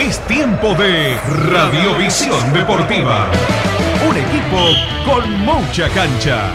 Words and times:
Es 0.00 0.18
tiempo 0.26 0.74
de 0.76 1.14
Radiovisión 1.52 2.54
Deportiva. 2.54 3.30
Un 4.08 4.16
equipo 4.16 4.56
con 5.04 5.30
mucha 5.40 5.90
cancha. 5.90 6.54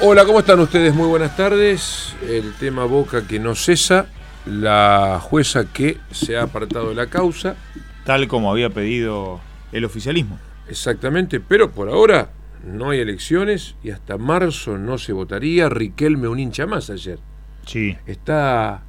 Hola, 0.00 0.26
¿cómo 0.26 0.40
están 0.40 0.60
ustedes? 0.60 0.94
Muy 0.94 1.08
buenas 1.08 1.34
tardes. 1.34 2.14
El 2.28 2.52
tema 2.56 2.84
Boca 2.84 3.26
que 3.26 3.38
no 3.38 3.54
cesa, 3.54 4.04
la 4.44 5.18
jueza 5.22 5.64
que 5.72 5.96
se 6.10 6.36
ha 6.36 6.42
apartado 6.42 6.90
de 6.90 6.94
la 6.94 7.06
causa. 7.06 7.56
Tal 8.04 8.28
como 8.28 8.50
había 8.50 8.68
pedido 8.68 9.40
el 9.72 9.86
oficialismo. 9.86 10.38
Exactamente, 10.68 11.40
pero 11.40 11.70
por 11.70 11.88
ahora 11.88 12.28
no 12.64 12.90
hay 12.90 13.00
elecciones 13.00 13.76
y 13.82 13.90
hasta 13.90 14.18
marzo 14.18 14.78
no 14.78 14.98
se 14.98 15.12
votaría. 15.12 15.68
Riquelme 15.68 16.28
un 16.28 16.38
hincha 16.38 16.66
más 16.66 16.90
ayer. 16.90 17.18
Sí. 17.66 17.96
Está 18.06 18.82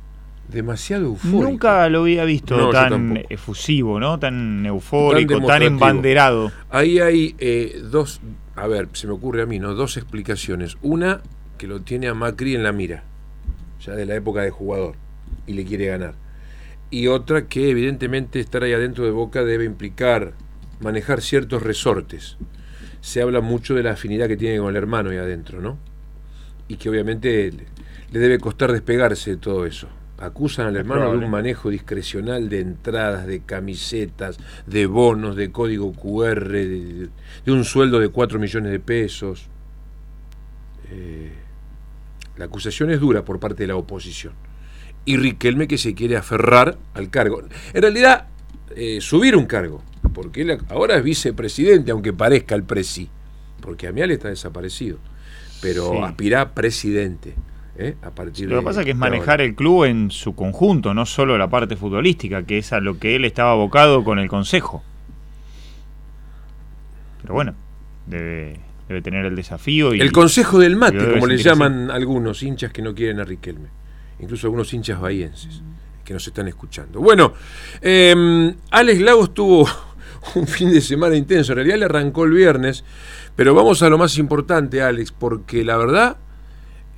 demasiado 0.48 1.06
eufórico. 1.06 1.44
Nunca 1.44 1.90
lo 1.90 2.02
había 2.02 2.26
visto 2.26 2.58
No, 2.58 2.70
tan 2.70 3.24
efusivo, 3.30 4.00
¿no? 4.00 4.20
Tan 4.20 4.66
eufórico, 4.66 5.42
tan, 5.46 5.64
embanderado. 5.64 6.52
Ahí 6.70 7.00
hay 7.00 7.36
eh, 7.40 7.82
dos, 7.90 8.22
a 8.56 8.68
ver, 8.68 8.90
se 8.94 9.08
me 9.08 9.14
ocurre 9.14 9.44
a 9.44 9.46
mí, 9.46 9.60
¿no? 9.60 9.74
Dos 9.74 9.98
explicaciones. 9.98 10.78
Una, 10.82 11.22
que 11.58 11.68
lo 11.68 11.82
tiene 11.82 12.08
a 12.08 12.14
Macri 12.14 12.56
en 12.56 12.64
la 12.64 12.72
mira, 12.72 13.04
ya 13.86 13.94
de 13.94 14.06
la 14.06 14.16
época 14.16 14.42
de 14.42 14.52
jugador, 14.52 14.96
y 15.48 15.54
le 15.54 15.64
quiere 15.64 15.88
ganar. 15.88 16.16
Y 16.90 17.08
otra, 17.08 17.48
que 17.48 17.70
evidentemente 17.70 18.42
estar 18.42 18.64
ahí 18.64 18.74
adentro 18.74 19.06
de 19.06 19.12
Boca 19.12 19.44
debe 19.44 19.64
implicar 19.64 20.34
manejar 20.82 21.22
ciertos 21.22 21.64
resortes. 21.64 22.38
Se 23.02 23.22
habla 23.22 23.42
mucho 23.42 23.76
de 23.76 23.84
la 23.84 23.92
afinidad 23.92 24.28
que 24.28 24.38
tiene 24.38 24.60
con 24.60 24.70
el 24.70 24.76
hermano 24.76 25.10
ahí 25.10 25.18
adentro, 25.18 25.60
¿no? 25.62 25.78
Y 26.68 26.78
que 26.78 26.90
obviamente 26.90 27.52
le, 27.52 27.66
le 28.12 28.20
debe 28.20 28.40
costar 28.40 28.72
despegarse 28.72 29.32
de 29.32 29.38
todo 29.38 29.66
eso. 29.66 29.88
Acusan 30.18 30.68
al 30.68 30.76
hermano 30.76 31.12
de 31.12 31.18
un 31.18 31.32
manejo 31.32 31.72
discrecional 31.72 32.48
de 32.48 32.60
entradas, 32.60 33.26
de 33.26 33.42
camisetas, 33.42 34.38
de 34.68 34.86
bonos, 34.86 35.36
de 35.36 35.52
código 35.52 35.92
QR, 35.94 36.52
de, 36.52 37.10
de 37.44 37.52
un 37.52 37.66
sueldo 37.66 38.00
de 38.00 38.10
4 38.10 38.38
millones 38.38 38.72
de 38.72 38.80
pesos. 38.80 39.48
Eh, 40.92 41.32
la 42.38 42.46
acusación 42.46 42.92
es 42.92 43.00
dura 43.00 43.26
por 43.26 43.40
parte 43.40 43.64
de 43.64 43.68
la 43.68 43.76
oposición. 43.76 44.34
Y 45.06 45.18
Riquelme 45.18 45.68
que 45.68 45.80
se 45.80 45.96
quiere 45.96 46.18
aferrar 46.18 46.78
al 46.94 47.10
cargo. 47.10 47.42
En 47.74 47.82
realidad, 47.82 48.28
eh, 48.76 49.00
subir 49.02 49.36
un 49.36 49.46
cargo, 49.46 49.82
porque 50.14 50.42
él 50.42 50.58
ahora 50.70 50.98
es 50.98 51.04
vicepresidente, 51.04 51.92
aunque 51.92 52.14
parezca 52.14 52.56
el 52.56 52.64
presi, 52.64 53.10
porque 53.62 53.88
Amial 53.88 54.12
está 54.12 54.30
desaparecido, 54.30 54.98
pero 55.62 55.92
Sí. 55.92 55.98
aspira 56.04 56.42
a 56.42 56.50
presidente. 56.52 57.36
¿eh? 57.78 57.96
A 58.04 58.12
partir 58.12 58.48
Lo 58.50 58.56
de- 58.58 58.62
que 58.62 58.66
pasa 58.66 58.80
es 58.82 58.86
que 58.86 58.92
es 58.92 58.98
manejar 58.98 59.42
el 59.42 59.56
club 59.56 59.86
en 59.86 60.12
su 60.12 60.36
conjunto, 60.36 60.94
no 60.94 61.06
solo 61.06 61.38
la 61.38 61.50
parte 61.50 61.76
futbolística, 61.76 62.44
que 62.44 62.58
es 62.60 62.74
a 62.74 62.80
lo 62.80 63.00
que 63.00 63.16
él 63.16 63.26
estaba 63.26 63.52
abocado 63.54 64.04
con 64.04 64.20
el 64.20 64.28
consejo. 64.28 64.84
Pero 67.22 67.34
bueno, 67.34 67.54
debe, 68.08 68.60
debe 68.88 69.02
tener 69.02 69.26
el 69.26 69.36
desafío 69.36 69.94
y 69.94 70.02
El 70.02 70.12
consejo 70.12 70.60
del 70.60 70.76
mate, 70.76 71.14
como 71.14 71.28
le 71.28 71.38
llaman 71.38 71.92
algunos 71.92 72.42
hinchas 72.44 72.72
que 72.74 72.82
no 72.82 72.94
quieren 72.96 73.20
a 73.20 73.24
Riquelme. 73.24 73.70
Incluso 74.20 74.48
algunos 74.48 74.74
hinchas 74.74 75.00
bahienses 75.00 75.62
que 76.12 76.16
nos 76.16 76.28
están 76.28 76.48
escuchando. 76.50 77.00
Bueno, 77.00 77.34
eh, 77.82 78.54
Alex 78.70 79.02
Lagos 79.02 79.34
tuvo 79.34 79.66
un 80.36 80.46
fin 80.46 80.72
de 80.72 80.82
semana 80.82 81.16
intenso. 81.16 81.54
En 81.54 81.58
realidad 81.58 81.78
le 81.78 81.86
arrancó 81.86 82.26
el 82.26 82.32
viernes. 82.32 82.84
Pero 83.36 83.56
vamos 83.56 83.82
a 83.82 83.90
lo 83.90 83.98
más 83.98 84.18
importante, 84.18 84.82
Alex, 84.82 85.14
porque 85.14 85.64
la 85.64 85.78
verdad 85.78 86.18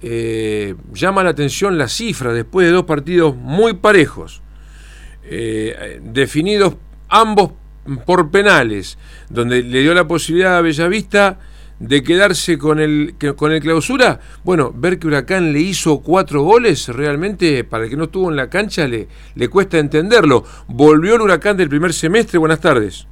eh, 0.01 0.74
llama 0.94 1.24
la 1.24 1.29
atención 1.29 1.78
la 1.78 1.88
cifra 1.88 2.34
después 2.34 2.66
de 2.66 2.74
dos 2.74 2.85
partidos 2.85 3.35
muy 3.35 3.74
parejos. 3.74 4.41
eh, 5.25 6.01
definidos 6.03 6.75
ambos 7.07 7.51
por 8.06 8.31
penales, 8.31 8.97
donde 9.30 9.62
le 9.62 9.81
dio 9.81 9.94
la 9.94 10.07
posibilidad 10.07 10.57
a 10.57 10.62
Bellavista 10.62 11.40
de 11.79 12.03
quedarse 12.03 12.57
con 12.57 12.79
el, 12.79 13.16
con 13.35 13.51
el 13.51 13.61
clausura. 13.61 14.19
Bueno, 14.44 14.72
ver 14.73 15.00
que 15.00 15.07
Huracán 15.07 15.53
le 15.53 15.59
hizo 15.59 16.01
cuatro 16.01 16.44
goles, 16.44 16.88
realmente 16.89 17.63
para 17.63 17.85
el 17.85 17.89
que 17.89 17.97
no 17.97 18.06
estuvo 18.06 18.29
en 18.29 18.35
la 18.35 18.50
cancha 18.50 18.88
le, 18.88 19.07
le 19.35 19.47
cuesta 19.50 19.78
entenderlo. 19.78 20.44
Volvió 20.67 21.16
el 21.16 21.22
Huracán 21.22 21.57
del 21.57 21.69
primer 21.69 21.94
semestre, 21.94 22.39
buenas 22.39 22.62
tardes. 22.62 23.07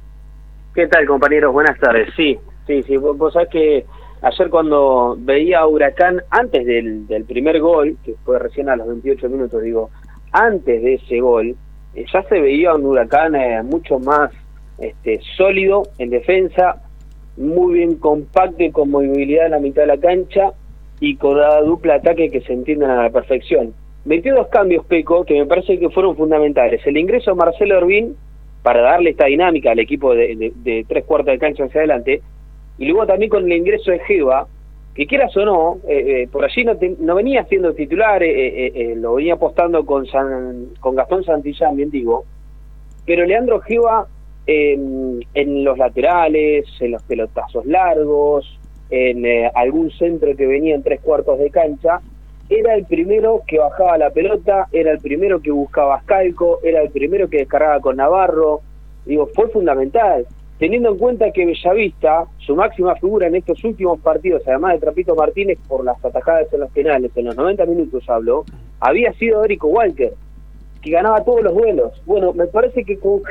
¿Qué 0.74 0.86
tal, 0.86 1.06
compañeros? 1.06 1.52
Buenas 1.52 1.78
tardes. 1.78 2.08
Sí, 2.16 2.38
sí, 2.66 2.82
sí. 2.84 2.96
Vos, 2.96 3.16
vos 3.18 3.34
que 3.50 3.84
ayer 4.22 4.50
cuando 4.50 5.16
veía 5.18 5.60
a 5.60 5.66
Huracán, 5.66 6.22
antes 6.30 6.64
del, 6.64 7.06
del 7.06 7.24
primer 7.24 7.60
gol, 7.60 7.96
que 8.04 8.14
fue 8.24 8.38
recién 8.38 8.68
a 8.68 8.76
los 8.76 8.86
28 8.86 9.28
minutos, 9.28 9.62
digo, 9.62 9.90
antes 10.32 10.82
de 10.82 10.94
ese 10.94 11.20
gol, 11.20 11.54
eh, 11.94 12.06
ya 12.12 12.22
se 12.22 12.40
veía 12.40 12.74
un 12.74 12.86
Huracán 12.86 13.34
eh, 13.34 13.62
mucho 13.62 13.98
más 13.98 14.30
este, 14.78 15.20
sólido 15.36 15.82
en 15.98 16.10
defensa, 16.10 16.82
muy 17.36 17.74
bien 17.74 17.96
compacto 17.96 18.62
y 18.62 18.70
con 18.70 18.90
movilidad 18.90 19.46
en 19.46 19.52
la 19.52 19.58
mitad 19.58 19.82
de 19.82 19.88
la 19.88 19.96
cancha 19.98 20.52
y 21.00 21.16
con 21.16 21.38
la 21.38 21.60
dupla 21.62 21.94
ataque 21.96 22.30
que 22.30 22.40
se 22.42 22.52
entienden 22.52 22.90
a 22.90 23.02
la 23.04 23.10
perfección. 23.10 23.72
Metió 24.04 24.34
dos 24.34 24.48
cambios, 24.48 24.84
Peco, 24.86 25.24
que 25.24 25.34
me 25.34 25.46
parece 25.46 25.78
que 25.78 25.88
fueron 25.90 26.16
fundamentales. 26.16 26.84
El 26.86 26.96
ingreso 26.96 27.30
de 27.32 27.36
Marcelo 27.36 27.78
Orbín 27.78 28.16
para 28.62 28.80
darle 28.80 29.10
esta 29.10 29.26
dinámica 29.26 29.70
al 29.72 29.78
equipo 29.78 30.14
de, 30.14 30.84
tres 30.88 31.04
cuartos 31.04 31.32
de 31.32 31.38
cancha 31.38 31.64
hacia 31.64 31.80
adelante. 31.80 32.20
Y 32.78 32.86
luego 32.86 33.06
también 33.06 33.30
con 33.30 33.44
el 33.44 33.52
ingreso 33.52 33.90
de 33.90 33.98
Geva, 34.00 34.46
que 34.94 35.06
quieras 35.06 35.36
o 35.36 35.44
no, 35.44 35.78
eh, 35.88 36.22
eh, 36.22 36.28
por 36.30 36.44
allí 36.44 36.64
no, 36.64 36.76
te- 36.76 36.96
no 36.98 37.14
venía 37.14 37.44
siendo 37.44 37.72
titular, 37.74 38.22
eh, 38.22 38.66
eh, 38.66 38.72
eh, 38.74 38.94
lo 38.96 39.14
venía 39.14 39.34
apostando 39.34 39.84
con, 39.86 40.06
San- 40.06 40.66
con 40.80 40.94
Gastón 40.94 41.24
Santillán, 41.24 41.76
bien 41.76 41.90
digo, 41.90 42.24
pero 43.06 43.24
Leandro 43.24 43.60
Geva 43.60 44.06
en 44.46 45.64
los 45.64 45.78
laterales, 45.78 46.66
en 46.80 46.92
los 46.92 47.02
pelotazos 47.04 47.64
largos, 47.66 48.58
en 48.92 49.24
eh, 49.24 49.50
algún 49.54 49.90
centro 49.90 50.36
que 50.36 50.46
venía 50.46 50.74
en 50.74 50.82
tres 50.82 51.00
cuartos 51.00 51.38
de 51.38 51.50
cancha, 51.50 52.00
era 52.50 52.74
el 52.74 52.84
primero 52.84 53.42
que 53.46 53.58
bajaba 53.58 53.96
la 53.96 54.10
pelota, 54.10 54.68
era 54.70 54.92
el 54.92 54.98
primero 54.98 55.40
que 55.40 55.50
buscaba 55.50 55.96
a 55.96 56.02
Scalco, 56.02 56.60
era 56.62 56.82
el 56.82 56.90
primero 56.90 57.28
que 57.30 57.38
descargaba 57.38 57.80
con 57.80 57.96
Navarro. 57.96 58.60
Digo, 59.06 59.28
fue 59.34 59.48
fundamental. 59.48 60.26
Teniendo 60.58 60.90
en 60.90 60.98
cuenta 60.98 61.30
que 61.32 61.46
Bellavista, 61.46 62.26
su 62.38 62.54
máxima 62.54 62.94
figura 62.96 63.26
en 63.26 63.36
estos 63.36 63.64
últimos 63.64 63.98
partidos, 64.00 64.42
además 64.46 64.74
de 64.74 64.80
Trapito 64.80 65.14
Martínez 65.14 65.58
por 65.66 65.82
las 65.84 66.04
atajadas 66.04 66.52
en 66.52 66.60
los 66.60 66.70
penales, 66.70 67.10
en 67.16 67.24
los 67.24 67.36
90 67.36 67.64
minutos 67.64 68.08
habló, 68.10 68.44
había 68.78 69.12
sido 69.14 69.42
Erico 69.42 69.68
Walker, 69.68 70.12
que 70.82 70.90
ganaba 70.90 71.24
todos 71.24 71.42
los 71.42 71.54
duelos. 71.54 72.02
Bueno, 72.04 72.34
me 72.34 72.46
parece 72.46 72.84
que 72.84 72.98
con 72.98 73.22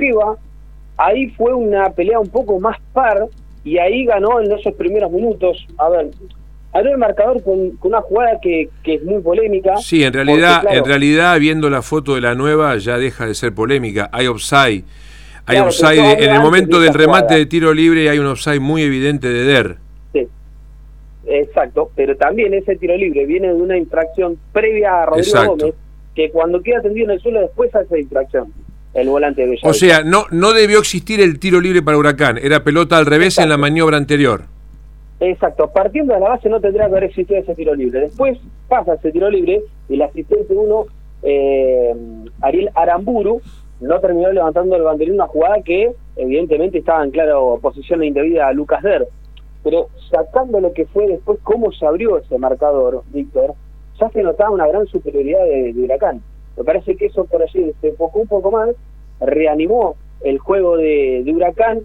ahí 1.05 1.27
fue 1.29 1.53
una 1.53 1.89
pelea 1.91 2.19
un 2.19 2.29
poco 2.29 2.59
más 2.59 2.77
par, 2.93 3.27
y 3.63 3.77
ahí 3.77 4.05
ganó 4.05 4.39
en 4.39 4.51
esos 4.51 4.73
primeros 4.73 5.11
minutos. 5.11 5.65
A 5.77 5.89
ver, 5.89 6.09
abrió 6.73 6.91
el 6.93 6.97
marcador 6.97 7.43
con, 7.43 7.71
con 7.77 7.91
una 7.91 8.01
jugada 8.01 8.39
que, 8.41 8.69
que 8.83 8.95
es 8.95 9.03
muy 9.03 9.21
polémica. 9.21 9.77
Sí, 9.77 10.03
en 10.03 10.13
realidad, 10.13 10.61
porque, 10.61 10.67
claro, 10.67 10.77
en 10.79 10.85
realidad, 10.85 11.39
viendo 11.39 11.69
la 11.69 11.81
foto 11.81 12.15
de 12.15 12.21
la 12.21 12.35
nueva, 12.35 12.77
ya 12.77 12.97
deja 12.97 13.25
de 13.25 13.35
ser 13.35 13.53
polémica. 13.53 14.09
Hay 14.11 14.27
offside. 14.27 14.83
Hay 15.45 15.57
Claro, 15.57 15.67
offside. 15.69 16.23
En 16.23 16.31
el 16.31 16.39
momento 16.39 16.79
del 16.79 16.93
remate 16.93 17.23
jugada. 17.25 17.37
de 17.39 17.45
tiro 17.47 17.73
libre 17.73 18.09
hay 18.09 18.19
un 18.19 18.27
offside 18.27 18.59
muy 18.59 18.83
evidente 18.83 19.27
de 19.27 19.43
Der. 19.43 19.77
Sí. 20.13 20.27
Exacto, 21.25 21.91
pero 21.95 22.15
también 22.15 22.53
ese 22.53 22.75
tiro 22.75 22.95
libre 22.95 23.25
viene 23.25 23.47
de 23.47 23.53
una 23.53 23.77
infracción 23.77 24.37
previa 24.53 25.01
a 25.01 25.05
Rodrigo 25.05 25.27
Exacto. 25.27 25.55
Gómez, 25.57 25.75
que 26.15 26.29
cuando 26.31 26.61
queda 26.61 26.81
tendido 26.81 27.05
en 27.05 27.11
el 27.11 27.21
suelo 27.21 27.41
después 27.41 27.73
hace 27.75 27.99
infracción, 28.01 28.53
el 28.93 29.09
volante 29.09 29.41
de 29.41 29.47
Bellavista. 29.47 29.69
O 29.69 29.73
sea, 29.73 30.03
no, 30.03 30.25
no 30.31 30.53
debió 30.53 30.79
existir 30.79 31.21
el 31.21 31.39
tiro 31.39 31.59
libre 31.61 31.81
para 31.81 31.97
Huracán. 31.97 32.37
Era 32.37 32.63
pelota 32.63 32.97
al 32.97 33.05
revés 33.05 33.37
en 33.37 33.49
la 33.49 33.57
maniobra 33.57 33.97
anterior. 33.97 34.43
Exacto, 35.19 35.69
partiendo 35.71 36.15
de 36.15 36.19
la 36.19 36.29
base 36.29 36.49
no 36.49 36.59
tendría 36.59 36.85
que 36.85 36.91
haber 36.91 37.03
existido 37.05 37.39
ese 37.39 37.53
tiro 37.53 37.75
libre. 37.75 38.01
Después 38.01 38.39
pasa 38.67 38.95
ese 38.95 39.11
tiro 39.11 39.29
libre 39.29 39.61
y 39.87 39.93
el 39.93 40.01
asistente 40.01 40.53
uno, 40.53 40.85
eh, 41.21 41.93
Ariel 42.41 42.71
Aramburu, 42.73 43.39
no 43.81 43.99
terminó 43.99 44.31
levantando 44.31 44.75
el 44.75 44.83
banderín, 44.83 45.15
una 45.15 45.27
jugada 45.27 45.61
que 45.63 45.91
evidentemente 46.15 46.79
estaba 46.79 47.03
en 47.03 47.11
clara 47.11 47.35
posición 47.61 48.03
indebida 48.03 48.47
a 48.47 48.53
Lucas 48.53 48.83
Der. 48.83 49.07
pero 49.63 49.89
sacando 50.09 50.59
lo 50.59 50.73
que 50.73 50.85
fue 50.85 51.07
después, 51.07 51.39
cómo 51.43 51.71
se 51.71 51.85
abrió 51.85 52.17
ese 52.17 52.37
marcador, 52.37 53.03
Víctor, 53.11 53.53
ya 53.99 54.09
se 54.09 54.23
notaba 54.23 54.49
una 54.49 54.67
gran 54.67 54.87
superioridad 54.87 55.43
de, 55.43 55.73
Huracán. 55.77 56.21
Me 56.61 56.65
parece 56.65 56.95
que 56.95 57.07
eso 57.07 57.25
por 57.25 57.41
allí 57.41 57.71
se 57.81 57.89
enfocó 57.89 58.19
un 58.19 58.27
poco 58.27 58.51
más, 58.51 58.69
reanimó 59.19 59.95
el 60.23 60.39
juego 60.39 60.77
de, 60.77 61.23
Huracán, 61.27 61.79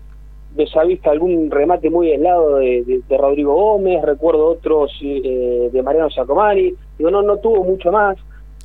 visto 0.55 1.11
algún 1.11 1.51
remate 1.51 1.91
muy 1.91 2.11
aislado 2.13 2.57
de, 2.57 3.03
de, 3.09 3.19
Rodrigo 3.19 3.55
Gómez, 3.55 4.03
recuerdo 4.03 4.47
otros 4.47 4.93
eh, 5.03 5.71
de 5.73 5.83
Mariano 5.83 6.09
Giacomani, 6.09 6.73
digo, 6.99 7.11
no, 7.11 7.23
no 7.23 7.39
tuvo 7.39 7.65
mucho 7.65 7.93
más, 7.93 8.17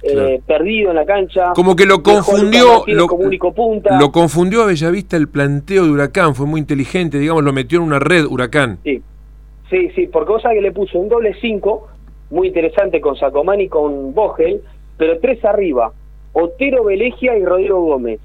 eh, 0.04 0.42
perdido 0.46 0.90
en 0.90 0.96
la 0.96 1.06
cancha. 1.06 1.54
Como 1.54 1.76
que 1.76 1.86
lo 1.86 2.02
confundió, 2.02 2.84
lo, 2.88 3.06
único 3.06 3.54
punta. 3.54 4.00
lo 4.00 4.12
confundió 4.12 4.64
a 4.64 4.66
Bellavista 4.66 5.16
el 5.16 5.28
planteo 5.28 5.86
de 5.86 5.92
Huracán, 5.92 6.34
fue 6.34 6.48
muy 6.48 6.60
inteligente, 6.60 7.20
digamos, 7.20 7.44
lo 7.44 7.54
metió 7.54 7.80
en 7.80 7.86
una 7.86 8.00
red 8.00 8.26
Huracán. 8.26 8.80
Sí, 8.84 9.02
sí, 9.70 9.90
sí 9.96 10.08
porque 10.08 10.32
vos 10.32 10.44
que 10.44 10.62
le 10.62 10.72
puso 10.72 10.98
un 10.98 11.08
doble 11.08 11.36
5, 11.40 11.88
muy 12.32 12.48
interesante 12.48 13.00
con 13.00 13.16
Sacomani 13.16 13.66
y 13.66 13.70
con 13.70 14.14
Vogel, 14.14 14.62
pero 14.98 15.20
tres 15.20 15.44
arriba, 15.46 15.92
Otero, 16.34 16.84
Belegia 16.84 17.38
y 17.38 17.46
Rodrigo 17.46 17.82
Gómez. 17.82 18.20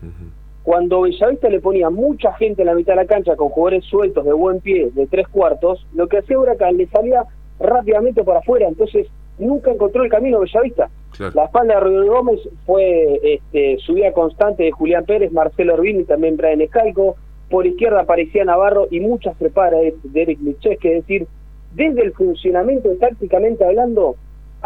Cuando 0.62 1.02
Bellavista 1.02 1.48
le 1.48 1.60
ponía 1.60 1.90
mucha 1.90 2.32
gente 2.34 2.62
en 2.62 2.66
la 2.66 2.74
mitad 2.74 2.94
de 2.94 3.02
la 3.02 3.06
cancha 3.06 3.36
con 3.36 3.50
jugadores 3.50 3.84
sueltos 3.84 4.24
de 4.24 4.32
buen 4.32 4.60
pie, 4.60 4.90
de 4.92 5.06
tres 5.06 5.28
cuartos, 5.28 5.86
lo 5.94 6.08
que 6.08 6.18
hacía 6.18 6.38
Huracán 6.38 6.76
le 6.76 6.86
salía 6.88 7.24
rápidamente 7.60 8.24
para 8.24 8.40
afuera, 8.40 8.66
entonces 8.68 9.06
nunca 9.38 9.70
encontró 9.70 10.02
el 10.02 10.10
camino 10.10 10.40
Bellavista. 10.40 10.90
La 11.34 11.44
espalda 11.44 11.74
de 11.74 11.80
Rodrigo 11.80 12.16
Gómez 12.16 12.40
fue 12.66 13.20
este, 13.22 13.78
subida 13.78 14.12
constante 14.12 14.64
de 14.64 14.72
Julián 14.72 15.04
Pérez, 15.04 15.32
Marcelo 15.32 15.74
Orbini 15.74 16.00
y 16.00 16.04
también 16.04 16.36
Brian 16.36 16.60
Escalco. 16.60 17.16
Por 17.48 17.66
izquierda 17.66 18.00
aparecía 18.00 18.44
Navarro 18.44 18.88
y 18.90 19.00
muchas 19.00 19.36
preparas 19.36 19.80
de, 19.80 20.22
Eric 20.22 20.40
Micheski, 20.40 20.88
es 20.88 20.94
decir, 21.06 21.26
desde 21.74 22.02
el 22.02 22.12
funcionamiento 22.12 22.90
tácticamente 22.98 23.64
hablando, 23.64 24.16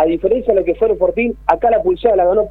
a 0.00 0.06
diferencia 0.06 0.54
de 0.54 0.60
lo 0.60 0.64
que 0.64 0.74
fue 0.74 0.94
Fortín, 0.96 1.36
acá 1.46 1.70
la 1.70 1.82
pulsada 1.82 2.16
la 2.16 2.24
ganó 2.24 2.48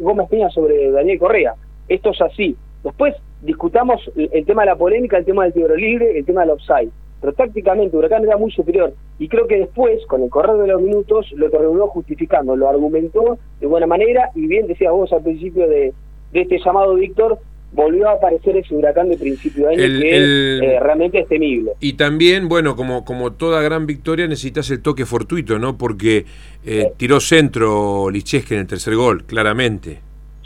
Gómez 0.00 0.28
Peña 0.28 0.50
sobre 0.50 0.90
Daniel 0.90 1.18
Correa. 1.18 1.54
Esto 1.88 2.10
es 2.10 2.20
así. 2.20 2.56
Después 2.84 3.14
discutamos 3.40 4.00
el 4.16 4.44
tema 4.44 4.62
de 4.62 4.66
la 4.66 4.76
polémica, 4.76 5.16
el 5.16 5.24
tema 5.24 5.44
del 5.44 5.52
tiro 5.54 5.74
libre, 5.74 6.18
el 6.18 6.24
tema 6.26 6.42
del 6.42 6.50
offside 6.50 6.90
pero 7.20 7.34
tácticamente 7.34 7.96
Huracán 7.96 8.24
era 8.24 8.36
muy 8.36 8.50
superior 8.50 8.94
y 9.18 9.28
creo 9.28 9.46
que 9.46 9.58
después, 9.58 10.04
con 10.06 10.22
el 10.22 10.30
correr 10.30 10.56
de 10.56 10.68
los 10.68 10.80
minutos, 10.80 11.30
lo 11.32 11.50
terminó 11.50 11.88
justificando, 11.88 12.56
lo 12.56 12.68
argumentó 12.68 13.38
de 13.60 13.66
buena 13.66 13.86
manera 13.86 14.30
y 14.34 14.46
bien 14.46 14.66
decía 14.66 14.90
vos 14.90 15.12
al 15.12 15.22
principio 15.22 15.68
de, 15.68 15.92
este 16.32 16.58
llamado 16.64 16.94
Víctor, 16.94 17.38
volvió 17.72 18.08
a 18.08 18.12
aparecer 18.12 18.56
ese 18.56 18.74
huracán 18.74 19.08
de 19.08 19.16
principio 19.16 19.68
de 19.68 19.74
año 19.74 20.00
que 20.00 20.66
eh, 20.76 20.80
realmente 20.80 21.20
es 21.20 21.28
temible. 21.28 21.72
Y 21.80 21.94
también, 21.94 22.48
bueno, 22.48 22.76
como, 22.76 23.04
como 23.04 23.32
toda 23.32 23.62
gran 23.62 23.86
victoria 23.86 24.26
necesitas 24.26 24.70
el 24.70 24.82
toque 24.82 25.06
fortuito, 25.06 25.58
¿no? 25.58 25.78
Porque 25.78 26.24
eh, 26.64 26.92
tiró 26.96 27.20
centro 27.20 28.10
Licheski 28.10 28.54
en 28.54 28.60
el 28.60 28.66
tercer 28.66 28.96
gol, 28.96 29.24
claramente. 29.24 30.00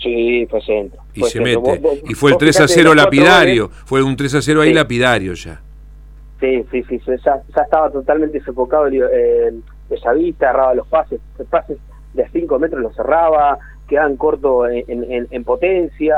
Sí, 0.05 0.47
fue 0.51 0.61
centro. 0.61 1.01
Y 1.15 1.23
se 1.23 1.41
mete. 1.41 1.81
y 2.07 2.15
fue 2.15 2.33
el 2.33 2.37
3 2.37 2.61
a 2.61 2.69
0 2.69 2.95
lapidario, 2.95 3.71
fue 3.71 4.03
un 4.03 4.17
3 4.17 4.35
a 4.35 4.43
0 4.43 4.61
ahí 4.61 4.75
lapidario 4.75 5.33
ya. 5.33 5.63
Sí, 6.41 6.63
sí, 6.71 6.83
sí, 6.83 7.01
ya, 7.25 7.41
estaba 7.49 7.91
totalmente 7.91 8.39
sofocado 8.41 8.87
eh, 8.89 9.55
Bellavista, 9.89 10.49
cerraba 10.49 10.75
los 10.75 10.87
pases, 10.89 11.21
los 11.39 11.49
pases 11.49 11.79
de 12.13 12.23
a 12.23 12.29
5 12.29 12.59
metros 12.59 12.83
los 12.83 12.95
cerraba, 12.95 13.59
quedaban 13.89 14.17
cortos 14.17 14.69
en, 14.71 15.45
potencia, 15.45 16.17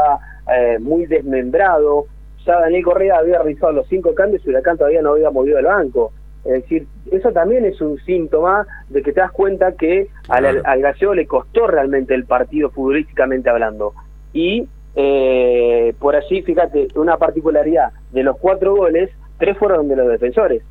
eh, 0.55 0.79
muy 0.79 1.07
desmembrado. 1.07 2.07
Ya 2.47 2.61
Daniel 2.61 2.85
Correa 2.85 3.19
había 3.19 3.39
realizado 3.39 3.73
los 3.73 3.89
cinco 3.89 4.15
cambios 4.15 4.45
y 4.45 4.51
Huracán 4.51 4.79
todavía 4.79 5.03
no 5.03 5.13
había 5.13 5.31
movido 5.31 5.59
el 5.59 5.65
banco. 5.65 6.13
Es 6.45 6.63
decir, 6.63 6.87
eso 7.11 7.33
también 7.33 7.65
es 7.65 7.81
un 7.81 7.99
síntoma 7.99 8.67
de 8.89 9.03
que 9.03 9.13
te 9.13 9.21
das 9.21 9.33
cuenta 9.33 9.73
que 9.73 10.09
al, 10.29 10.63
gallego 10.63 11.15
le 11.15 11.27
costó 11.27 11.67
realmente 11.67 12.15
el 12.15 12.25
partido 12.25 12.71
futbolísticamente 12.71 13.51
hablando. 13.51 13.95
Y 14.33 14.69
eh, 14.95 15.93
por 15.99 16.15
allí, 16.15 16.43
fíjate, 16.43 16.89
una 16.95 17.17
particularidad 17.17 17.91
de 18.13 18.23
los 18.23 18.39
cuatro 18.39 18.77
goles, 18.77 19.11
tres 19.39 19.59
fueron 19.59 19.89
de 19.89 19.97
los 19.97 20.09
defensores. 20.09 20.63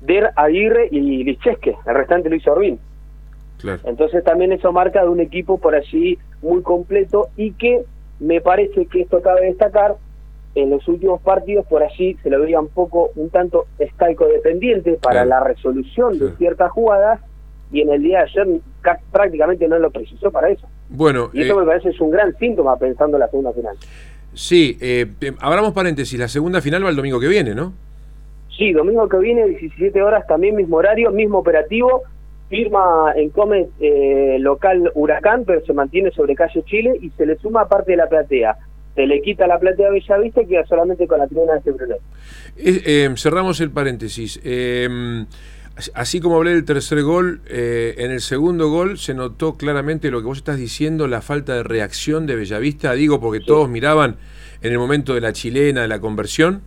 Der, 0.00 0.30
Aguirre 0.36 0.88
y 0.92 1.00
Lichesque, 1.24 1.76
el 1.86 1.94
restante 1.94 2.30
lo 2.30 2.36
hizo 2.36 2.52
Orbín. 2.52 2.78
Entonces 3.84 4.22
también 4.24 4.52
eso 4.52 4.72
marca 4.72 5.02
de 5.02 5.08
un 5.08 5.20
equipo 5.20 5.58
por 5.58 5.74
allí 5.74 6.18
muy 6.42 6.62
completo 6.62 7.28
y 7.36 7.52
que 7.52 7.84
me 8.24 8.40
parece 8.40 8.86
que 8.86 9.02
esto 9.02 9.20
cabe 9.20 9.46
destacar, 9.46 9.96
en 10.54 10.70
los 10.70 10.86
últimos 10.88 11.20
partidos 11.20 11.66
por 11.66 11.82
allí 11.82 12.16
se 12.22 12.30
lo 12.30 12.40
veía 12.40 12.60
un 12.60 12.68
poco, 12.68 13.10
un 13.16 13.28
tanto 13.30 13.66
escalco 13.78 14.26
dependiente 14.26 14.98
para 15.02 15.24
la 15.24 15.40
resolución 15.40 16.18
de 16.18 16.30
ciertas 16.36 16.70
jugadas 16.70 17.20
y 17.72 17.80
en 17.80 17.90
el 17.90 18.02
día 18.02 18.18
de 18.18 18.24
ayer 18.24 18.46
prácticamente 19.10 19.66
no 19.66 19.78
lo 19.78 19.90
precisó 19.90 20.30
para 20.30 20.50
eso. 20.50 20.66
Bueno, 20.88 21.30
y 21.32 21.42
eso 21.42 21.54
eh, 21.54 21.60
me 21.60 21.66
parece 21.66 21.90
es 21.90 22.00
un 22.00 22.10
gran 22.10 22.36
síntoma 22.38 22.76
pensando 22.76 23.16
en 23.16 23.20
la 23.20 23.28
segunda 23.28 23.52
final. 23.52 23.76
Sí, 24.32 24.78
eh, 24.80 25.06
abramos 25.40 25.72
paréntesis, 25.72 26.18
la 26.18 26.28
segunda 26.28 26.60
final 26.60 26.84
va 26.84 26.90
el 26.90 26.96
domingo 26.96 27.18
que 27.18 27.28
viene, 27.28 27.54
¿no? 27.54 27.72
Sí, 28.56 28.72
domingo 28.72 29.08
que 29.08 29.18
viene, 29.18 29.46
17 29.46 30.00
horas, 30.02 30.24
también 30.28 30.54
mismo 30.54 30.76
horario, 30.76 31.10
mismo 31.10 31.38
operativo, 31.38 32.02
firma 32.48 33.12
en 33.16 33.30
Comet 33.30 33.68
eh, 33.80 34.36
local 34.40 34.90
Huracán, 34.94 35.44
pero 35.44 35.64
se 35.64 35.72
mantiene 35.72 36.10
sobre 36.10 36.34
calle 36.34 36.62
Chile 36.64 36.98
y 37.00 37.10
se 37.10 37.26
le 37.26 37.36
suma 37.36 37.68
parte 37.68 37.92
de 37.92 37.96
la 37.98 38.08
platea. 38.08 38.56
Se 38.94 39.06
le 39.06 39.20
quita 39.22 39.46
la 39.46 39.58
platea 39.58 39.90
Bellavista 39.90 40.42
y 40.42 40.46
queda 40.46 40.64
solamente 40.66 41.06
con 41.06 41.18
la 41.18 41.26
tribuna 41.26 41.52
de 41.52 41.58
este 41.58 41.72
problema. 41.72 42.02
Eh, 42.56 43.12
cerramos 43.16 43.60
el 43.60 43.70
paréntesis. 43.70 44.40
Eh, 44.44 45.26
Así 45.94 46.20
como 46.20 46.36
hablé 46.36 46.52
del 46.52 46.64
tercer 46.64 47.02
gol, 47.02 47.40
eh, 47.48 47.96
en 47.98 48.12
el 48.12 48.20
segundo 48.20 48.70
gol 48.70 48.96
se 48.96 49.12
notó 49.12 49.56
claramente 49.56 50.12
lo 50.12 50.20
que 50.20 50.26
vos 50.26 50.38
estás 50.38 50.56
diciendo, 50.56 51.08
la 51.08 51.20
falta 51.20 51.54
de 51.54 51.64
reacción 51.64 52.26
de 52.26 52.36
Bellavista, 52.36 52.92
digo 52.92 53.20
porque 53.20 53.40
todos 53.40 53.68
miraban 53.68 54.16
en 54.62 54.72
el 54.72 54.78
momento 54.78 55.14
de 55.14 55.20
la 55.20 55.32
chilena, 55.32 55.82
de 55.82 55.88
la 55.88 56.00
conversión. 56.00 56.62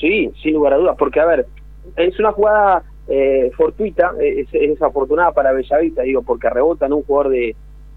Sí, 0.00 0.30
sin 0.40 0.54
lugar 0.54 0.74
a 0.74 0.76
dudas, 0.76 0.96
porque 0.96 1.18
a 1.18 1.26
ver, 1.26 1.46
es 1.96 2.16
una 2.20 2.30
jugada 2.30 2.84
eh, 3.08 3.50
fortuita, 3.56 4.12
es, 4.20 4.50
desafortunada 4.52 5.32
para 5.32 5.52
Bellavista, 5.52 6.02
digo, 6.02 6.22
porque 6.22 6.50
rebota 6.50 6.86
en 6.86 6.92
un 6.92 7.02
jugador 7.02 7.32
de, 7.32 7.56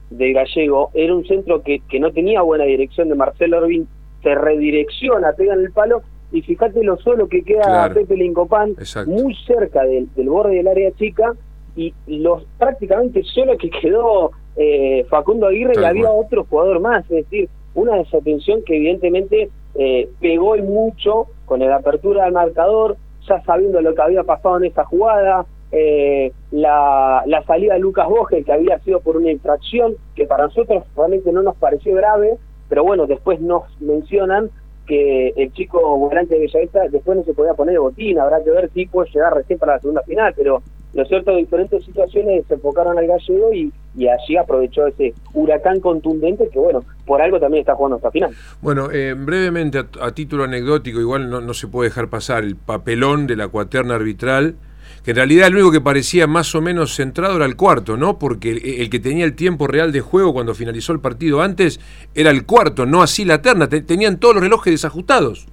de 0.09 0.33
Gallego, 0.33 0.91
era 0.93 1.13
un 1.13 1.25
centro 1.25 1.61
que, 1.61 1.81
que 1.89 1.99
no 1.99 2.11
tenía 2.11 2.41
buena 2.41 2.65
dirección 2.65 3.09
de 3.09 3.15
Marcelo 3.15 3.57
Orbín, 3.59 3.87
se 4.23 4.35
redirecciona, 4.35 5.33
pega 5.33 5.53
en 5.53 5.61
el 5.61 5.71
palo 5.71 6.03
y 6.31 6.41
fíjate 6.41 6.83
lo 6.83 6.97
solo 6.97 7.27
que 7.27 7.43
queda 7.43 7.91
Pepe 7.93 8.15
Lincopán, 8.15 8.75
muy 9.05 9.35
cerca 9.45 9.83
del, 9.83 10.07
borde 10.15 10.55
del 10.55 10.67
área 10.67 10.91
chica, 10.93 11.33
y 11.75 11.94
los 12.07 12.44
prácticamente 12.57 13.23
solo 13.23 13.57
que 13.57 13.69
quedó 13.69 14.31
eh, 14.56 15.06
Facundo 15.09 15.47
Aguirre 15.47 15.73
y 15.80 15.83
había 15.83 16.11
otro 16.11 16.45
jugador 16.45 16.80
más, 16.80 17.03
es 17.06 17.30
decir, 17.30 17.49
una 17.73 17.95
desatención 17.95 18.61
que 18.63 18.75
evidentemente 18.75 19.49
eh, 19.75 20.09
pegó 20.19 20.57
y 20.57 20.61
mucho 20.61 21.27
con 21.45 21.59
la 21.59 21.77
apertura 21.77 22.25
del 22.25 22.33
marcador, 22.33 22.97
ya 23.28 23.42
sabiendo 23.44 23.81
lo 23.81 23.94
que 23.94 24.01
había 24.01 24.23
pasado 24.23 24.57
en 24.57 24.66
esa 24.66 24.85
jugada, 24.85 25.45
eh, 25.71 26.31
la, 26.51 27.23
la 27.25 27.44
salida 27.44 27.75
de 27.75 27.80
Lucas 27.80 28.07
Boge, 28.07 28.44
que 28.44 28.51
había 28.51 28.80
sido 28.80 28.99
por 28.99 29.18
una 29.18 29.31
infracción, 29.31 29.95
que 30.16 30.25
para 30.25 30.45
nosotros 30.45 30.83
realmente 30.95 31.31
no 31.31 31.44
nos 31.44 31.56
pareció 31.56 31.95
grave, 31.95 32.37
pero 32.68 32.83
bueno, 32.83 33.07
después 33.07 33.40
nos 33.40 33.63
mencionan 33.81 34.49
que 34.85 35.30
el 35.35 35.54
chico 35.54 35.97
volante 35.97 36.35
de 36.35 36.42
Bellavista 36.42 36.87
después 36.90 37.18
no 37.18 37.23
se 37.23 37.33
podía 37.33 37.54
poner 37.54 37.73
de 37.73 37.80
botín, 37.80 38.19
habrá 38.19 38.44
que 38.44 38.51
ver 38.51 38.69
si 38.73 38.85
puede 38.87 39.09
llegar 39.11 39.33
recién 39.33 39.59
para 39.59 39.73
la 39.73 39.80
segunda 39.80 40.01
final, 40.04 40.33
pero 40.35 40.61
lo 40.94 41.06
cierto, 41.06 41.36
diferentes 41.36 41.83
situaciones 41.86 42.45
se 42.48 42.56
enfocaron 42.56 42.98
al 42.98 43.07
gallego 43.07 43.54
y, 43.54 43.71
allí 44.07 44.38
aprovechó 44.38 44.88
ese 44.88 45.14
huracán 45.33 45.80
contundente 45.80 46.50
que, 46.50 46.60
bueno, 46.60 46.83
por 47.06 47.21
algo 47.21 47.40
también 47.40 47.62
está 47.62 47.76
jugando 47.76 47.98
esta 47.98 48.12
final. 48.12 48.31
Bueno, 48.62 48.90
eh, 48.92 49.14
brevemente, 49.18 49.80
a, 49.80 50.12
título 50.12 50.44
anecdótico, 50.44 51.00
igual 51.00 51.30
no, 51.30 51.42
no 51.42 51.54
se 51.54 51.68
puede 51.68 51.90
dejar 51.90 52.10
pasar 52.10 52.44
el 52.44 52.56
papelón 52.56 53.28
de 53.28 53.36
la 53.36 53.48
cuaterna 53.48 53.95
arbitral 53.95 54.56
que 55.04 55.12
en 55.12 55.18
realidad 55.18 55.48
el 55.48 55.56
único 55.56 55.71
que 55.71 55.81
parecía 55.81 56.28
más 56.28 56.54
o 56.54 56.62
menos 56.62 56.95
centrado 56.95 57.36
era 57.36 57.45
el 57.45 57.56
cuarto, 57.56 57.98
¿no? 57.98 58.19
Porque 58.19 58.52
el, 58.52 58.90
que 58.90 59.00
tenía 59.00 59.26
el 59.26 59.36
tiempo 59.36 59.68
real 59.68 59.92
de 59.92 60.02
juego 60.02 60.33
cuando 60.33 60.54
finalizó 60.54 60.94
el 60.94 61.00
partido 61.00 61.42
antes 61.42 61.80
era 62.14 62.30
el 62.30 62.45
cuarto, 62.45 62.86
no 62.86 63.02
así 63.02 63.26
la 63.26 63.42
terna, 63.42 63.68
tenían 63.68 64.19
todos 64.19 64.36
los 64.36 64.44
relojes 64.44 64.71
desajustados. 64.71 65.48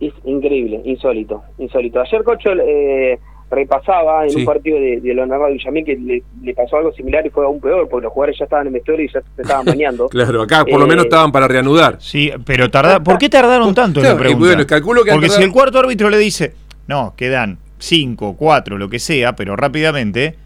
Es 0.00 0.12
increíble, 0.24 0.82
insólito, 0.84 1.44
insólito. 1.58 2.00
Ayer 2.00 2.24
Cocho 2.24 2.50
eh, 2.54 3.20
repasaba 3.52 4.26
en 4.26 4.34
un 4.34 4.44
partido 4.46 4.78
de, 4.78 5.00
de 5.00 5.14
Leonardo 5.14 5.46
Villamín 5.46 5.84
que 5.84 5.96
le, 5.96 6.54
pasó 6.54 6.78
algo 6.78 6.92
similar 6.92 7.24
y 7.26 7.30
fue 7.30 7.44
aún 7.44 7.60
peor, 7.60 7.86
porque 7.88 8.04
los 8.04 8.12
jugadores 8.12 8.38
ya 8.38 8.44
estaban 8.44 8.66
en 8.66 8.72
vestuario 8.72 9.04
y 9.04 9.12
ya 9.12 9.20
se 9.36 9.42
estaban 9.42 9.66
bañando. 9.66 10.08
claro, 10.10 10.42
acá 10.42 10.64
por 10.64 10.80
lo 10.80 10.86
menos 10.86 11.04
eh, 11.04 11.08
estaban 11.08 11.30
para 11.30 11.46
reanudar. 11.46 11.98
Sí, 12.00 12.32
pero 12.46 12.70
tarda, 12.70 13.02
¿por 13.02 13.18
qué 13.18 13.28
tardaron 13.28 13.74
tanto? 13.74 14.00
calculo 14.66 15.04
que 15.04 15.12
Porque 15.12 15.28
si 15.28 15.42
el 15.42 15.52
cuarto 15.52 15.78
árbitro 15.78 16.08
le 16.08 16.18
dice, 16.18 16.54
no, 16.86 17.14
quedan 17.16 17.58
5, 17.78 18.36
4, 18.38 18.78
lo 18.78 18.88
que 18.88 18.98
sea, 18.98 19.36
pero 19.36 19.54
rápidamente, 19.54 20.36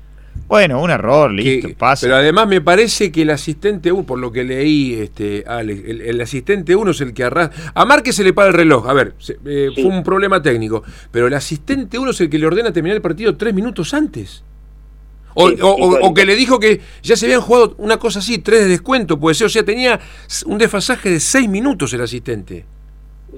Bueno, 0.48 0.80
un 0.80 0.90
error, 0.90 1.32
listo, 1.32 1.68
que- 1.68 1.74
pasa. 1.74 2.06
Pero 2.06 2.16
además 2.16 2.46
me 2.46 2.60
parece 2.60 3.10
que 3.10 3.22
el 3.22 3.30
asistente 3.30 3.90
1, 3.90 4.04
por 4.06 4.18
lo 4.18 4.30
que 4.30 4.44
leí, 4.44 4.94
este, 4.94 5.42
Alex, 5.46 5.82
el, 5.88 6.00
el 6.02 6.20
asistente 6.20 6.76
1 6.76 6.90
es 6.92 7.00
el 7.00 7.12
que 7.14 7.24
arrastra. 7.24 7.72
A 7.74 7.84
Márquez 7.84 8.14
se 8.14 8.22
le 8.24 8.32
para 8.32 8.48
el 8.48 8.54
reloj, 8.54 8.88
a 8.88 8.92
ver, 8.92 9.14
se- 9.18 9.38
eh, 9.44 9.70
Sí. 9.74 9.82
fue 9.82 9.90
un 9.90 10.04
problema 10.04 10.40
técnico, 10.40 10.84
pero 11.10 11.26
el 11.26 11.34
asistente 11.34 11.98
1 11.98 12.10
es 12.12 12.20
el 12.20 12.30
que 12.30 12.38
le 12.38 12.46
ordena 12.46 12.72
terminar 12.72 12.94
el 12.96 13.02
partido 13.02 13.36
tres 13.36 13.54
minutos 13.54 13.92
antes. 13.92 14.44
O, 15.34 15.50
Sí, 15.50 15.56
o- 15.60 15.68
o- 15.68 16.06
o 16.08 16.14
que 16.14 16.24
le 16.24 16.34
dijo 16.36 16.58
que 16.60 16.80
ya 17.02 17.14
se 17.16 17.26
habían 17.26 17.40
jugado 17.42 17.74
una 17.78 17.98
cosa 17.98 18.20
así, 18.20 18.38
tres 18.38 18.60
de 18.60 18.68
descuento, 18.68 19.18
puede 19.20 19.34
ser, 19.34 19.46
o 19.48 19.50
sea, 19.50 19.64
tenía 19.64 20.00
un 20.46 20.56
desfasaje 20.58 21.10
de 21.10 21.20
seis 21.20 21.48
minutos 21.48 21.92
el 21.92 22.00
asistente. 22.02 22.64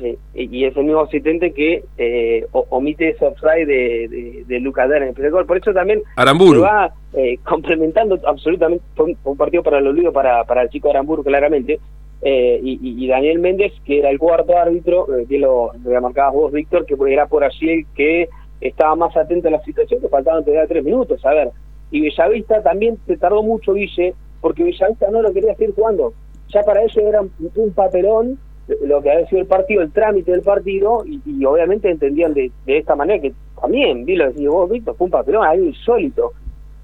Sí, 0.00 0.16
y 0.34 0.64
es 0.64 0.76
el 0.76 0.84
mismo 0.84 1.00
asistente 1.00 1.52
que 1.52 1.82
eh, 1.96 2.46
omite 2.52 3.08
ese 3.10 3.24
offside 3.26 3.66
de, 3.66 4.08
de, 4.08 4.44
de 4.46 4.60
Luca 4.60 4.84
en 4.84 5.02
el 5.02 5.12
primer 5.14 5.32
gol. 5.32 5.46
Por 5.46 5.56
eso 5.56 5.72
también 5.72 6.02
Aramburu. 6.16 6.60
se 6.60 6.66
va 6.66 6.92
eh, 7.14 7.38
complementando 7.44 8.18
absolutamente. 8.26 8.84
Fue 8.94 9.14
un, 9.24 9.36
partido 9.36 9.62
para 9.62 9.78
el 9.78 9.86
olvido 9.86 10.12
para, 10.12 10.44
para 10.44 10.62
el 10.62 10.68
chico 10.70 10.88
de 10.88 10.92
Aramburu, 10.94 11.24
claramente. 11.24 11.80
Eh, 12.22 12.60
y, 12.62 13.04
y- 13.04 13.06
Daniel 13.08 13.38
Méndez, 13.38 13.72
que 13.84 13.98
era 14.00 14.10
el 14.10 14.18
cuarto 14.18 14.56
árbitro, 14.56 15.06
eh, 15.16 15.24
bien 15.28 15.42
lo, 15.42 15.70
lo 15.84 16.00
marcabas 16.00 16.34
vos, 16.34 16.52
Víctor, 16.52 16.84
que 16.84 16.96
era 17.12 17.26
por 17.26 17.44
allí 17.44 17.70
el 17.70 17.86
que 17.94 18.28
estaba 18.60 18.94
más 18.96 19.16
atento 19.16 19.48
a 19.48 19.52
la 19.52 19.62
situación, 19.62 20.00
que 20.00 20.08
faltaban 20.08 20.44
todavía 20.44 20.66
tres 20.66 20.84
minutos. 20.84 21.24
A 21.24 21.32
ver, 21.32 21.50
y 21.90 22.00
Bellavista 22.02 22.62
también 22.62 22.98
se 23.06 23.16
tardó 23.16 23.42
mucho, 23.42 23.72
Ville, 23.72 24.14
porque 24.40 24.64
Bellavista 24.64 25.10
no 25.10 25.22
lo 25.22 25.32
quería 25.32 25.54
seguir 25.54 25.74
jugando. 25.74 26.12
Ya 26.48 26.62
para 26.62 26.82
ellos 26.82 26.96
era 26.96 27.20
un, 27.20 27.30
un 27.54 27.72
papelón 27.72 28.38
lo 28.82 29.00
que 29.02 29.10
había 29.10 29.26
sido 29.28 29.40
el 29.40 29.46
partido, 29.46 29.82
el 29.82 29.92
trámite 29.92 30.32
del 30.32 30.42
partido, 30.42 31.04
y, 31.06 31.44
obviamente 31.44 31.90
entendían 31.90 32.34
de, 32.34 32.50
de 32.66 32.78
esta 32.78 32.94
manera 32.94 33.20
que 33.20 33.32
también, 33.60 34.04
vi 34.04 34.16
lo 34.16 34.28
decís 34.28 34.48
vos, 34.48 34.70
Víctor, 34.70 34.96
fue 34.96 35.06
un 35.06 35.10
papelón 35.10 35.44
ahí 35.44 35.66
insólito 35.66 36.32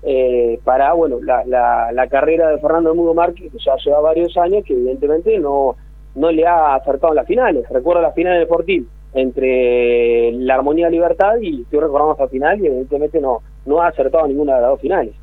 eh, 0.02 0.58
para, 0.64 0.92
bueno, 0.92 1.18
la, 1.22 1.44
la, 1.44 1.92
la 1.92 2.06
carrera 2.08 2.50
de 2.50 2.58
Fernando 2.58 2.94
Mudo 2.94 3.14
Márquez, 3.14 3.50
que 3.52 3.58
ya 3.58 3.76
lleva 3.76 4.00
varios 4.00 4.36
años, 4.36 4.64
que 4.64 4.74
evidentemente 4.74 5.38
no, 5.38 5.76
no 6.14 6.30
le 6.30 6.46
ha 6.46 6.74
acertado 6.74 7.12
en 7.12 7.16
las 7.16 7.26
finales. 7.26 7.68
Recuerdo 7.70 8.02
la 8.02 8.12
final 8.12 8.38
del 8.38 8.48
Fortín 8.48 8.88
entre 9.14 10.32
la 10.32 10.54
Armonía 10.56 10.90
Libertad 10.90 11.36
y 11.40 11.62
estoy 11.62 11.80
recordando 11.80 12.12
esta 12.12 12.28
final 12.28 12.60
y 12.60 12.66
evidentemente 12.66 13.20
no, 13.20 13.40
no 13.64 13.80
ha 13.80 13.88
acertado 13.88 14.26
ninguna 14.26 14.56
de 14.56 14.60
las 14.62 14.70
dos 14.70 14.80
finales. 14.80 15.14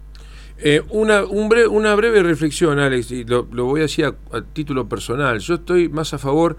Eh, 0.64 0.82
una, 0.90 1.24
un 1.26 1.50
bre- 1.50 1.68
una 1.68 1.96
breve 1.96 2.22
reflexión, 2.22 2.80
Alex, 2.80 3.12
y 3.12 3.24
lo, 3.24 3.48
lo 3.52 3.66
voy 3.66 3.80
a 3.80 3.84
decir 3.84 4.06
a, 4.06 4.16
a 4.38 4.42
título 4.42 4.88
personal. 4.88 5.40
Yo 5.40 5.56
estoy 5.56 5.90
más 5.90 6.14
a 6.14 6.18
favor 6.20 6.58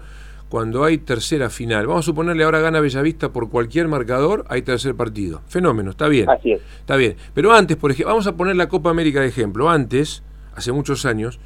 cuando 0.49 0.83
hay 0.83 0.97
tercera 0.97 1.49
final. 1.49 1.87
Vamos 1.87 2.05
a 2.05 2.07
suponerle 2.07 2.43
ahora 2.43 2.59
gana 2.59 2.79
Bellavista 2.79 3.31
por 3.31 3.49
cualquier 3.49 3.87
marcador, 3.87 4.45
hay 4.49 4.61
tercer 4.61 4.93
partido. 4.95 5.41
Fenómeno, 5.47 5.91
está 5.91 6.07
bien. 6.09 6.29
Así 6.29 6.51
es. 6.51 6.61
Está 6.79 6.95
bien. 6.95 7.15
Pero 7.33 7.53
antes, 7.53 7.77
por 7.77 7.91
ejemplo, 7.91 8.09
vamos 8.13 8.27
a 8.27 8.35
poner 8.35 8.55
la 8.55 8.67
Copa 8.67 8.89
América 8.89 9.21
de 9.21 9.27
ejemplo. 9.27 9.69
Antes, 9.69 10.21
hace 10.53 10.71
muchos 10.71 11.05
años, 11.05 11.39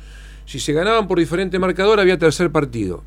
si 0.46 0.60
se 0.60 0.74
ganaban 0.74 1.08
por 1.08 1.20
diferente 1.20 1.60
marcador, 1.60 2.00
había 2.00 2.18
tercer 2.18 2.52
partido. 2.52 3.04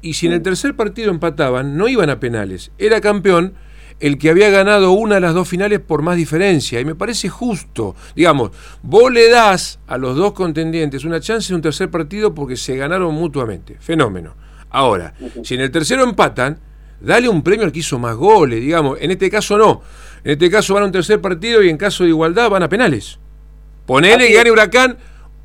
Y 0.00 0.14
si 0.14 0.26
en 0.26 0.32
el 0.32 0.42
tercer 0.42 0.74
partido 0.76 1.10
empataban, 1.10 1.76
no 1.76 1.88
iban 1.88 2.10
a 2.10 2.20
penales. 2.20 2.72
Era 2.78 3.00
campeón 3.00 3.54
el 4.00 4.18
que 4.18 4.30
había 4.30 4.50
ganado 4.50 4.92
una 4.92 5.16
de 5.16 5.20
las 5.20 5.34
dos 5.34 5.48
finales 5.48 5.80
por 5.80 6.02
más 6.02 6.16
diferencia. 6.16 6.80
Y 6.80 6.84
me 6.84 6.94
parece 6.94 7.28
justo. 7.28 7.94
Digamos, 8.14 8.50
vos 8.82 9.10
le 9.10 9.28
das 9.28 9.78
a 9.86 9.96
los 9.98 10.16
dos 10.16 10.32
contendientes 10.32 11.04
una 11.04 11.20
chance 11.20 11.52
en 11.52 11.56
un 11.56 11.62
tercer 11.62 11.90
partido 11.90 12.34
porque 12.34 12.56
se 12.56 12.76
ganaron 12.76 13.14
mutuamente. 13.14 13.76
Fenómeno. 13.80 14.34
Ahora, 14.70 15.14
si 15.42 15.54
en 15.54 15.60
el 15.60 15.70
tercero 15.70 16.02
empatan, 16.02 16.58
dale 17.00 17.28
un 17.28 17.42
premio 17.42 17.64
al 17.64 17.72
que 17.72 17.78
hizo 17.78 17.98
más 17.98 18.16
goles, 18.16 18.60
digamos. 18.60 18.98
En 19.00 19.10
este 19.10 19.30
caso 19.30 19.56
no. 19.56 19.82
En 20.24 20.32
este 20.32 20.50
caso 20.50 20.74
van 20.74 20.82
a 20.82 20.86
un 20.86 20.92
tercer 20.92 21.20
partido 21.20 21.62
y 21.62 21.70
en 21.70 21.76
caso 21.76 22.02
de 22.02 22.10
igualdad 22.10 22.50
van 22.50 22.62
a 22.62 22.68
penales. 22.68 23.18
Ponele 23.86 24.26
que 24.26 24.34
gane. 24.34 24.50
Huracán, 24.50 24.98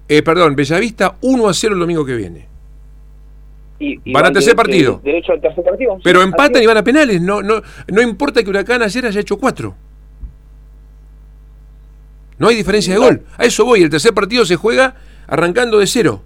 eh, 0.08 0.22
perdón, 0.24 0.56
Bellavista 0.56 1.18
1 1.22 1.48
a 1.48 1.54
0 1.54 1.74
el 1.76 1.80
domingo 1.80 2.06
que 2.06 2.16
viene. 2.16 2.49
Y, 3.80 4.00
y 4.04 4.12
Van 4.14 4.24
a 4.24 4.28
van 4.28 4.34
tercer 4.34 4.56
partido. 4.56 5.00
de- 5.04 5.12
Derecho 5.12 5.32
al 5.32 5.42
tercer 5.42 5.64
partido. 5.64 5.96
sí, 5.96 6.02
Pero 6.04 6.22
empatan 6.22 6.62
y 6.62 6.66
van 6.66 6.78
a 6.78 6.84
penales. 6.84 7.22
No, 7.22 7.42
no, 7.42 7.62
no 7.88 8.02
importa 8.02 8.44
que 8.44 8.50
Huracán 8.50 8.82
ayer 8.82 9.06
haya 9.06 9.22
hecho 9.22 9.38
4. 9.38 9.74
No 12.38 12.48
hay 12.48 12.56
diferencia 12.56 12.94
de 12.94 13.00
No. 13.00 13.06
gol. 13.06 13.22
A 13.38 13.46
eso 13.46 13.66
voy. 13.66 13.82
El 13.82 13.90
tercer 13.90 14.14
partido 14.14 14.46
se 14.46 14.56
juega 14.56 14.96
arrancando 15.28 15.80
de 15.80 15.88
cero. 15.88 16.22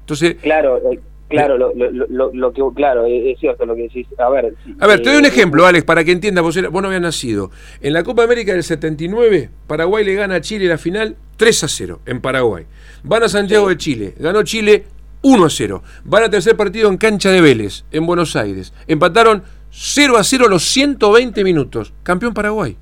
Entonces, 0.00 0.36
Claro, 0.42 0.78
eh, 0.92 1.00
claro, 1.28 1.56
lo, 1.56 1.72
lo, 1.74 2.06
lo, 2.08 2.30
lo 2.34 2.52
que, 2.52 2.60
claro, 2.74 3.06
es, 3.06 3.34
es 3.34 3.40
cierto 3.40 3.64
lo 3.64 3.74
que 3.74 3.82
decís. 3.82 4.06
A 4.18 4.28
ver, 4.28 4.54
A 4.78 4.86
ver, 4.86 5.00
te 5.02 5.08
doy 5.10 5.18
un 5.18 5.24
eh, 5.24 5.28
ejemplo, 5.28 5.64
Alex, 5.64 5.84
para 5.84 6.04
que 6.04 6.12
entiendas, 6.12 6.42
vos, 6.44 6.58
vos 6.70 6.82
no 6.82 6.88
habías 6.88 7.00
nacido. 7.02 7.50
En 7.80 7.92
la 7.94 8.02
Copa 8.02 8.24
América 8.24 8.52
del 8.52 8.62
79, 8.62 9.48
Paraguay 9.66 10.04
le 10.04 10.14
gana 10.14 10.34
a 10.36 10.40
Chile 10.40 10.66
la 10.66 10.76
final 10.76 11.16
3 11.38 11.64
a 11.64 11.68
0 11.68 12.00
en 12.06 12.20
Paraguay. 12.20 12.66
Van 13.04 13.22
a 13.22 13.28
Santiago 13.28 13.68
de 13.68 13.76
Chile, 13.78 14.14
ganó 14.18 14.42
Chile 14.42 14.84
1 15.22 15.44
a 15.44 15.50
0. 15.50 15.82
Van 16.04 16.24
a 16.24 16.30
tercer 16.30 16.56
partido 16.56 16.88
en 16.88 16.96
cancha 16.96 17.30
de 17.30 17.40
Vélez, 17.40 17.84
en 17.92 18.06
Buenos 18.06 18.36
Aires. 18.36 18.72
Empataron 18.86 19.44
0 19.70 20.18
a 20.18 20.24
0 20.24 20.48
los 20.48 20.64
120 20.64 21.44
minutos. 21.44 21.92
Campeón 22.02 22.34
Paraguay. 22.34 22.76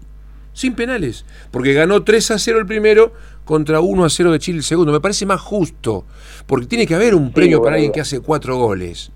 Sin 0.53 0.75
penales. 0.75 1.25
Porque 1.51 1.73
ganó 1.73 2.03
3 2.03 2.33
a 2.33 2.39
0 2.39 2.59
el 2.59 2.67
primero 2.67 3.13
contra 3.45 3.81
1 3.81 4.05
a 4.05 4.11
0 4.11 4.33
de 4.33 4.39
Chile 4.39 4.59
el 4.59 4.65
segundo. 4.65 4.93
Me 4.93 5.01
parece 5.01 5.27
más 5.27 5.41
justo. 5.41 6.07
Porque 6.47 6.67
tiene 6.67 6.87
que 6.87 6.95
haber 6.95 7.15
un 7.15 7.33
premio 7.33 7.63
para 7.63 7.77
alguien 7.77 7.93
que 7.93 8.01
hace 8.01 8.21
cuatro 8.21 8.57
goles. 8.57 9.13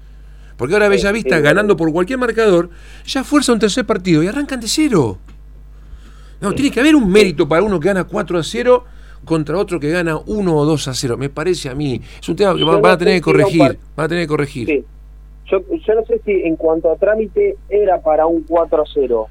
Porque 0.56 0.74
ahora 0.74 0.86
Sí, 0.86 0.90
Bellavista, 0.92 1.30
sí, 1.30 1.34
bueno. 1.34 1.44
ganando 1.44 1.76
por 1.76 1.92
cualquier 1.92 2.18
marcador, 2.18 2.70
ya 3.04 3.24
fuerza 3.24 3.52
un 3.52 3.58
tercer 3.58 3.84
partido 3.84 4.22
y 4.22 4.28
arrancan 4.28 4.60
de 4.60 4.68
cero. 4.68 5.18
No, 6.40 6.52
tiene 6.52 6.70
que 6.70 6.80
haber 6.80 6.94
un 6.94 7.10
mérito 7.10 7.48
para 7.48 7.62
uno 7.62 7.80
que 7.80 7.88
gana 7.88 8.04
4 8.04 8.38
a 8.38 8.42
0 8.42 8.84
contra 9.24 9.58
otro 9.58 9.80
que 9.80 9.90
gana 9.90 10.18
1 10.26 10.56
o 10.56 10.64
2 10.64 10.88
a 10.88 10.94
0. 10.94 11.16
Me 11.16 11.28
parece 11.28 11.68
a 11.68 11.74
mí. 11.74 12.00
Es 12.20 12.28
un 12.28 12.36
tema 12.36 12.54
que 12.54 12.64
van, 12.64 12.76
no 12.76 12.80
van 12.80 12.92
a 12.92 12.98
tener 12.98 13.14
que 13.14 13.20
corregir. 13.22 13.78
Van 13.96 14.06
a 14.06 14.08
tener 14.08 14.24
que 14.24 14.28
corregir. 14.28 14.66
Sí. 14.66 14.84
Yo, 15.50 15.58
yo 15.86 15.94
no 15.94 16.04
sé 16.06 16.20
si 16.24 16.32
en 16.32 16.56
cuanto 16.56 16.90
a 16.90 16.96
trámite 16.96 17.56
era 17.68 18.00
para 18.00 18.26
un 18.26 18.42
4 18.44 18.82
a 18.82 18.84
0, 18.92 19.26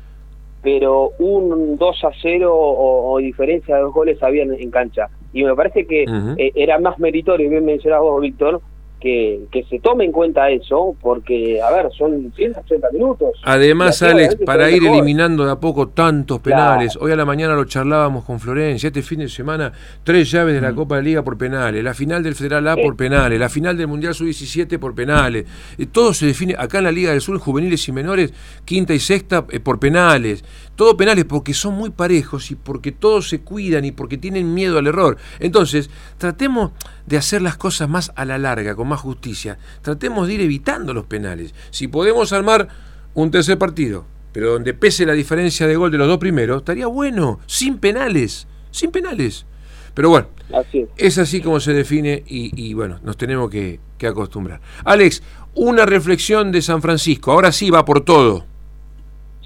pero 0.61 1.11
un 1.19 1.77
2 1.77 2.03
a 2.03 2.11
0 2.21 2.53
o, 2.55 3.13
o 3.13 3.17
diferencia 3.17 3.75
de 3.75 3.81
dos 3.81 3.93
goles 3.93 4.21
había 4.21 4.43
en, 4.43 4.71
cancha. 4.71 5.09
Y 5.33 5.43
me 5.43 5.55
parece 5.55 5.87
que 5.87 6.05
Ujú. 6.07 6.35
eh, 6.37 6.51
era 6.55 6.79
más 6.79 6.99
meritorio, 6.99 7.49
bien 7.49 7.65
mencionado 7.65 8.03
vos, 8.03 8.21
Víctor, 8.21 8.61
que, 9.03 9.41
que 9.51 9.65
se 9.65 9.79
tome 9.79 10.05
en 10.05 10.13
cuenta 10.13 10.49
eso, 10.49 10.95
porque, 11.01 11.61
a 11.61 11.69
ver, 11.71 11.89
son 11.97 12.31
180 12.33 12.87
minutos. 12.93 13.31
Además, 13.43 14.01
Alex, 14.01 14.37
para 14.45 14.71
ir 14.71 14.81
mejor. 14.81 14.95
eliminando 14.97 15.45
de 15.45 15.51
a 15.51 15.57
poco 15.59 15.89
tantos 15.89 16.39
Claro. 16.39 16.61
penales, 16.63 16.97
hoy 17.01 17.11
a 17.11 17.17
la 17.17 17.25
mañana 17.25 17.53
lo 17.53 17.65
charlábamos 17.65 18.23
con 18.23 18.39
Florencia, 18.39 18.87
este 18.87 19.01
fin 19.01 19.19
de 19.19 19.27
semana, 19.27 19.73
tres 20.05 20.31
llaves 20.31 20.53
de 20.53 20.61
Mm. 20.61 20.63
la 20.63 20.73
Copa 20.73 20.95
de 20.95 21.03
Liga 21.03 21.21
por 21.21 21.37
penales, 21.37 21.83
la 21.83 21.93
final 21.93 22.23
del 22.23 22.33
Federal 22.35 22.65
A 22.69 22.77
por 22.77 22.95
penales, 22.95 23.37
la 23.37 23.49
final 23.49 23.75
del 23.77 23.87
Mundial 23.87 24.13
Sub-17 24.15 24.79
por 24.79 24.95
penales, 24.95 25.45
Eh, 25.77 25.85
todo 25.91 26.13
se 26.13 26.25
define, 26.27 26.55
acá 26.57 26.77
en 26.77 26.85
la 26.85 26.91
Liga 26.93 27.11
del 27.11 27.19
Sur, 27.19 27.37
juveniles 27.39 27.85
y 27.89 27.91
menores, 27.91 28.33
quinta 28.63 28.93
y 28.93 28.99
sexta 28.99 29.45
eh, 29.49 29.59
por 29.59 29.79
penales, 29.79 30.45
todo 30.77 30.95
penales 30.95 31.25
porque 31.25 31.53
son 31.53 31.73
muy 31.75 31.89
parejos 31.89 32.51
y 32.51 32.55
porque 32.55 32.91
todos 32.93 33.27
se 33.27 33.41
cuidan 33.41 33.83
y 33.85 33.91
porque 33.91 34.17
tienen 34.17 34.53
miedo 34.53 34.77
al 34.79 34.87
error. 34.87 35.17
Entonces, 35.39 35.89
tratemos 36.17 36.71
de 37.05 37.17
hacer 37.17 37.41
las 37.41 37.57
cosas 37.57 37.89
más 37.89 38.11
a 38.15 38.25
la 38.25 38.37
larga, 38.37 38.75
con 38.75 38.87
más 38.87 39.01
justicia. 39.01 39.57
Tratemos 39.81 40.27
de 40.27 40.35
ir 40.35 40.41
evitando 40.41 40.93
los 40.93 41.05
penales. 41.05 41.53
Si 41.69 41.87
podemos 41.87 42.33
armar 42.33 42.67
un 43.13 43.31
tercer 43.31 43.57
partido, 43.57 44.05
pero 44.31 44.53
donde 44.53 44.73
pese 44.73 45.05
la 45.05 45.13
diferencia 45.13 45.67
de 45.67 45.75
gol 45.75 45.91
de 45.91 45.97
los 45.97 46.07
dos 46.07 46.17
primeros, 46.17 46.57
estaría 46.57 46.87
bueno, 46.87 47.39
sin 47.45 47.77
penales, 47.77 48.47
sin 48.71 48.91
penales. 48.91 49.45
Pero 49.93 50.09
bueno, 50.09 50.27
Así 50.53 50.79
es. 50.79 50.89
es 50.97 51.17
así 51.19 51.41
como 51.41 51.59
se 51.59 51.73
define 51.73 52.23
y, 52.25 52.51
y, 52.55 52.73
bueno, 52.73 52.99
nos 53.03 53.15
tenemos 53.15 53.51
que, 53.51 53.79
que 53.99 54.07
acostumbrar. 54.07 54.59
Alex, 54.83 55.21
una 55.53 55.85
reflexión 55.85 56.51
de 56.51 56.63
San 56.63 56.81
Francisco, 56.81 57.31
ahora 57.31 57.51
sí 57.51 57.69
va 57.69 57.85
por 57.85 58.01
todo. 58.01 58.45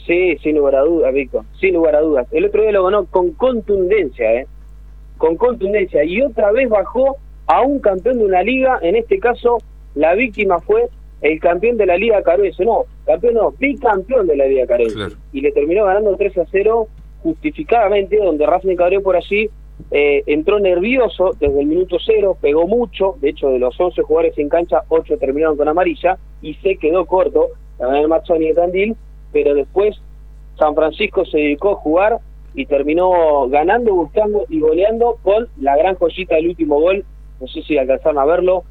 Sí, 0.06 0.38
sin 0.42 0.56
lugar 0.56 0.76
a 0.76 0.82
dudas, 0.84 1.14
Víctor, 1.14 1.44
sin 1.60 1.74
lugar 1.74 1.96
a 1.98 2.00
dudas. 2.00 2.28
El 2.32 2.46
otro 2.46 2.62
día 2.62 2.72
lo 2.72 2.86
ganó 2.86 3.06
con 3.08 3.32
contundencia, 3.32 4.36
¿eh? 4.36 4.48
Con 5.18 5.36
contundencia. 5.36 6.06
Y 6.06 6.22
otra 6.22 6.54
vez 6.54 6.70
bajó 6.70 7.18
a 7.48 7.62
un 7.62 7.80
campeón 7.80 8.20
de 8.20 8.25
una 8.25 8.44
liga, 8.44 8.80
en 8.82 8.96
este 8.96 9.20
caso 9.20 9.58
la 9.96 10.13
víctima 10.13 10.60
fue 10.60 10.88
el 11.22 11.39
campeón 11.39 11.77
de 11.77 11.88
la 11.88 11.98
Liga 11.98 12.22
Caruso, 12.22 12.63
no, 12.63 12.84
campeón 13.06 13.34
no, 13.36 13.51
bicampeón 13.58 14.27
de 14.27 14.38
la 14.38 14.46
Liga 14.46 14.68
Caruso. 14.68 14.96
Claro. 14.96 15.16
Y 15.34 15.42
le 15.42 15.51
terminó 15.51 15.86
ganando 15.86 16.16
3 16.16 16.38
a 16.38 16.46
0 16.51 16.88
justificadamente, 17.24 18.18
donde 18.18 18.46
Racing 18.46 18.75
Cabrera 18.75 19.01
por 19.01 19.16
allí 19.16 19.50
eh, 19.92 20.24
entró 20.25 20.60
nervioso 20.60 21.36
desde 21.39 21.60
el 21.60 21.68
minuto 21.68 21.98
cero, 22.04 22.38
pegó 22.39 22.68
mucho, 22.68 23.16
de 23.22 23.30
hecho 23.30 23.50
de 23.50 23.60
los 23.60 23.80
11 23.80 24.01
jugadores 24.01 24.38
en 24.38 24.50
cancha, 24.50 24.84
8 24.89 25.18
terminaron 25.18 25.56
con 25.58 25.68
amarilla 25.68 26.18
y 26.42 26.56
se 26.56 26.77
quedó 26.77 27.06
corto, 27.06 27.50
el 27.80 28.08
Mazzoni 28.08 28.48
de 28.48 28.54
Tandil, 28.54 28.96
pero 29.32 29.54
después 29.54 29.96
San 30.58 30.74
Francisco 30.74 31.25
se 31.25 31.38
dedicó 31.38 31.72
a 31.72 31.75
jugar 31.75 32.18
y 32.56 32.66
terminó 32.66 33.48
ganando, 33.50 33.94
buscando 33.94 34.46
y 34.50 34.60
goleando 34.60 35.20
con 35.22 35.48
la 35.60 35.77
gran 35.77 35.96
joyita 35.96 36.36
del 36.36 36.50
último 36.50 36.80
gol, 36.80 37.06
no 37.39 37.48
sé 37.48 37.62
si 37.63 37.77
alcanzaron 37.77 38.20
a 38.20 38.25
verlo, 38.25 38.63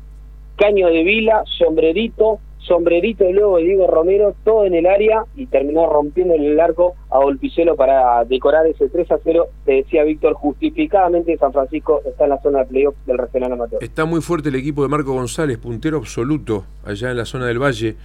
Caño 0.57 0.89
de 0.89 1.05
Vila, 1.05 1.43
sombrerito, 1.59 2.41
sombrerito 2.59 3.31
luego 3.31 3.59
de 3.59 3.65
Diego 3.65 3.87
Romero, 3.87 4.35
todo 4.43 4.65
en 4.65 4.75
el 4.75 4.87
área 4.87 5.25
y 5.37 5.47
terminó 5.47 5.87
rompiendo 5.87 6.35
el 6.35 6.59
arco 6.59 6.95
a 7.11 7.19
Volpicelo 7.19 7.77
para 7.77 8.25
decorar 8.25 8.67
ese 8.67 8.89
3 8.89 9.11
a 9.13 9.19
0. 9.23 9.47
Te 9.65 9.73
decía 9.73 10.03
Víctor, 10.05 10.35
justificadamente 10.35 11.37
San 11.37 11.53
Francisco 11.53 12.01
está 12.07 12.25
en 12.25 12.31
la 12.31 12.41
zona 12.41 12.61
de 12.61 12.67
playoff 12.67 12.95
del 13.07 13.19
regional 13.19 13.53
amateur. 13.53 13.83
Está 13.83 14.07
muy 14.07 14.21
fuerte 14.21 14.49
el 14.49 14.57
equipo 14.57 14.83
de 14.83 14.89
Marco 14.89 15.13
González, 15.13 15.59
puntero 15.59 15.99
absoluto 15.99 16.65
allá 16.85 17.11
en 17.11 17.19
la 17.19 17.27
zona 17.27 17.47
del 17.47 17.63
Valle. 17.63 17.97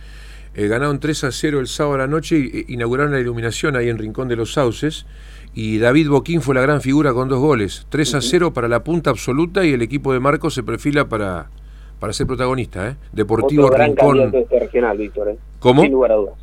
Eh, 0.53 0.67
ganaron 0.67 0.99
3 0.99 1.23
a 1.23 1.31
0 1.31 1.61
el 1.61 1.67
sábado 1.67 1.95
a 1.95 1.99
la 1.99 2.07
noche 2.07 2.37
y 2.37 2.59
eh, 2.59 2.65
inauguraron 2.67 3.13
la 3.13 3.19
iluminación 3.21 3.77
ahí 3.77 3.87
en 3.87 3.97
Rincón 3.97 4.27
de 4.27 4.35
los 4.35 4.53
Sauces. 4.53 5.05
Y 5.53 5.79
David 5.79 6.09
Boquín 6.09 6.41
fue 6.41 6.55
la 6.55 6.61
gran 6.61 6.81
figura 6.81 7.13
con 7.13 7.27
dos 7.27 7.39
goles. 7.39 7.85
3 7.89 8.15
a 8.15 8.21
0 8.21 8.53
para 8.53 8.67
la 8.67 8.83
punta 8.83 9.09
absoluta 9.09 9.65
y 9.65 9.73
el 9.73 9.81
equipo 9.81 10.13
de 10.13 10.19
Marco 10.19 10.49
se 10.49 10.63
perfila 10.63 11.09
para, 11.09 11.49
para 11.99 12.13
ser 12.13 12.27
protagonista. 12.27 12.89
¿eh? 12.89 12.95
Deportivo 13.11 13.65
Otro 13.65 13.75
gran 13.75 13.89
Rincón. 13.89 14.17
candidato 14.17 14.37
este 14.37 14.59
regional, 14.59 14.97
Víctor. 14.97 15.29
¿eh? 15.29 15.37
¿Cómo? 15.59 15.81
Sin 15.81 15.91
lugar 15.91 16.11
a 16.13 16.15
dudas. 16.15 16.33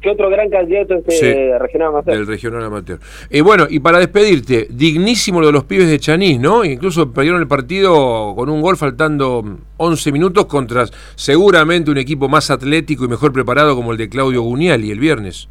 ¿Qué 0.00 0.10
otro 0.10 0.28
gran 0.30 0.50
candidato 0.50 0.94
este 0.94 1.12
Sí, 1.12 1.58
regional 1.60 1.88
amateur? 1.90 2.16
Del 2.16 2.26
regional 2.26 2.64
amateur. 2.64 2.98
Eh, 3.30 3.40
bueno, 3.40 3.66
y 3.70 3.78
para 3.78 3.98
despedirte, 4.00 4.66
dignísimo 4.68 5.40
lo 5.40 5.46
de 5.46 5.52
los 5.52 5.62
pibes 5.62 5.88
de 5.88 6.00
Chanís, 6.00 6.40
¿no? 6.40 6.64
Incluso 6.64 7.12
perdieron 7.12 7.40
el 7.40 7.46
partido 7.46 8.34
con 8.34 8.48
un 8.48 8.60
gol 8.60 8.76
faltando 8.76 9.44
11 9.76 10.10
minutos 10.10 10.46
contra 10.46 10.86
seguramente 11.14 11.92
un 11.92 11.98
equipo 11.98 12.28
más 12.28 12.50
atlético 12.50 13.04
y 13.04 13.08
mejor 13.08 13.32
preparado 13.32 13.76
como 13.76 13.92
el 13.92 13.98
de 13.98 14.08
Claudio 14.08 14.42
Guniali 14.42 14.90
el 14.90 14.98
viernes. 14.98 15.48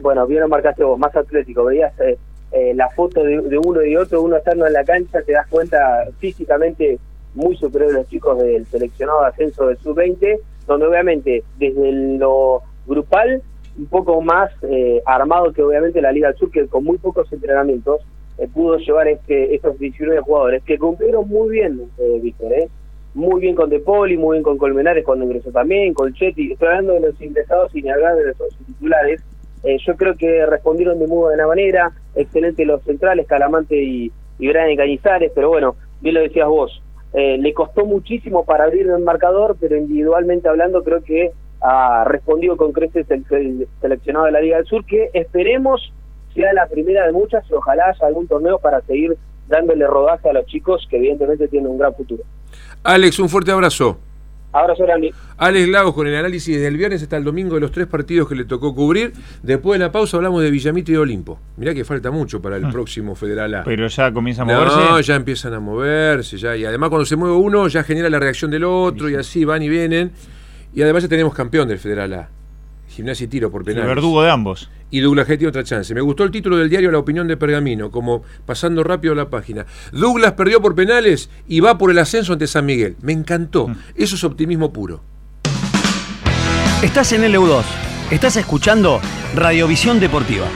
Bueno, 0.00 0.26
bien 0.26 0.40
lo 0.40 0.48
marcaste 0.48 0.82
vos, 0.82 0.98
más 0.98 1.14
atlético. 1.14 1.64
Veías 1.66 1.92
eh, 2.00 2.16
eh, 2.52 2.74
la 2.74 2.88
foto 2.90 3.22
de, 3.22 3.40
de 3.40 3.58
uno 3.58 3.84
y 3.84 3.96
otro, 3.96 4.22
uno 4.22 4.36
estando 4.36 4.66
en 4.66 4.72
la 4.72 4.84
cancha, 4.84 5.22
te 5.22 5.32
das 5.32 5.46
cuenta 5.48 6.06
físicamente 6.18 6.98
muy 7.34 7.56
superior 7.56 7.90
a 7.90 7.98
los 7.98 8.08
chicos 8.08 8.38
del 8.38 8.66
seleccionado 8.66 9.22
de 9.22 9.28
ascenso 9.28 9.66
del 9.66 9.78
sub-20, 9.78 10.38
donde 10.66 10.86
obviamente 10.86 11.44
desde 11.58 11.92
lo 12.18 12.62
grupal 12.86 13.42
un 13.78 13.86
poco 13.86 14.20
más 14.20 14.50
eh, 14.62 15.00
armado 15.06 15.52
que 15.52 15.62
obviamente 15.62 16.02
la 16.02 16.12
Liga 16.12 16.28
del 16.28 16.36
Sur, 16.36 16.50
que 16.50 16.66
con 16.66 16.84
muy 16.84 16.98
pocos 16.98 17.32
entrenamientos 17.32 18.00
eh, 18.38 18.48
pudo 18.52 18.76
llevar 18.78 19.08
este 19.08 19.54
estos 19.54 19.78
19 19.78 20.20
jugadores, 20.20 20.62
que 20.64 20.78
cumplieron 20.78 21.28
muy 21.28 21.50
bien, 21.50 21.82
eh, 21.98 22.18
Víctor, 22.20 22.52
¿eh? 22.52 22.68
muy 23.14 23.40
bien 23.40 23.54
con 23.54 23.70
De 23.70 23.80
Poli, 23.80 24.16
muy 24.16 24.36
bien 24.36 24.42
con 24.42 24.58
Colmenares 24.58 25.04
cuando 25.04 25.24
ingresó 25.24 25.50
también, 25.50 25.94
con 25.94 26.12
Chetti, 26.12 26.52
estoy 26.52 26.68
hablando 26.68 26.94
de 26.94 27.00
los 27.00 27.20
ingresados 27.20 27.74
y 27.74 27.88
hablar 27.88 28.16
de 28.16 28.26
los 28.26 28.36
titulares, 28.66 29.22
eh, 29.62 29.78
yo 29.86 29.96
creo 29.96 30.16
que 30.16 30.46
respondieron 30.46 30.98
de 30.98 31.06
muy 31.06 31.18
buena 31.18 31.46
manera, 31.46 31.92
excelente 32.14 32.64
los 32.64 32.82
centrales, 32.82 33.26
Calamante 33.26 33.76
y, 33.76 34.12
y 34.38 34.48
Brian 34.48 34.76
Cañizares, 34.76 35.32
pero 35.34 35.48
bueno, 35.48 35.76
bien 36.00 36.14
lo 36.14 36.20
decías 36.20 36.48
vos, 36.48 36.82
eh, 37.12 37.38
le 37.38 37.52
costó 37.52 37.84
muchísimo 37.84 38.44
para 38.44 38.64
abrir 38.64 38.86
el 38.86 39.02
marcador, 39.02 39.56
pero 39.60 39.76
individualmente 39.76 40.48
hablando 40.48 40.82
creo 40.82 41.02
que 41.02 41.32
ha 41.60 42.04
respondido 42.04 42.56
con 42.56 42.72
creces 42.72 43.10
el, 43.10 43.24
el 43.30 43.68
seleccionado 43.80 44.26
de 44.26 44.32
la 44.32 44.40
Liga 44.40 44.56
del 44.56 44.66
Sur, 44.66 44.84
que 44.86 45.10
esperemos 45.12 45.92
sea 46.34 46.52
la 46.52 46.66
primera 46.66 47.06
de 47.06 47.12
muchas 47.12 47.44
y 47.50 47.54
ojalá 47.54 47.94
algún 48.00 48.26
torneo 48.28 48.58
para 48.58 48.80
seguir 48.82 49.16
dándole 49.48 49.86
rodaje 49.86 50.30
a 50.30 50.32
los 50.32 50.46
chicos 50.46 50.86
que 50.88 50.96
evidentemente 50.96 51.48
tienen 51.48 51.70
un 51.70 51.78
gran 51.78 51.94
futuro. 51.94 52.22
Alex, 52.84 53.18
un 53.18 53.28
fuerte 53.28 53.50
abrazo. 53.50 53.98
Abrazo 54.52 54.82
grande. 54.82 55.12
Alex 55.36 55.68
Lagos 55.68 55.94
con 55.94 56.06
el 56.06 56.16
análisis 56.16 56.54
desde 56.54 56.66
el 56.66 56.76
viernes 56.76 57.02
hasta 57.02 57.16
el 57.16 57.24
domingo 57.24 57.54
de 57.54 57.60
los 57.60 57.70
tres 57.70 57.86
partidos 57.86 58.28
que 58.28 58.34
le 58.34 58.44
tocó 58.44 58.74
cubrir. 58.74 59.12
Después 59.42 59.78
de 59.78 59.86
la 59.86 59.92
pausa 59.92 60.16
hablamos 60.16 60.42
de 60.42 60.50
Villamite 60.50 60.92
y 60.92 60.96
Olimpo. 60.96 61.38
Mirá 61.56 61.72
que 61.72 61.84
falta 61.84 62.10
mucho 62.10 62.42
para 62.42 62.56
el 62.56 62.68
próximo 62.68 63.14
Federal 63.14 63.54
A. 63.54 63.64
Pero 63.64 63.86
ya 63.86 64.12
comienza 64.12 64.42
a 64.42 64.44
moverse. 64.44 64.76
No, 64.76 65.00
ya 65.00 65.14
empiezan 65.14 65.54
a 65.54 65.60
moverse, 65.60 66.36
ya, 66.36 66.56
y 66.56 66.64
además 66.64 66.88
cuando 66.88 67.04
se 67.04 67.16
mueve 67.16 67.36
uno 67.36 67.68
ya 67.68 67.84
genera 67.84 68.10
la 68.10 68.18
reacción 68.18 68.50
del 68.50 68.64
otro 68.64 69.08
y 69.08 69.14
así 69.14 69.44
van 69.44 69.62
y 69.62 69.68
vienen. 69.68 70.10
Y 70.74 70.82
además 70.82 71.02
ya 71.04 71.08
tenemos 71.08 71.34
campeón 71.34 71.68
del 71.68 71.78
Federal 71.78 72.12
A. 72.14 72.28
Gimnasia 72.88 73.24
y 73.24 73.28
tiro 73.28 73.50
por 73.52 73.60
el 73.62 73.66
penales. 73.66 73.88
verdugo 73.88 74.22
de 74.22 74.30
ambos. 74.30 74.68
Y 74.90 75.00
Douglas 75.00 75.28
G 75.28 75.38
tiene 75.38 75.48
otra 75.48 75.64
chance. 75.64 75.94
Me 75.94 76.00
gustó 76.00 76.24
el 76.24 76.30
título 76.30 76.56
del 76.56 76.68
diario 76.68 76.90
La 76.90 76.98
Opinión 76.98 77.28
de 77.28 77.36
Pergamino, 77.36 77.90
como 77.90 78.22
pasando 78.44 78.82
rápido 78.82 79.14
la 79.14 79.30
página. 79.30 79.66
Douglas 79.92 80.32
perdió 80.32 80.60
por 80.60 80.74
penales 80.74 81.30
y 81.46 81.60
va 81.60 81.78
por 81.78 81.90
el 81.90 81.98
ascenso 81.98 82.32
ante 82.32 82.46
San 82.46 82.66
Miguel. 82.66 82.96
Me 83.02 83.12
encantó. 83.12 83.68
Eso 83.94 84.16
es 84.16 84.24
optimismo 84.24 84.72
puro. 84.72 85.02
Estás 86.82 87.12
en 87.12 87.22
LU2. 87.22 87.62
Estás 88.10 88.36
escuchando 88.36 89.00
Radiovisión 89.34 90.00
Deportiva. 90.00 90.46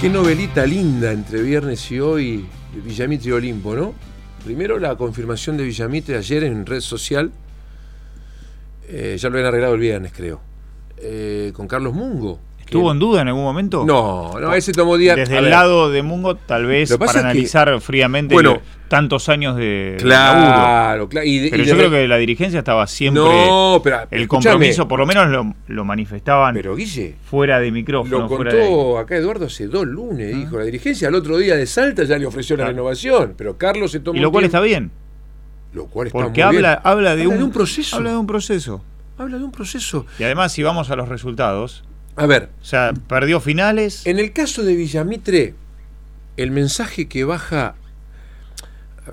Qué 0.00 0.10
novelita 0.10 0.66
linda 0.66 1.12
entre 1.12 1.42
viernes 1.42 1.90
y 1.90 1.98
hoy, 1.98 2.46
de 2.74 2.80
Villamite 2.82 3.28
y 3.28 3.32
Olimpo, 3.32 3.74
¿no? 3.74 3.94
Primero 4.44 4.78
la 4.78 4.96
confirmación 4.96 5.56
de 5.56 5.64
Villamite 5.64 6.16
ayer 6.16 6.44
en 6.44 6.66
red 6.66 6.80
social. 6.80 7.32
Eh, 8.88 9.16
ya 9.18 9.28
lo 9.28 9.34
habían 9.36 9.48
arreglado 9.48 9.74
el 9.74 9.80
viernes, 9.80 10.12
creo. 10.14 10.40
Eh, 10.98 11.52
con 11.54 11.66
Carlos 11.68 11.94
Mungo. 11.94 12.38
¿Estuvo 12.60 12.90
en 12.90 12.98
duda 12.98 13.20
en 13.20 13.28
algún 13.28 13.42
momento? 13.44 13.84
No, 13.86 14.40
no, 14.40 14.54
ese 14.54 14.72
tomó 14.72 14.96
día. 14.96 15.14
Desde 15.14 15.36
el 15.36 15.42
ver, 15.44 15.50
lado 15.52 15.90
de 15.90 16.02
Mungo, 16.02 16.34
tal 16.36 16.64
vez 16.64 16.96
para 16.96 17.12
que- 17.12 17.18
analizar 17.18 17.78
fríamente 17.82 18.34
Bueno, 18.34 18.58
tantos 18.88 19.28
años 19.28 19.56
de. 19.56 19.96
Claro, 19.98 21.06
claro. 21.08 21.26
Y 21.26 21.40
de- 21.40 21.50
Pero 21.50 21.62
y 21.62 21.66
yo 21.66 21.74
de- 21.74 21.78
creo 21.78 21.90
que 21.90 22.08
la 22.08 22.16
dirigencia 22.16 22.58
estaba 22.60 22.86
siempre. 22.86 23.22
No, 23.22 23.80
pero. 23.84 23.98
el 24.10 24.26
compromiso, 24.26 24.88
por 24.88 24.98
lo 24.98 25.06
menos 25.06 25.28
lo, 25.28 25.54
lo 25.68 25.84
manifestaban 25.84 26.54
Pero 26.54 26.74
Guille, 26.74 27.16
fuera 27.24 27.60
de 27.60 27.70
micrófono. 27.70 28.20
lo 28.20 28.28
fuera 28.28 28.50
contó 28.50 28.98
acá 28.98 29.16
Eduardo 29.16 29.44
hace 29.44 29.66
dos 29.68 29.86
lunes, 29.86 30.34
dijo. 30.34 30.58
La 30.58 30.64
dirigencia 30.64 31.08
al 31.08 31.14
otro 31.16 31.36
día 31.36 31.56
de 31.56 31.66
Salta 31.66 32.04
ya 32.04 32.16
le 32.16 32.24
ofreció 32.26 32.56
la 32.56 32.64
renovación, 32.66 33.34
pero 33.36 33.58
Carlos 33.58 33.90
se 33.92 34.00
tomó 34.00 34.16
y 34.18 34.22
lo 34.22 34.30
cual 34.32 34.42
tiempo- 34.44 34.56
está 34.56 34.60
bien. 34.64 34.90
Lo 35.74 35.86
cual 35.86 36.06
está 36.06 36.18
Porque 36.18 36.44
muy 36.44 36.54
bien. 36.54 36.64
habla, 36.64 36.80
habla, 36.84 37.16
de, 37.16 37.26
un, 37.26 37.50
proceso. 37.50 37.96
Habla 37.96 38.12
de 38.12 38.16
un 38.16 38.26
proceso. 38.26 38.84
Habla 39.18 39.38
de 39.38 39.44
un 39.44 39.50
proceso. 39.50 40.06
Y 40.18 40.22
además, 40.22 40.52
si 40.52 40.62
vamos 40.62 40.90
a 40.90 40.96
los 40.96 41.08
resultados, 41.08 41.84
A 42.16 42.26
ver, 42.26 42.50
o 42.62 42.64
sea, 42.64 42.94
perdió 43.08 43.40
finales. 43.40 44.06
En 44.06 44.18
el 44.20 44.32
caso 44.32 44.62
de 44.62 44.76
Villamitre, 44.76 45.54
el 46.36 46.52
mensaje 46.52 47.08
que 47.08 47.24
baja. 47.24 47.74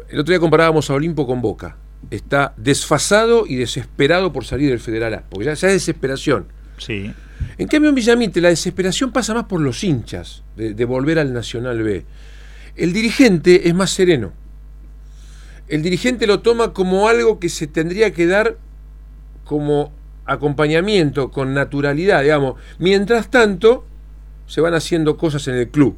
El 0.09 0.19
otro 0.19 0.31
día 0.31 0.39
comparábamos 0.39 0.89
a 0.89 0.93
Olimpo 0.93 1.25
con 1.25 1.41
Boca. 1.41 1.77
Está 2.11 2.53
desfasado 2.57 3.45
y 3.47 3.55
desesperado 3.55 4.31
por 4.31 4.45
salir 4.45 4.69
del 4.69 4.79
Federal 4.79 5.13
A, 5.15 5.23
porque 5.29 5.45
ya, 5.45 5.53
ya 5.53 5.67
es 5.67 5.73
desesperación. 5.73 6.45
Sí. 6.77 7.11
En 7.57 7.67
cambio, 7.67 7.89
en 7.89 7.95
Villamitre, 7.95 8.41
la 8.41 8.49
desesperación 8.49 9.11
pasa 9.11 9.33
más 9.33 9.45
por 9.45 9.61
los 9.61 9.83
hinchas 9.83 10.43
de, 10.55 10.73
de 10.75 10.85
volver 10.85 11.17
al 11.17 11.33
Nacional 11.33 11.81
B. 11.81 12.05
El 12.75 12.93
dirigente 12.93 13.67
es 13.67 13.73
más 13.73 13.89
sereno. 13.89 14.31
El 15.71 15.81
dirigente 15.83 16.27
lo 16.27 16.41
toma 16.41 16.73
como 16.73 17.07
algo 17.07 17.39
que 17.39 17.47
se 17.47 17.65
tendría 17.65 18.11
que 18.11 18.27
dar 18.27 18.57
como 19.45 19.93
acompañamiento, 20.25 21.31
con 21.31 21.53
naturalidad, 21.53 22.23
digamos. 22.23 22.55
Mientras 22.77 23.29
tanto, 23.31 23.85
se 24.47 24.59
van 24.59 24.73
haciendo 24.73 25.15
cosas 25.15 25.47
en 25.47 25.55
el 25.55 25.69
club. 25.69 25.95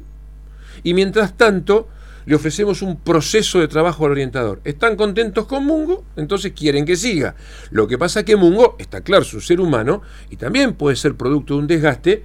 Y 0.84 0.94
mientras 0.94 1.36
tanto, 1.36 1.88
le 2.24 2.36
ofrecemos 2.36 2.82
un 2.82 2.96
proceso 2.98 3.58
de 3.58 3.66
trabajo 3.66 4.06
al 4.06 4.12
orientador. 4.12 4.60
Están 4.62 4.94
contentos 4.94 5.46
con 5.46 5.64
Mungo, 5.64 6.04
entonces 6.16 6.52
quieren 6.52 6.84
que 6.84 6.94
siga. 6.94 7.34
Lo 7.72 7.88
que 7.88 7.98
pasa 7.98 8.20
es 8.20 8.26
que 8.26 8.36
Mungo, 8.36 8.76
está 8.78 9.00
claro, 9.00 9.22
es 9.22 9.34
un 9.34 9.40
ser 9.40 9.60
humano 9.60 10.02
y 10.30 10.36
también 10.36 10.74
puede 10.74 10.94
ser 10.94 11.16
producto 11.16 11.54
de 11.54 11.60
un 11.60 11.66
desgaste. 11.66 12.22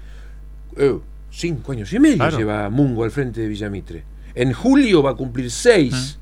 Eh, 0.77 0.99
cinco 1.31 1.71
años 1.71 1.91
y 1.93 1.99
medio 1.99 2.17
Claro. 2.17 2.37
lleva 2.37 2.69
Mungo 2.69 3.03
al 3.03 3.11
frente 3.11 3.41
de 3.41 3.47
Villamitre. 3.47 4.03
En 4.35 4.53
julio 4.53 5.01
va 5.01 5.11
a 5.11 5.15
cumplir 5.15 5.49
seis, 5.49 6.19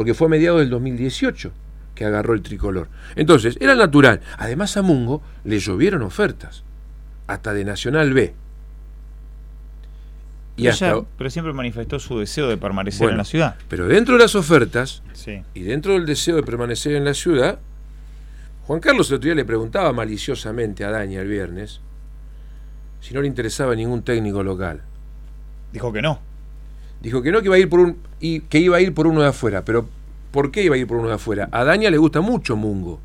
porque 0.00 0.14
fue 0.14 0.28
a 0.28 0.30
mediados 0.30 0.60
del 0.60 0.70
2018 0.70 1.52
que 1.94 2.06
agarró 2.06 2.32
el 2.32 2.40
tricolor. 2.40 2.88
Entonces, 3.16 3.58
era 3.60 3.74
natural. 3.74 4.22
Además, 4.38 4.78
a 4.78 4.80
Mungo 4.80 5.20
le 5.44 5.58
llovieron 5.58 6.00
ofertas, 6.00 6.64
hasta 7.26 7.52
de 7.52 7.66
Nacional 7.66 8.14
B. 8.14 8.32
Y 10.56 10.62
Pero, 10.62 10.72
hasta, 10.72 10.90
ella- 10.92 11.04
pero 11.18 11.28
siempre 11.28 11.52
manifestó 11.52 11.98
su 11.98 12.18
deseo 12.18 12.48
de 12.48 12.56
permanecer 12.56 13.00
Bueno. 13.00 13.12
en 13.12 13.18
la 13.18 13.24
ciudad. 13.26 13.56
pero 13.68 13.88
dentro 13.88 14.14
de 14.14 14.20
las 14.22 14.34
ofertas 14.34 15.02
Sí. 15.12 15.42
y 15.52 15.64
dentro 15.64 15.92
del 15.92 16.06
deseo 16.06 16.36
de 16.36 16.44
permanecer 16.44 16.94
en 16.94 17.04
la 17.04 17.12
ciudad, 17.12 17.58
Juan 18.66 18.80
Carlos 18.80 19.10
el 19.10 19.16
otro 19.16 19.26
día 19.26 19.34
le 19.34 19.44
preguntaba 19.44 19.92
maliciosamente 19.92 20.82
a 20.82 20.90
Daña 20.90 21.20
el 21.20 21.28
viernes 21.28 21.82
si 23.02 23.12
no 23.12 23.20
le 23.20 23.26
interesaba 23.26 23.74
ningún 23.74 24.02
técnico 24.02 24.42
local. 24.42 24.80
Dijo 25.74 25.92
que 25.92 26.00
no. 26.00 26.20
Dijo 27.02 27.22
que 27.22 27.32
no, 27.32 27.40
que 27.40 27.46
iba 27.46 27.56
a 27.56 27.58
ir 27.58 27.68
por 27.68 27.80
un 27.80 27.96
y 28.20 28.40
que 28.40 28.58
iba 28.58 28.76
a 28.76 28.80
ir 28.80 28.92
por 28.92 29.06
uno 29.06 29.22
de 29.22 29.28
afuera, 29.28 29.64
pero 29.64 29.88
¿por 30.30 30.50
qué 30.50 30.62
iba 30.62 30.74
a 30.74 30.78
ir 30.78 30.86
por 30.86 30.98
uno 30.98 31.08
de 31.08 31.14
afuera? 31.14 31.48
A 31.52 31.64
Daña 31.64 31.90
le 31.90 31.96
gusta 31.98 32.20
mucho 32.20 32.56
Mungo. 32.56 33.00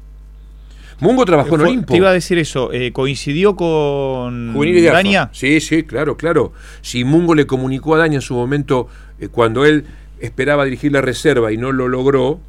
Mungo 1.00 1.26
trabajó 1.26 1.56
en 1.56 1.62
Olimpo. 1.62 1.94
Te 1.94 1.98
iba 1.98 2.10
a 2.10 2.14
decir 2.14 2.38
eso. 2.38 2.72
eh, 2.72 2.92
¿Coincidió 2.94 3.56
con. 3.56 4.54
Daña? 4.94 5.30
Sí, 5.34 5.60
sí, 5.60 5.84
claro, 5.84 6.16
claro. 6.16 6.54
Si 6.82 7.04
Mungo 7.04 7.36
le 7.36 7.46
comunicó 7.46 7.96
a 7.96 7.98
Daña 7.98 8.16
en 8.16 8.22
su 8.22 8.34
momento, 8.34 8.88
eh, 9.20 9.28
cuando 9.28 9.66
él 9.66 9.86
esperaba 10.20 10.64
dirigir 10.64 10.92
la 10.94 11.02
reserva 11.02 11.52
y 11.52 11.58
no 11.58 11.72
lo 11.74 11.88
logró, 11.90 12.40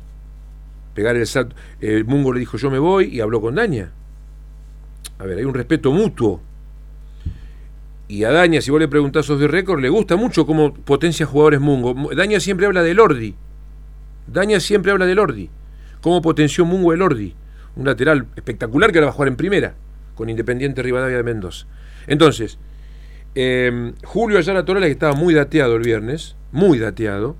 pegar 0.94 1.16
el 1.16 1.26
salto, 1.26 1.56
eh, 1.80 2.04
Mungo 2.06 2.32
le 2.32 2.40
dijo 2.40 2.56
yo 2.56 2.70
me 2.70 2.78
voy 2.78 3.06
y 3.06 3.20
habló 3.20 3.40
con 3.40 3.56
Daña. 3.56 3.90
A 5.18 5.24
ver, 5.24 5.38
hay 5.38 5.44
un 5.44 5.54
respeto 5.54 5.90
mutuo. 5.92 6.40
Y 8.08 8.22
a 8.24 8.30
Daña, 8.30 8.60
si 8.60 8.70
vos 8.70 8.78
le 8.80 8.88
preguntás 8.88 9.26
sos 9.26 9.40
de 9.40 9.48
récord, 9.48 9.80
le 9.80 9.88
gusta 9.88 10.14
mucho 10.16 10.46
cómo 10.46 10.72
potencia 10.72 11.26
jugadores 11.26 11.60
Mungo. 11.60 11.94
Mu- 11.94 12.14
Daña 12.14 12.38
siempre 12.38 12.66
habla 12.66 12.82
de 12.82 12.94
Lordi. 12.94 13.34
Daña 14.28 14.60
siempre 14.60 14.92
habla 14.92 15.06
del 15.06 15.18
Ordi. 15.18 15.50
Cómo 16.00 16.22
potenció 16.22 16.64
Mungo 16.64 16.92
el 16.92 17.02
Ordi. 17.02 17.34
Un 17.74 17.84
lateral 17.86 18.26
espectacular 18.36 18.92
que 18.92 18.98
ahora 18.98 19.06
va 19.06 19.10
a 19.10 19.14
jugar 19.14 19.28
en 19.28 19.36
primera, 19.36 19.74
con 20.14 20.28
Independiente 20.30 20.82
Rivadavia 20.82 21.16
de 21.16 21.22
Mendoza. 21.24 21.66
Entonces, 22.06 22.58
eh, 23.34 23.92
Julio 24.04 24.38
Ayala 24.38 24.64
Torales, 24.64 24.86
que 24.86 24.92
estaba 24.92 25.14
muy 25.14 25.34
dateado 25.34 25.76
el 25.76 25.82
viernes, 25.82 26.36
muy 26.52 26.78
dateado, 26.78 27.36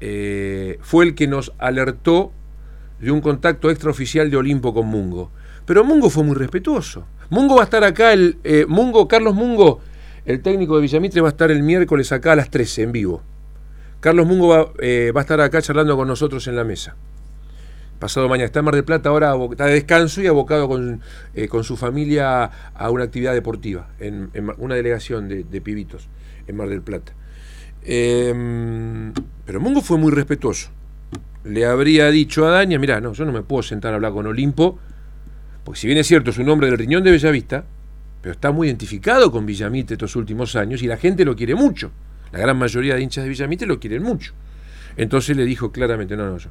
eh, 0.00 0.78
fue 0.82 1.04
el 1.04 1.14
que 1.14 1.26
nos 1.26 1.52
alertó 1.58 2.32
de 3.00 3.10
un 3.10 3.20
contacto 3.20 3.70
extraoficial 3.70 4.30
de 4.30 4.36
Olimpo 4.36 4.72
con 4.72 4.86
Mungo. 4.86 5.30
Pero 5.66 5.84
Mungo 5.84 6.10
fue 6.10 6.24
muy 6.24 6.34
respetuoso. 6.36 7.06
Mungo 7.32 7.54
va 7.54 7.62
a 7.62 7.64
estar 7.64 7.82
acá, 7.82 8.12
el 8.12 8.36
eh, 8.44 8.66
Mungo, 8.68 9.08
Carlos 9.08 9.34
Mungo, 9.34 9.80
el 10.26 10.42
técnico 10.42 10.76
de 10.76 10.82
Villamitre, 10.82 11.22
va 11.22 11.28
a 11.28 11.30
estar 11.30 11.50
el 11.50 11.62
miércoles 11.62 12.12
acá 12.12 12.32
a 12.32 12.36
las 12.36 12.50
13 12.50 12.82
en 12.82 12.92
vivo. 12.92 13.22
Carlos 14.00 14.26
Mungo 14.26 14.48
va, 14.48 14.70
eh, 14.80 15.12
va 15.16 15.22
a 15.22 15.22
estar 15.22 15.40
acá 15.40 15.62
charlando 15.62 15.96
con 15.96 16.06
nosotros 16.06 16.46
en 16.46 16.56
la 16.56 16.64
mesa. 16.64 16.94
Pasado 17.98 18.28
mañana 18.28 18.44
está 18.44 18.58
en 18.58 18.66
Mar 18.66 18.74
del 18.74 18.84
Plata, 18.84 19.08
ahora 19.08 19.32
está 19.50 19.64
de 19.64 19.72
descanso 19.72 20.20
y 20.20 20.26
abocado 20.26 20.68
con, 20.68 21.00
eh, 21.32 21.48
con 21.48 21.64
su 21.64 21.78
familia 21.78 22.50
a 22.74 22.90
una 22.90 23.04
actividad 23.04 23.32
deportiva, 23.32 23.88
en, 23.98 24.28
una 24.58 24.74
delegación 24.74 25.26
de, 25.30 25.60
pibitos 25.62 26.10
en 26.46 26.54
Mar 26.54 26.68
del 26.68 26.82
Plata. 26.82 27.14
Eh, 27.82 29.10
pero 29.46 29.58
Mungo 29.58 29.80
fue 29.80 29.96
muy 29.96 30.12
respetuoso. 30.12 30.68
Le 31.44 31.64
habría 31.64 32.10
dicho 32.10 32.46
a 32.46 32.50
Daña, 32.50 32.78
mira, 32.78 33.00
no, 33.00 33.14
yo 33.14 33.24
no 33.24 33.32
me 33.32 33.40
puedo 33.40 33.62
sentar 33.62 33.92
a 33.92 33.94
hablar 33.94 34.12
con 34.12 34.26
Olimpo, 34.26 34.78
porque 35.64 35.80
si 35.80 35.86
bien 35.86 35.98
es 35.98 36.06
cierto, 36.06 36.30
es 36.30 36.38
un 36.38 36.48
hombre 36.48 36.68
del 36.68 36.78
riñón 36.78 37.04
de 37.04 37.10
Bellavista, 37.10 37.64
pero 38.20 38.32
está 38.32 38.52
muy 38.52 38.68
identificado 38.68 39.30
con 39.30 39.46
Villamitre 39.46 39.94
estos 39.94 40.16
últimos 40.16 40.56
años 40.56 40.82
y 40.82 40.86
la 40.86 40.96
gente 40.96 41.24
lo 41.24 41.36
quiere 41.36 41.54
mucho. 41.54 41.90
La 42.32 42.38
gran 42.38 42.56
mayoría 42.56 42.94
de 42.94 43.02
hinchas 43.02 43.24
de 43.24 43.30
Villamitre 43.30 43.66
lo 43.66 43.78
quieren 43.78 44.02
mucho. 44.02 44.32
Entonces 44.96 45.36
le 45.36 45.44
dijo 45.44 45.72
claramente, 45.72 46.16
no, 46.16 46.28
no, 46.28 46.38
yo. 46.38 46.50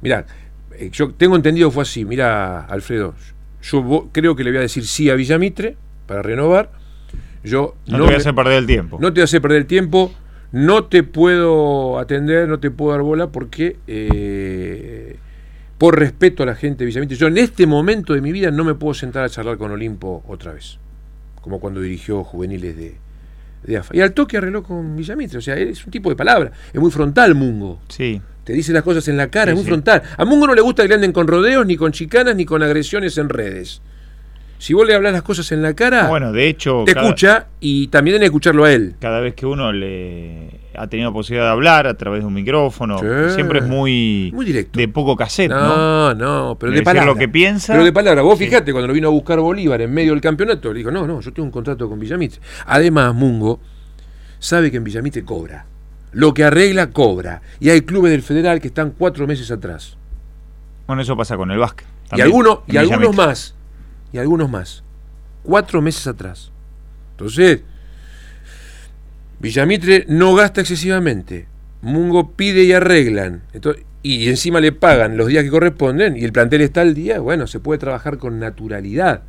Mira, 0.00 0.26
eh, 0.72 0.90
yo 0.92 1.12
tengo 1.14 1.36
entendido 1.36 1.68
que 1.68 1.74
fue 1.74 1.82
así, 1.82 2.04
mira, 2.04 2.64
Alfredo, 2.66 3.14
yo 3.62 4.08
creo 4.12 4.34
que 4.34 4.44
le 4.44 4.50
voy 4.50 4.58
a 4.58 4.62
decir 4.62 4.86
sí 4.86 5.10
a 5.10 5.14
Villamitre 5.14 5.76
para 6.06 6.22
renovar. 6.22 6.70
Yo 7.44 7.76
No, 7.86 7.98
te 7.98 8.02
voy 8.04 8.14
a 8.14 8.16
hacer 8.18 8.34
perder 8.34 8.58
el 8.58 8.66
tiempo. 8.66 8.98
no 9.00 9.12
te 9.12 9.22
hace 9.22 9.40
perder 9.40 9.58
el 9.58 9.66
tiempo, 9.66 10.12
no 10.52 10.84
te 10.84 11.02
puedo 11.02 11.98
atender, 11.98 12.48
no 12.48 12.60
te 12.60 12.70
puedo 12.70 12.92
dar 12.92 13.02
bola 13.02 13.28
porque 13.28 13.78
eh, 13.86 15.01
por 15.82 15.98
respeto 15.98 16.44
a 16.44 16.46
la 16.46 16.54
gente 16.54 16.84
de 16.84 16.86
Villamitre, 16.86 17.16
yo 17.16 17.26
en 17.26 17.38
este 17.38 17.66
momento 17.66 18.14
de 18.14 18.20
mi 18.20 18.30
vida 18.30 18.52
no 18.52 18.62
me 18.62 18.76
puedo 18.76 18.94
sentar 18.94 19.24
a 19.24 19.28
charlar 19.28 19.58
con 19.58 19.72
Olimpo 19.72 20.22
otra 20.28 20.52
vez, 20.52 20.78
como 21.40 21.58
cuando 21.58 21.80
dirigió 21.80 22.22
juveniles 22.22 22.76
de, 22.76 22.94
de 23.64 23.76
AFA. 23.78 23.96
Y 23.96 24.00
al 24.00 24.12
toque 24.12 24.36
arregló 24.36 24.62
con 24.62 24.94
Villamitre, 24.96 25.38
o 25.38 25.40
sea, 25.40 25.56
es 25.56 25.84
un 25.84 25.90
tipo 25.90 26.08
de 26.08 26.14
palabra, 26.14 26.52
es 26.72 26.80
muy 26.80 26.92
frontal 26.92 27.34
Mungo. 27.34 27.80
Sí. 27.88 28.22
Te 28.44 28.52
dice 28.52 28.72
las 28.72 28.84
cosas 28.84 29.08
en 29.08 29.16
la 29.16 29.26
cara, 29.26 29.46
Sí, 29.46 29.50
es 29.50 29.54
muy 29.56 29.64
sí. 29.64 29.70
frontal. 29.70 30.04
A 30.16 30.24
Mungo 30.24 30.46
no 30.46 30.54
le 30.54 30.60
gusta 30.60 30.84
que 30.84 30.88
le 30.90 30.94
anden 30.94 31.10
con 31.10 31.26
rodeos, 31.26 31.66
ni 31.66 31.76
con 31.76 31.90
chicanas, 31.90 32.36
ni 32.36 32.44
con 32.44 32.62
agresiones 32.62 33.18
en 33.18 33.28
redes. 33.28 33.82
Si 34.62 34.74
vos 34.74 34.86
le 34.86 34.94
hablas 34.94 35.12
las 35.12 35.22
cosas 35.22 35.50
en 35.50 35.60
la 35.60 35.74
cara, 35.74 36.06
Bueno, 36.06 36.30
de 36.30 36.46
hecho, 36.46 36.84
te 36.86 36.94
cada, 36.94 37.06
escucha 37.08 37.46
y 37.58 37.88
también 37.88 38.12
tiene 38.14 38.20
que 38.22 38.26
escucharlo 38.26 38.62
a 38.64 38.72
él. 38.72 38.94
cada 39.00 39.18
vez 39.18 39.34
que 39.34 39.44
uno 39.44 39.72
le 39.72 40.60
ha 40.76 40.86
tenido 40.86 41.12
posibilidad 41.12 41.46
de 41.46 41.50
hablar 41.50 41.88
a 41.88 41.94
través 41.94 42.20
de 42.20 42.26
un 42.26 42.32
micrófono, 42.34 42.96
Sí. 43.00 43.34
siempre 43.34 43.58
es 43.58 43.66
muy, 43.66 44.30
Muy 44.32 44.46
directo. 44.46 44.78
de 44.78 44.86
poco 44.86 45.16
cassette, 45.16 45.50
¿no? 45.50 46.14
No, 46.14 46.14
no, 46.14 46.56
pero 46.60 46.70
De 46.70 46.78
de 46.78 46.84
palabra. 46.84 47.10
lo 47.12 47.16
que 47.18 47.28
piensa. 47.28 47.72
Pero 47.72 47.84
de 47.84 47.92
palabra. 47.92 48.22
Vos 48.22 48.38
Sí. 48.38 48.44
fijate, 48.44 48.70
cuando 48.70 48.86
lo 48.86 48.94
vino 48.94 49.08
a 49.08 49.10
buscar 49.10 49.40
Bolívar 49.40 49.80
en 49.80 49.92
medio 49.92 50.12
del 50.12 50.20
campeonato, 50.20 50.72
le 50.72 50.78
dijo, 50.78 50.92
no, 50.92 51.08
no, 51.08 51.20
yo 51.20 51.32
tengo 51.32 51.46
un 51.46 51.50
contrato 51.52 51.88
con 51.88 51.98
Villamitre. 51.98 52.40
Además, 52.66 53.16
Mungo 53.16 53.58
sabe 54.38 54.70
que 54.70 54.76
en 54.76 54.84
Villamitre 54.84 55.24
cobra. 55.24 55.66
Lo 56.12 56.34
que 56.34 56.44
arregla, 56.44 56.90
cobra. 56.90 57.42
Y 57.58 57.70
hay 57.70 57.80
clubes 57.80 58.12
del 58.12 58.22
Federal 58.22 58.60
que 58.60 58.68
están 58.68 58.92
cuatro 58.96 59.26
meses 59.26 59.50
atrás. 59.50 59.96
Bueno, 60.86 61.02
eso 61.02 61.16
pasa 61.16 61.36
con 61.36 61.50
el 61.50 61.58
básquet. 61.58 61.88
Y 62.06 62.08
también, 62.10 62.28
en 62.68 62.74
y 62.74 62.76
algunos 62.76 63.16
más. 63.16 63.56
Y 64.12 64.18
algunos 64.18 64.50
más. 64.50 64.82
Cuatro 65.42 65.82
meses 65.82 66.06
atrás. 66.06 66.50
Entonces, 67.12 67.62
Villamitre 69.40 70.04
no 70.08 70.34
gasta 70.34 70.60
excesivamente. 70.60 71.46
Mungo 71.80 72.32
pide 72.32 72.62
y 72.62 72.72
arreglan. 72.72 73.42
Entonces, 73.52 73.84
y 74.02 74.28
encima 74.28 74.60
le 74.60 74.72
pagan 74.72 75.16
los 75.16 75.28
días 75.28 75.44
que 75.44 75.50
corresponden 75.50 76.16
y 76.16 76.24
el 76.24 76.32
plantel 76.32 76.60
está 76.60 76.80
al 76.80 76.94
día, 76.94 77.20
bueno, 77.20 77.46
se 77.46 77.60
puede 77.60 77.78
trabajar 77.78 78.18
con 78.18 78.40
naturalidad. 78.40 79.22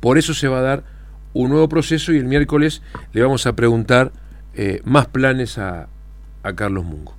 Por 0.00 0.18
eso 0.18 0.34
se 0.34 0.48
va 0.48 0.58
a 0.58 0.62
dar 0.62 0.84
un 1.34 1.50
nuevo 1.50 1.68
proceso 1.68 2.12
y 2.12 2.18
el 2.18 2.24
miércoles 2.24 2.82
le 3.12 3.22
vamos 3.22 3.46
a 3.46 3.54
preguntar 3.54 4.12
eh, 4.54 4.80
más 4.84 5.06
planes 5.06 5.58
a, 5.58 5.88
a 6.42 6.52
Carlos 6.54 6.84
Mungo. 6.84 7.14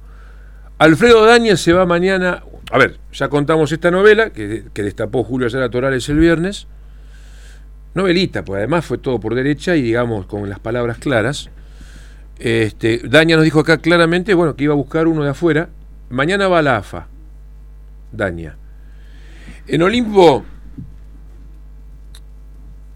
Alfredo 0.78 1.26
Daña 1.26 1.56
se 1.58 1.74
va 1.74 1.86
mañana. 1.86 2.44
A 2.72 2.78
ver, 2.78 3.00
ya 3.12 3.30
contamos 3.30 3.72
esta 3.72 3.90
novela 3.90 4.30
que, 4.32 4.64
destapó 4.74 5.24
Julio 5.24 5.48
Ayala 5.48 5.70
Torales 5.70 6.08
el 6.10 6.20
viernes. 6.20 6.68
Novelita, 7.96 8.46
pues 8.46 8.60
además 8.60 8.86
fue 8.86 9.00
todo 9.00 9.20
por 9.20 9.34
derecha 9.34 9.76
y 9.76 9.82
digamos 9.82 10.28
con 10.28 10.48
las 10.50 10.60
palabras 10.60 11.00
claras. 11.00 11.50
Este, 12.38 13.02
Daña 13.04 13.36
nos 13.36 13.44
dijo 13.44 13.60
acá 13.60 13.80
claramente, 13.80 14.34
bueno, 14.34 14.56
que 14.56 14.66
iba 14.66 14.74
a 14.74 14.78
buscar 14.78 15.08
uno 15.08 15.24
de 15.24 15.32
afuera. 15.32 15.70
Mañana 16.10 16.48
va 16.48 16.60
a 16.60 16.62
la 16.62 16.78
AFA. 16.78 17.08
Daña. 18.12 18.56
En 19.68 19.82
Olimpo, 19.82 20.46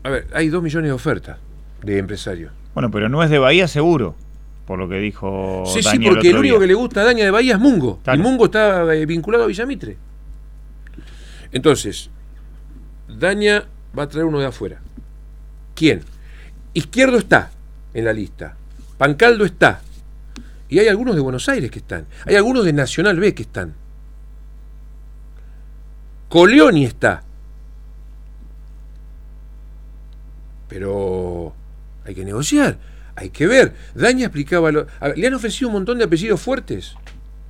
a 0.04 0.10
ver, 0.10 0.28
hay 0.34 0.50
dos 0.50 0.62
millones 0.62 0.90
de 0.90 0.94
ofertas 0.94 1.38
de 1.82 1.98
empresarios. 1.98 2.52
Bueno, 2.74 2.92
pero 2.92 3.10
no 3.10 3.24
es 3.24 3.30
de 3.30 3.40
Bahía 3.40 3.68
seguro, 3.68 4.16
por 4.66 4.80
lo 4.80 4.88
que 4.88 4.96
dijo 5.00 5.64
Sí, 5.66 5.84
sí, 5.84 6.00
porque 6.00 6.30
el 6.30 6.38
único 6.38 6.56
día. 6.56 6.62
que 6.62 6.68
le 6.68 6.74
gusta 6.74 7.02
a 7.02 7.06
Daña 7.06 7.26
de 7.26 7.32
Bahía 7.32 7.56
es 7.56 7.60
Mungo. 7.60 8.00
Y 8.12 8.18
Mungo 8.18 8.46
está 8.46 8.94
eh, 8.94 9.06
vinculado 9.06 9.44
a 9.44 9.48
Villamitre. 9.48 9.98
Entonces, 11.52 12.10
Daña 13.08 13.66
va 13.98 14.04
a 14.04 14.10
traer 14.10 14.26
uno 14.26 14.40
de 14.40 14.48
afuera. 14.48 14.82
¿Quién? 15.76 16.02
Izquierdo 16.74 17.18
está 17.18 17.52
en 17.94 18.06
la 18.06 18.14
lista. 18.14 18.56
Pancaldo 18.98 19.46
está. 19.46 19.82
Y 20.70 20.80
hay 20.80 20.88
algunos 20.88 21.14
de 21.16 21.22
Buenos 21.22 21.48
Aires 21.50 21.70
que 21.70 21.80
están. 21.80 22.08
Hay 22.26 22.36
algunos 22.36 22.66
de 22.66 22.74
Nacional 22.74 23.20
B 23.20 23.36
que 23.36 23.44
están. 23.44 23.76
Coleoni 26.30 26.86
está. 26.86 27.24
Pero 30.68 31.54
hay 32.06 32.16
que 32.16 32.26
negociar, 32.26 32.78
hay 33.16 33.30
que 33.30 33.48
ver. 33.48 33.74
Daña 33.96 34.26
explicaba, 34.26 34.72
lo- 34.72 34.88
a 35.00 35.10
le 35.10 35.28
han 35.28 35.34
ofrecido 35.34 35.68
un 35.70 35.74
montón 35.76 35.98
de 35.98 36.06
apellidos 36.06 36.42
fuertes, 36.42 36.96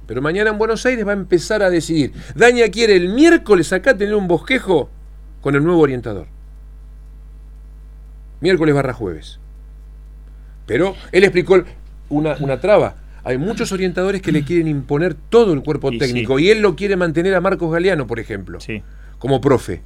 pero 0.08 0.21
mañana 0.21 0.49
en 0.49 0.58
Buenos 0.58 0.86
Aires 0.86 1.06
va 1.08 1.12
a 1.12 1.15
empezar 1.15 1.63
a 1.63 1.69
decidir. 1.69 2.13
Daña 2.36 2.67
quiere 2.69 2.95
el 2.95 3.10
miércoles 3.10 3.71
acá 3.73 3.97
tener 3.97 4.15
un 4.15 4.28
bosquejo 4.28 4.89
con 5.41 5.56
el 5.56 5.63
nuevo 5.63 5.82
orientador. 5.82 6.28
Miércoles 8.41 8.76
barra 8.76 8.93
jueves. 8.93 9.39
Pero 10.65 10.95
él 11.12 11.23
explicó 11.23 11.63
una, 12.10 12.36
una 12.39 12.60
traba. 12.60 12.95
Hay 13.23 13.38
muchos 13.38 13.71
orientadores 13.71 14.21
que 14.21 14.34
le 14.34 14.43
quieren 14.43 14.67
imponer 14.67 15.13
todo 15.13 15.54
el 15.54 15.63
cuerpo 15.63 15.91
Y 15.93 15.97
técnico 15.97 16.38
sí. 16.38 16.45
y 16.45 16.49
él 16.49 16.62
lo 16.62 16.76
quiere 16.76 16.97
mantener 16.97 17.36
a 17.36 17.41
Marcos 17.41 17.71
Galeano, 17.71 18.06
por 18.06 18.19
ejemplo, 18.19 18.60
Sí. 18.60 18.84
como 19.17 19.39
profe. 19.39 19.82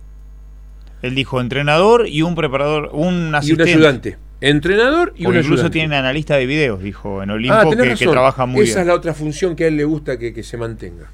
Él 1.03 1.13
dijo 1.13 1.39
entrenador 1.39 2.07
y 2.07 2.23
un 2.23 2.33
preparador, 2.33 2.89
un 2.93 3.13
Y 3.13 3.27
un 3.29 3.35
asistente. 3.35 3.71
ayudante. 3.73 4.17
Entrenador 4.39 5.13
y 5.15 5.25
O 5.25 5.29
un 5.29 5.35
incluso 5.35 5.53
ayudante. 5.53 5.73
tienen 5.73 5.93
analista 5.93 6.35
de 6.35 6.45
videos, 6.45 6.81
dijo 6.83 7.23
en 7.23 7.31
Olimpo, 7.31 7.55
Ah, 7.55 7.65
tenés 7.69 7.97
que, 7.97 8.05
trabaja 8.07 8.45
muy 8.45 8.61
Esa 8.63 8.75
bien. 8.75 8.81
es 8.81 8.87
la 8.87 8.93
otra 8.93 9.13
función 9.13 9.55
que 9.55 9.63
a 9.63 9.67
él 9.67 9.77
le 9.77 9.83
gusta 9.83 10.19
que, 10.19 10.33
que 10.33 10.43
se 10.43 10.57
mantenga. 10.57 11.09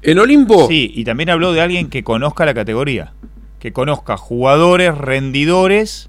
En 0.00 0.18
Olimpo, 0.18 0.66
Sí, 0.68 0.90
y 0.94 1.04
también 1.04 1.28
habló 1.30 1.52
de 1.52 1.60
alguien 1.60 1.90
que 1.90 2.02
conozca 2.04 2.46
la 2.46 2.54
categoría, 2.54 3.12
que 3.60 3.72
conozca 3.72 4.16
jugadores, 4.16 4.96
rendidores 4.96 6.08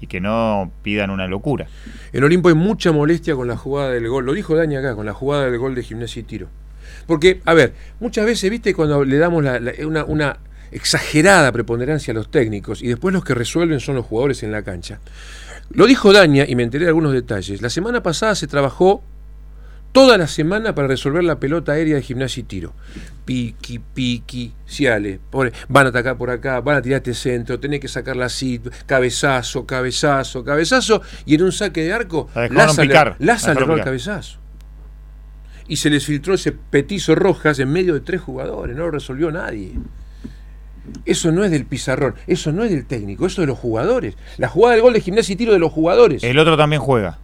y 0.00 0.06
que 0.06 0.20
no 0.20 0.70
pidan 0.82 1.10
una 1.10 1.26
locura. 1.26 1.66
en 2.12 2.22
Olimpo 2.24 2.48
hay 2.50 2.54
mucha 2.54 2.92
molestia 2.92 3.34
con 3.34 3.48
la 3.48 3.56
jugada 3.56 3.90
del 3.90 4.06
gol. 4.08 4.24
Lo 4.26 4.34
dijo 4.34 4.54
Dani 4.54 4.76
acá, 4.76 4.94
con 4.94 5.06
la 5.06 5.14
jugada 5.14 5.46
del 5.46 5.58
gol 5.58 5.74
de 5.74 5.82
gimnasia 5.82 6.20
y 6.20 6.24
tiro. 6.24 6.48
Porque, 7.06 7.40
a 7.44 7.54
ver, 7.54 7.72
muchas 8.00 8.24
veces, 8.26 8.48
viste, 8.50 8.74
cuando 8.74 9.04
le 9.04 9.16
damos 9.16 9.42
la- 9.42 9.58
la- 9.58 9.72
una, 9.86 10.04
una 10.04 10.36
exagerada 10.72 11.52
preponderancia 11.52 12.12
a 12.12 12.14
los 12.14 12.30
técnicos 12.30 12.82
y 12.82 12.88
después 12.88 13.12
los 13.12 13.24
que 13.24 13.34
resuelven 13.34 13.80
son 13.80 13.96
los 13.96 14.06
jugadores 14.06 14.42
en 14.42 14.52
la 14.52 14.62
cancha. 14.62 15.00
Lo 15.70 15.86
dijo 15.86 16.12
Daña 16.12 16.44
y 16.46 16.56
me 16.56 16.64
enteré 16.64 16.84
de 16.84 16.88
algunos 16.88 17.12
detalles. 17.12 17.62
La 17.62 17.70
semana 17.70 18.02
pasada 18.02 18.34
se 18.34 18.46
trabajó 18.46 19.02
toda 19.92 20.16
la 20.16 20.26
semana 20.26 20.74
para 20.74 20.88
resolver 20.88 21.22
la 21.22 21.38
pelota 21.38 21.72
aérea 21.72 21.96
de 21.96 22.02
gimnasia 22.02 22.40
y 22.40 22.44
tiro. 22.44 22.72
Piqui, 23.24 23.78
piqui, 23.78 24.52
ciale, 24.66 25.20
pobre, 25.30 25.52
van 25.68 25.86
a 25.86 25.88
atacar 25.90 26.16
por 26.16 26.30
acá, 26.30 26.60
van 26.60 26.78
a 26.78 26.82
tirar 26.82 26.98
este 26.98 27.14
centro, 27.14 27.60
tenés 27.60 27.80
que 27.80 27.88
sacarla 27.88 28.26
así, 28.26 28.60
cabezazo, 28.86 29.66
cabezazo, 29.66 30.42
cabezazo, 30.44 31.02
y 31.24 31.36
en 31.36 31.42
un 31.42 31.52
saque 31.52 31.84
de 31.84 31.92
arco, 31.92 32.28
La 32.34 32.48
Laza 32.48 32.84
la 32.84 33.60
le 33.66 33.74
el 33.74 33.84
cabezazo. 33.84 34.38
Y 35.68 35.76
se 35.76 35.90
les 35.90 36.04
filtró 36.04 36.34
ese 36.34 36.52
petizo 36.52 37.14
rojas 37.14 37.58
en 37.58 37.70
medio 37.70 37.94
de 37.94 38.00
tres 38.00 38.20
jugadores, 38.20 38.74
no 38.74 38.84
lo 38.84 38.90
resolvió 38.90 39.30
nadie. 39.30 39.74
Eso 41.04 41.30
no 41.32 41.44
es 41.44 41.50
del 41.50 41.64
pizarrón, 41.64 42.14
eso 42.26 42.50
no 42.52 42.64
es 42.64 42.70
del 42.70 42.84
técnico, 42.86 43.26
eso 43.26 43.42
es 43.42 43.46
de 43.46 43.52
los 43.52 43.58
jugadores. 43.58 44.16
La 44.38 44.48
jugada 44.48 44.74
del 44.74 44.82
gol 44.82 44.92
de 44.94 45.00
gimnasia 45.00 45.32
y 45.32 45.36
tiro 45.36 45.52
de 45.52 45.58
los 45.58 45.72
jugadores. 45.72 46.22
El 46.24 46.38
otro 46.38 46.56
también 46.56 46.82
juega. 46.82 47.18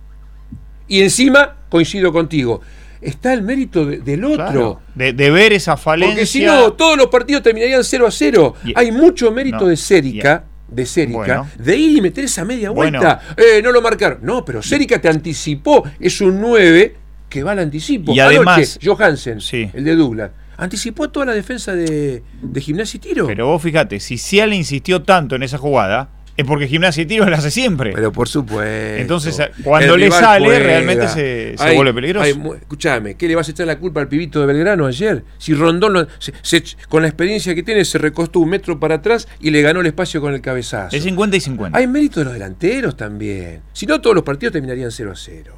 Y 0.87 1.03
encima, 1.03 1.57
coincido 1.69 2.13
contigo, 2.13 2.61
está 3.01 3.33
el 3.33 3.43
mérito 3.43 3.85
de- 3.85 3.99
del 3.99 4.25
otro. 4.25 4.37
Claro, 4.37 4.81
de, 4.95 5.13
de 5.13 5.31
ver 5.31 5.53
esa 5.53 5.77
falencia. 5.77 6.15
Porque 6.15 6.27
si 6.27 6.45
no, 6.45 6.73
todos 6.73 6.97
los 6.97 7.09
partidos 7.09 7.43
terminarían 7.43 7.85
0 7.85 8.07
a 8.07 8.11
0. 8.11 8.55
Y- 8.65 8.73
Hay 8.77 8.93
mucho 8.93 9.31
mérito 9.33 9.61
No, 9.61 9.67
de 9.67 9.77
Sérica, 9.77 10.45
de 10.69 10.87
Sérica, 10.87 11.19
Bueno. 11.19 11.49
de 11.59 11.77
ir 11.77 11.99
y 11.99 12.01
meter 12.01 12.25
esa 12.25 12.45
media 12.45 12.71
Bueno. 12.71 12.99
vuelta. 13.01 13.21
Eh, 13.37 13.61
no 13.63 13.71
lo 13.73 13.83
marcaron. 13.83 14.19
No, 14.23 14.45
pero 14.45 14.63
Sérica 14.63 15.01
te 15.01 15.09
anticipó. 15.09 15.83
Es 16.01 16.21
un 16.21 16.41
9 16.41 16.95
que 17.29 17.43
va 17.43 17.53
al 17.53 17.59
anticipo. 17.59 18.13
Y 18.15 18.21
Anoche, 18.21 18.37
además- 18.37 18.79
Johansen, 18.83 19.41
Sí. 19.41 19.71
el 19.75 19.85
de 19.85 19.95
Douglas, 19.97 20.31
anticipó 20.59 21.09
toda 21.09 21.25
la 21.27 21.33
defensa 21.33 21.75
de, 21.75 22.23
de 22.43 22.61
gimnasia 22.61 22.99
y 22.99 23.01
tiro. 23.01 23.27
Pero 23.27 23.47
vos 23.47 23.63
fíjate, 23.63 23.99
si 24.01 24.19
Ciala 24.19 24.55
insistió 24.55 25.03
tanto 25.03 25.37
en 25.37 25.43
esa 25.45 25.57
jugada, 25.57 26.11
es 26.37 26.45
porque 26.47 26.69
Gimnasia 26.69 27.03
y 27.03 27.07
Tiro 27.07 27.29
la 27.29 27.37
hace 27.39 27.51
siempre. 27.51 27.91
Pero 27.93 28.13
por 28.13 28.29
supuesto. 28.29 28.63
Entonces, 29.01 29.41
cuando 29.65 29.97
le 29.97 30.09
sale, 30.09 30.47
juega. 30.47 30.65
realmente 30.65 31.09
se- 31.09 31.55
se 31.59 31.65
Hay- 31.65 31.75
vuelve 31.75 31.93
peligroso. 31.95 32.25
hay 32.25 32.59
escuchame, 32.61 33.17
¿qué 33.17 33.27
le 33.27 33.35
vas 33.35 33.49
a 33.49 33.51
echar 33.51 33.67
la 33.67 33.77
culpa 33.81 34.01
al 34.03 34.07
pibito 34.07 34.39
de 34.39 34.47
Belgrano 34.47 34.87
ayer? 34.87 35.25
Si 35.39 35.53
Rondón, 35.53 35.95
lo- 35.95 36.07
se- 36.21 36.33
se- 36.43 36.63
con 36.89 37.03
la 37.03 37.09
experiencia 37.09 37.57
que 37.57 37.65
tiene, 37.65 37.85
se 37.85 37.99
recostó 37.99 38.39
un 38.39 38.51
metro 38.51 38.79
para 38.79 38.95
atrás 38.95 39.27
y 39.41 39.51
le 39.51 39.63
ganó 39.63 39.81
el 39.81 39.87
espacio 39.87 40.21
con 40.21 40.33
el 40.33 40.41
cabezazo. 40.41 40.95
es 40.97 41.03
50 41.03 41.37
y 41.37 41.41
50. 41.41 41.77
Hay 41.77 41.89
mérito 41.89 42.21
de 42.21 42.25
los 42.27 42.35
delanteros 42.35 42.97
también. 42.97 43.63
Si 43.73 43.87
no, 43.87 44.01
todos 44.01 44.15
los 44.15 44.23
partidos 44.23 44.53
terminarían 44.53 44.93
0 44.93 45.11
a 45.11 45.17
0. 45.17 45.55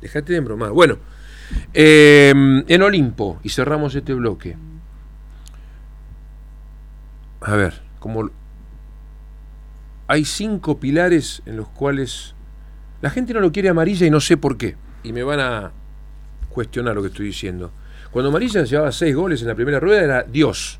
Dejate 0.00 0.32
de 0.32 0.38
embromar. 0.38 0.70
Bueno, 0.70 0.96
eh, 1.74 2.32
en 2.66 2.82
Olimpo, 2.82 3.40
y 3.42 3.48
cerramos 3.48 3.94
este 3.94 4.14
bloque. 4.14 4.56
A 7.40 7.56
ver, 7.56 7.82
como 7.98 8.30
hay 10.06 10.24
cinco 10.24 10.78
pilares 10.78 11.42
en 11.46 11.56
los 11.56 11.68
cuales 11.68 12.34
la 13.00 13.10
gente 13.10 13.34
no 13.34 13.40
lo 13.40 13.50
quiere 13.50 13.68
amarilla 13.68 14.06
y 14.06 14.10
no 14.10 14.20
sé 14.20 14.36
por 14.36 14.56
qué. 14.56 14.76
Y 15.02 15.12
me 15.12 15.22
van 15.22 15.40
a 15.40 15.72
cuestionar 16.50 16.94
lo 16.94 17.02
que 17.02 17.08
estoy 17.08 17.26
diciendo. 17.26 17.72
Cuando 18.12 18.28
Amarilla 18.28 18.62
llevaba 18.62 18.92
seis 18.92 19.16
goles 19.16 19.40
en 19.40 19.48
la 19.48 19.54
primera 19.54 19.80
rueda 19.80 20.02
era 20.02 20.22
Dios. 20.22 20.78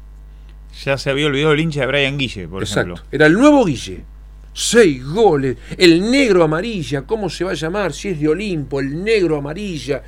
Ya 0.84 0.98
se 0.98 1.10
había 1.10 1.26
olvidado 1.26 1.52
el 1.52 1.60
hincha 1.60 1.80
de 1.80 1.86
Brian 1.86 2.18
Guille, 2.18 2.46
por 2.46 2.62
Exacto. 2.62 2.92
ejemplo. 2.92 3.08
Era 3.10 3.26
el 3.26 3.32
nuevo 3.32 3.64
Guille. 3.64 4.04
Seis 4.52 5.04
goles. 5.04 5.56
El 5.78 6.10
negro 6.10 6.44
amarilla. 6.44 7.02
¿Cómo 7.02 7.30
se 7.30 7.44
va 7.44 7.52
a 7.52 7.54
llamar? 7.54 7.92
Si 7.94 8.10
es 8.10 8.20
de 8.20 8.28
Olimpo, 8.28 8.80
el 8.80 9.02
negro 9.02 9.38
amarilla. 9.38 10.02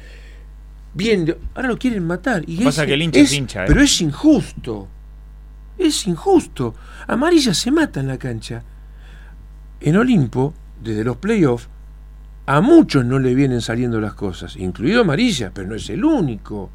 Bien. 0.95 1.37
Ahora 1.55 1.69
lo 1.69 1.79
quieren 1.79 2.07
matar. 2.07 2.43
Y 2.47 2.63
Pasa 2.65 2.83
es- 2.83 2.87
que 2.89 2.95
el 2.95 3.03
hincha 3.03 3.21
es 3.21 3.33
hincha, 3.33 3.65
¿eh? 3.65 3.67
Pero 3.69 3.81
es 3.83 4.01
injusto. 4.01 4.89
Es 5.77 6.07
injusto. 6.07 6.75
Amarilla 7.09 7.53
se 7.53 7.71
mata 7.71 8.01
en 8.01 8.07
la 8.09 8.19
cancha. 8.19 8.63
En 9.81 9.97
Olimpo, 9.97 10.55
desde 10.83 11.05
los 11.05 11.17
playoffs, 11.17 11.69
a 12.47 12.61
muchos 12.61 13.05
no 13.05 13.19
le 13.19 13.35
vienen 13.35 13.61
saliendo 13.61 14.01
las 14.01 14.15
cosas, 14.15 14.57
incluido 14.57 15.01
Amarilla, 15.01 15.51
pero 15.53 15.67
no 15.69 15.75
es 15.75 15.89
el 15.91 16.05
único. 16.05 16.71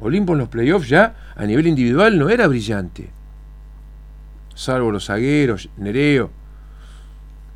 Olimpo 0.00 0.34
en 0.34 0.40
los 0.40 0.48
playoffs 0.48 0.88
ya 0.88 1.14
a 1.34 1.44
nivel 1.46 1.66
individual 1.66 2.18
no 2.18 2.28
era 2.28 2.46
brillante. 2.48 3.10
Salvo 4.54 4.90
los 4.90 5.06
zagueros, 5.06 5.68
Nereo 5.76 6.30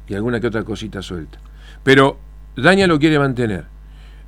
y 0.09 0.14
alguna 0.14 0.40
que 0.40 0.46
otra 0.46 0.64
cosita 0.64 1.03
suelta. 1.03 1.38
Pero 1.83 2.18
Daña 2.57 2.87
lo 2.87 2.99
quiere 2.99 3.18
mantener. 3.18 3.66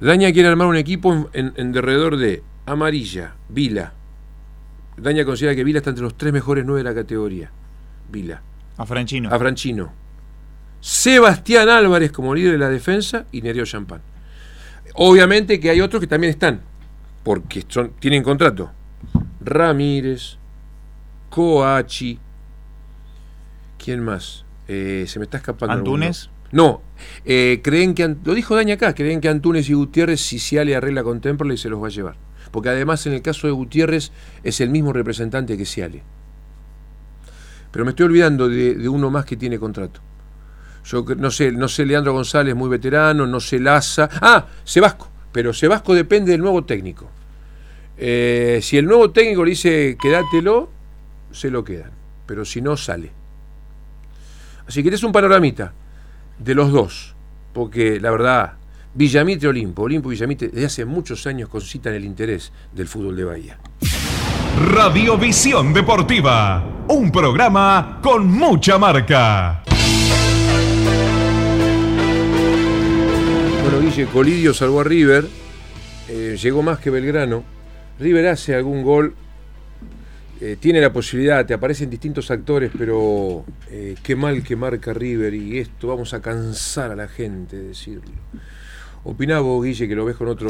Daña 0.02 0.32
quiere 0.32 0.48
armar 0.48 0.66
un 0.66 0.76
equipo 0.76 1.12
en, 1.12 1.26
en- 1.32 1.52
en 1.56 1.72
derredor 1.72 2.16
de 2.16 2.42
Amarilla, 2.66 3.34
Vila. 3.48 3.92
Daña 4.96 5.24
considera 5.24 5.54
que 5.54 5.64
Vila 5.64 5.78
está 5.78 5.90
entre 5.90 6.02
los 6.04 6.16
tres 6.16 6.32
mejores 6.32 6.64
nueve 6.66 6.80
de 6.82 6.88
la 6.90 6.94
categoría. 6.94 7.50
Vila. 8.10 8.42
A 8.76 8.84
Franchino. 8.84 9.30
A 9.32 9.38
Franchino. 9.38 9.92
Sebastián 10.80 11.68
Álvarez 11.68 12.10
como 12.10 12.34
líder 12.34 12.52
de 12.52 12.58
la 12.58 12.68
defensa 12.68 13.26
y 13.30 13.42
Nereo 13.42 13.64
Champán. 13.64 14.02
Obviamente 14.94 15.60
que 15.60 15.70
hay 15.70 15.80
otros 15.80 16.00
que 16.00 16.06
también 16.08 16.32
están, 16.32 16.60
porque 17.22 17.64
son, 17.68 17.92
tienen 18.00 18.22
contrato. 18.24 18.70
Ramírez, 19.40 20.36
Coachi, 21.30 22.18
¿quién 23.78 24.02
más? 24.04 24.44
Eh, 24.68 25.04
se 25.06 25.18
me 25.18 25.24
está 25.24 25.38
escapando. 25.38 25.74
¿Antunes? 25.74 26.28
No, 26.52 26.82
eh, 27.24 27.60
creen 27.64 27.94
que, 27.94 28.16
lo 28.24 28.34
dijo 28.34 28.54
Daña 28.54 28.74
acá, 28.74 28.94
creen 28.94 29.20
que 29.20 29.28
Antunes 29.28 29.68
y 29.70 29.72
Gutiérrez, 29.72 30.20
si 30.20 30.38
Ciale 30.38 30.76
arregla 30.76 31.02
con 31.02 31.20
Temperley, 31.20 31.56
se 31.56 31.70
los 31.70 31.82
va 31.82 31.86
a 31.86 31.90
llevar. 31.90 32.16
Porque 32.50 32.68
además 32.68 33.06
en 33.06 33.14
el 33.14 33.22
caso 33.22 33.46
de 33.46 33.52
Gutiérrez 33.52 34.12
es 34.44 34.60
el 34.60 34.68
mismo 34.68 34.92
representante 34.92 35.56
que 35.56 35.64
Ciale. 35.64 36.02
Pero 37.70 37.86
me 37.86 37.92
estoy 37.92 38.06
olvidando 38.06 38.50
de, 38.50 38.86
uno 38.86 39.10
más 39.10 39.24
que 39.24 39.36
tiene 39.36 39.58
contrato. 39.58 40.00
Yo 40.84 41.04
no 41.16 41.30
sé, 41.30 41.52
no 41.52 41.68
sé 41.68 41.86
Leandro 41.86 42.12
González, 42.12 42.54
muy 42.54 42.68
veterano, 42.68 43.26
no 43.26 43.40
sé 43.40 43.58
Laza. 43.58 44.10
Ah, 44.20 44.46
Sebasco. 44.64 45.08
Pero 45.32 45.54
Sebasco 45.54 45.94
depende 45.94 46.32
del 46.32 46.42
nuevo 46.42 46.64
técnico. 46.64 47.08
Eh, 47.96 48.58
si 48.62 48.76
el 48.76 48.84
nuevo 48.84 49.10
técnico 49.10 49.44
le 49.44 49.50
dice 49.50 49.96
quédatelo, 49.98 50.68
se 51.30 51.50
lo 51.50 51.64
quedan. 51.64 51.92
Pero 52.26 52.44
si 52.44 52.60
no, 52.60 52.76
sale. 52.76 53.10
Así 54.66 54.82
que 54.82 54.90
este 54.90 54.96
es 54.96 55.04
un 55.04 55.12
panoramita 55.12 55.72
de 56.44 56.54
los 56.54 56.72
dos. 56.72 57.14
Porque 57.52 58.00
la 58.00 58.10
verdad, 58.10 58.52
Villamitre 58.94 59.48
Olimpo, 59.48 59.82
Olimpo 59.82 60.10
y 60.10 60.14
Villamitre 60.14 60.48
desde 60.48 60.66
hace 60.66 60.84
muchos 60.84 61.26
años 61.26 61.48
concitan 61.48 61.94
el 61.94 62.04
interés 62.04 62.52
del 62.72 62.88
fútbol 62.88 63.16
de 63.16 63.24
Bahía. 63.24 63.58
Radiovisión 64.70 65.72
Deportiva, 65.72 66.84
un 66.88 67.10
programa 67.10 68.00
con 68.02 68.26
mucha 68.26 68.78
marca. 68.78 69.62
Bueno, 73.62 73.80
Guille 73.80 74.06
Colidio 74.06 74.52
salvó 74.52 74.80
a 74.80 74.84
River, 74.84 75.26
eh, 76.08 76.36
llegó 76.40 76.62
más 76.62 76.78
que 76.78 76.90
Belgrano. 76.90 77.44
River 77.98 78.28
hace 78.28 78.54
algún 78.54 78.82
gol, 78.82 79.14
eh, 80.44 80.56
tiene 80.58 80.80
la 80.80 80.92
posibilidad, 80.92 81.46
te 81.46 81.54
aparecen 81.54 81.88
distintos 81.88 82.28
actores, 82.32 82.72
pero 82.76 83.44
eh, 83.70 83.94
qué 84.02 84.16
mal 84.16 84.42
que 84.42 84.56
marca 84.56 84.92
River 84.92 85.32
y 85.34 85.58
esto 85.58 85.86
vamos 85.86 86.14
a 86.14 86.20
cansar 86.20 86.90
a 86.90 86.96
la 86.96 87.06
gente 87.06 87.56
de 87.56 87.68
decirlo. 87.68 88.10
Opiná 89.04 89.38
vos, 89.38 89.64
Guille, 89.64 89.86
que 89.86 89.94
lo 89.94 90.04
ves 90.04 90.16
con 90.16 90.26
otro, 90.26 90.48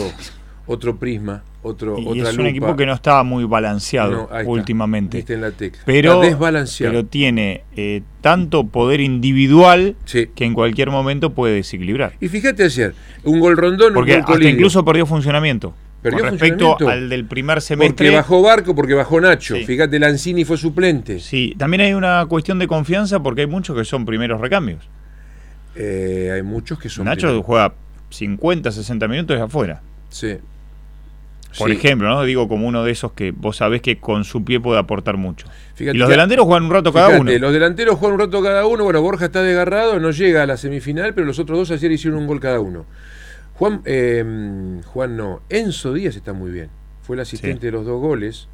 otro 0.66 0.96
prisma, 0.96 1.42
otro, 1.62 1.98
y 1.98 2.06
otra 2.20 2.30
es 2.30 2.38
un 2.38 2.46
equipo 2.46 2.74
que 2.74 2.86
no 2.86 2.94
estaba 2.94 3.22
muy 3.22 3.44
balanceado 3.44 4.10
No, 4.12 4.22
está, 4.38 4.48
últimamente. 4.50 5.18
diste 5.18 5.34
en 5.34 5.42
la 5.42 5.50
tecla. 5.50 5.82
Pero, 5.84 6.14
Está 6.14 6.26
desbalanceado. 6.26 6.90
pero 6.92 7.06
tiene 7.06 7.64
eh, 7.76 8.02
tanto 8.22 8.64
poder 8.68 9.00
individual 9.02 9.96
Sí. 10.06 10.28
que 10.34 10.46
en 10.46 10.54
cualquier 10.54 10.88
momento 10.90 11.34
puede 11.34 11.54
desequilibrar. 11.56 12.14
Y 12.18 12.28
fíjate 12.28 12.64
ayer, 12.64 12.94
un 13.24 13.40
gol 13.40 13.58
rondón, 13.58 13.92
Porque 13.92 14.16
un 14.16 14.22
gol 14.22 14.36
hasta 14.36 14.48
incluso 14.48 14.84
perdió 14.84 15.04
funcionamiento. 15.04 15.74
Perdió 16.02 16.20
con 16.20 16.30
respecto 16.30 16.76
al 16.88 17.08
del 17.08 17.24
primer 17.26 17.60
semestre. 17.62 18.06
Porque 18.08 18.16
bajó 18.16 18.42
Barco, 18.42 18.74
porque 18.74 18.94
bajó 18.94 19.20
Nacho. 19.20 19.54
Sí. 19.56 19.64
Fíjate, 19.64 19.98
Lanzini 20.00 20.44
fue 20.44 20.56
suplente. 20.56 21.20
Sí, 21.20 21.54
también 21.56 21.80
hay 21.82 21.94
una 21.94 22.26
cuestión 22.26 22.58
de 22.58 22.66
confianza 22.66 23.22
porque 23.22 23.42
hay 23.42 23.46
muchos 23.46 23.76
que 23.76 23.84
son 23.84 24.04
primeros 24.04 24.40
recambios. 24.40 24.88
Eh, 25.76 26.30
hay 26.34 26.42
muchos 26.42 26.78
que 26.78 26.88
son. 26.88 27.04
Nacho 27.04 27.28
primeros. 27.28 27.46
juega 27.46 27.74
50, 28.10 28.72
60 28.72 29.08
minutos 29.08 29.36
de 29.36 29.42
afuera. 29.44 29.80
Sí. 30.10 30.36
Por 31.58 31.70
Sí. 31.70 31.76
ejemplo, 31.76 32.08
¿no? 32.08 32.24
Digo 32.24 32.48
como 32.48 32.66
uno 32.66 32.82
de 32.82 32.92
esos 32.92 33.12
que 33.12 33.30
vos 33.30 33.58
sabés 33.58 33.82
que 33.82 33.98
con 33.98 34.24
su 34.24 34.42
pie 34.42 34.58
puede 34.58 34.80
aportar 34.80 35.18
mucho. 35.18 35.46
Fíjate 35.74 35.96
y 35.96 36.00
los 36.00 36.08
delanteros 36.08 36.46
juegan 36.46 36.64
un 36.64 36.70
rato 36.70 36.92
cada 36.92 37.08
Fíjate, 37.08 37.20
uno. 37.22 37.38
Los 37.38 37.52
delanteros 37.52 37.98
juegan 37.98 38.14
un 38.14 38.20
rato 38.20 38.42
cada 38.42 38.66
uno. 38.66 38.84
Bueno, 38.84 39.02
Borja 39.02 39.26
está 39.26 39.42
desgarrado, 39.42 40.00
no 40.00 40.10
llega 40.10 40.42
a 40.42 40.46
la 40.46 40.56
semifinal, 40.56 41.12
pero 41.14 41.26
los 41.26 41.38
otros 41.38 41.58
dos 41.58 41.70
ayer 41.70 41.92
hicieron 41.92 42.20
un 42.20 42.26
gol 42.26 42.40
cada 42.40 42.58
uno. 42.60 42.86
Juan, 43.62 43.80
eh, 43.84 44.80
Juan 44.86 45.16
no, 45.16 45.40
Enzo 45.48 45.92
Díaz 45.92 46.16
está 46.16 46.32
muy 46.32 46.50
bien. 46.50 46.68
Fue 47.02 47.14
el 47.14 47.20
asistente 47.20 47.60
Sí. 47.60 47.66
de 47.66 47.70
los 47.70 47.86
dos 47.86 48.00
goles. 48.00 48.48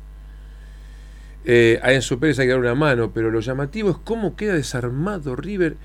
Eh, 1.47 1.81
a 1.83 1.95
Enzo 1.95 2.19
Pérez 2.21 2.39
hay 2.39 2.45
que 2.47 2.51
dar 2.51 2.61
una 2.61 2.75
mano, 2.75 3.11
pero 3.15 3.31
lo 3.31 3.41
llamativo 3.41 3.89
es 3.89 3.97
cómo 4.05 4.37
queda 4.37 4.53
desarmado 4.53 5.35
River. 5.35 5.79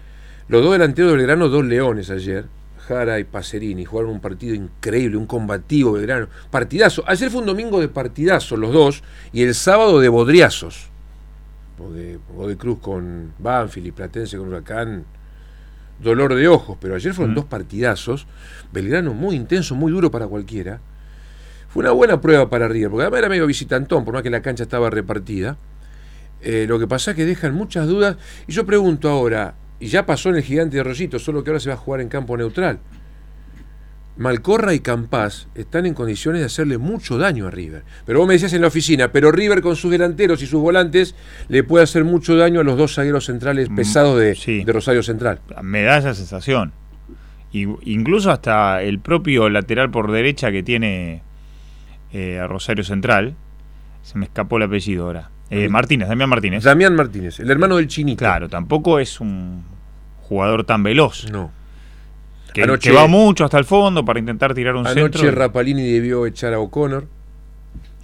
Los 0.50 0.62
dos 0.62 0.74
delanteros 0.74 1.12
de 1.12 1.18
Belgrano, 1.20 1.48
dos 1.48 1.64
leones 1.64 2.10
ayer. 2.10 2.48
Jara 2.80 3.18
y 3.18 3.24
Pacerini 3.24 3.86
jugaron 3.86 4.12
un 4.12 4.20
partido 4.20 4.56
increíble, 4.56 5.16
un 5.16 5.26
combativo 5.26 5.94
Belgrano. 5.94 6.28
Partidazo. 6.52 7.06
Ayer 7.08 7.30
fue 7.32 7.40
un 7.40 7.48
domingo 7.48 7.80
de 7.80 7.88
partidazo 7.88 8.58
los 8.58 8.74
dos 8.74 9.04
y 9.32 9.44
el 9.44 9.56
sábado 9.56 10.02
de 10.02 10.10
bodriazos. 10.10 10.90
Bode, 11.78 12.20
Bode 12.36 12.58
Cruz 12.58 12.80
con 12.80 13.32
Banfield 13.40 13.88
y 13.88 13.92
Platense 13.94 14.38
con 14.38 14.50
Huracán. 14.50 15.06
Dolor 16.04 16.36
de 16.36 16.48
ojos, 16.48 16.78
pero 16.80 16.96
ayer 16.96 17.14
fueron 17.14 17.32
Mm. 17.32 17.36
dos 17.36 17.46
partidazos. 17.46 18.28
Belgrano 18.72 19.14
muy 19.14 19.36
intenso, 19.36 19.74
muy 19.76 19.92
duro 19.92 20.12
para 20.12 20.28
cualquiera. 20.28 20.80
Fue 21.70 21.82
una 21.82 21.92
buena 21.92 22.22
prueba 22.22 22.50
para 22.50 22.68
River, 22.68 22.90
porque 22.92 23.04
además 23.04 23.20
era 23.20 23.30
medio 23.30 23.48
visitantón, 23.48 24.06
por 24.06 24.14
más 24.14 24.22
que 24.24 24.30
la 24.30 24.42
cancha 24.42 24.64
estaba 24.64 24.90
repartida. 24.90 25.58
Eh, 26.42 26.66
lo 26.68 26.78
que 26.78 26.88
pasa 26.88 27.12
es 27.12 27.18
que 27.18 27.26
dejan 27.26 27.54
muchas 27.56 27.88
dudas. 27.88 28.18
Y 28.48 28.52
yo 28.52 28.66
pregunto 28.66 29.10
ahora, 29.10 29.56
y 29.80 29.88
ya 29.88 30.06
pasó 30.06 30.30
en 30.30 30.36
el 30.36 30.44
gigante 30.44 30.78
de 30.78 30.84
Rosito, 30.84 31.18
solo 31.20 31.44
que 31.44 31.50
ahora 31.50 31.60
se 31.60 31.70
va 31.70 31.76
a 31.76 31.78
jugar 31.78 32.02
en 32.02 32.10
campo 32.10 32.36
neutral. 32.38 32.80
Malcorra 34.16 34.74
y 34.76 34.80
Campás 34.80 35.48
están 35.56 35.86
en 35.88 35.94
condiciones 35.96 36.42
de 36.42 36.46
hacerle 36.46 36.78
mucho 36.78 37.18
daño 37.18 37.48
a 37.48 37.52
River. 37.52 37.84
Pero 38.06 38.20
vos 38.20 38.28
me 38.28 38.36
decías 38.36 38.54
en 38.54 38.62
la 38.62 38.68
oficina, 38.68 39.12
pero 39.12 39.32
River 39.32 39.62
con 39.62 39.76
sus 39.76 39.90
delanteros 39.92 40.42
y 40.44 40.46
sus 40.46 40.62
volantes 40.62 41.16
le 41.50 41.64
puede 41.64 41.84
hacer 41.84 42.04
mucho 42.04 42.36
daño 42.36 42.60
a 42.60 42.64
los 42.64 42.78
dos 42.78 42.94
zagueros 42.96 43.26
centrales 43.26 43.70
Mm, 43.70 43.76
pesados 43.76 44.20
de, 44.20 44.36
sí. 44.36 44.64
de 44.64 44.72
Rosario 44.72 45.02
Central. 45.02 45.40
Me 45.64 45.82
da 45.84 45.98
esa 45.98 46.14
sensación. 46.14 46.74
Y, 47.52 47.68
incluso 47.90 48.32
hasta 48.32 48.82
el 48.84 49.00
propio 49.00 49.50
lateral 49.50 49.90
por 49.90 50.12
derecha 50.12 50.52
que 50.52 50.62
tiene 50.64 51.24
eh, 52.12 52.40
a 52.40 52.48
Rosario 52.48 52.84
Central. 52.84 53.36
Se 54.04 54.18
me 54.18 54.26
escapó 54.26 54.58
el 54.58 54.64
apellido 54.64 55.06
ahora. 55.06 55.30
Eh, 55.50 55.70
Martínez, 55.70 56.08
Damián 56.08 56.30
Martínez. 56.30 56.64
Damián 56.64 56.96
Martínez, 56.96 57.40
el 57.40 57.50
hermano 57.50 57.78
del 57.78 57.88
Chinito. 57.88 58.20
Claro, 58.20 58.50
tampoco 58.50 59.00
es 59.00 59.20
un 59.20 59.64
jugador 60.22 60.66
tan 60.66 60.84
veloz. 60.84 61.30
No. 61.32 61.52
Que, 62.54 62.64
Anoche- 62.64 62.90
que 62.90 62.96
va 62.96 63.08
mucho 63.08 63.44
hasta 63.46 63.58
el 63.58 63.66
fondo 63.66 64.06
para 64.06 64.20
intentar 64.20 64.54
tirar 64.54 64.76
un 64.76 64.86
Anoche 64.86 65.02
centro 65.18 65.32
Rapalini 65.32 65.84
debió 65.92 66.26
echar 66.26 66.54
a 66.54 66.60
O'Connor. 66.60 67.06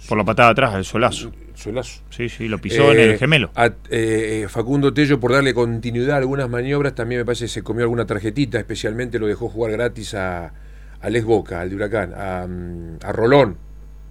por 0.08 0.18
la 0.18 0.24
patada 0.24 0.50
atrás, 0.50 0.74
el 0.74 0.84
solazo. 0.84 1.30
Solazo. 1.54 2.00
Sí, 2.10 2.28
sí, 2.30 2.48
lo 2.48 2.58
pisó 2.58 2.90
en 2.90 2.98
Eh, 2.98 3.04
el 3.12 3.18
gemelo. 3.18 3.50
a- 3.54 3.70
eh, 3.90 4.46
Facundo 4.48 4.92
Tello, 4.94 5.20
por 5.20 5.32
darle 5.32 5.52
continuidad 5.54 6.16
a 6.16 6.18
algunas 6.18 6.48
maniobras, 6.48 6.94
también 6.94 7.20
me 7.20 7.24
parece 7.26 7.44
que 7.44 7.48
se 7.50 7.62
comió 7.62 7.82
alguna 7.84 8.06
tarjetita, 8.06 8.58
especialmente 8.58 9.18
lo 9.18 9.26
dejó 9.26 9.48
jugar 9.50 9.72
gratis 9.72 10.14
a, 10.14 10.52
a 11.00 11.10
Les 11.10 11.22
Boca, 11.24 11.60
al 11.60 11.68
de 11.68 11.76
Huracán, 11.76 12.14
a, 12.16 12.46
mm, 12.48 13.04
a 13.04 13.12
Rolón. 13.12 13.56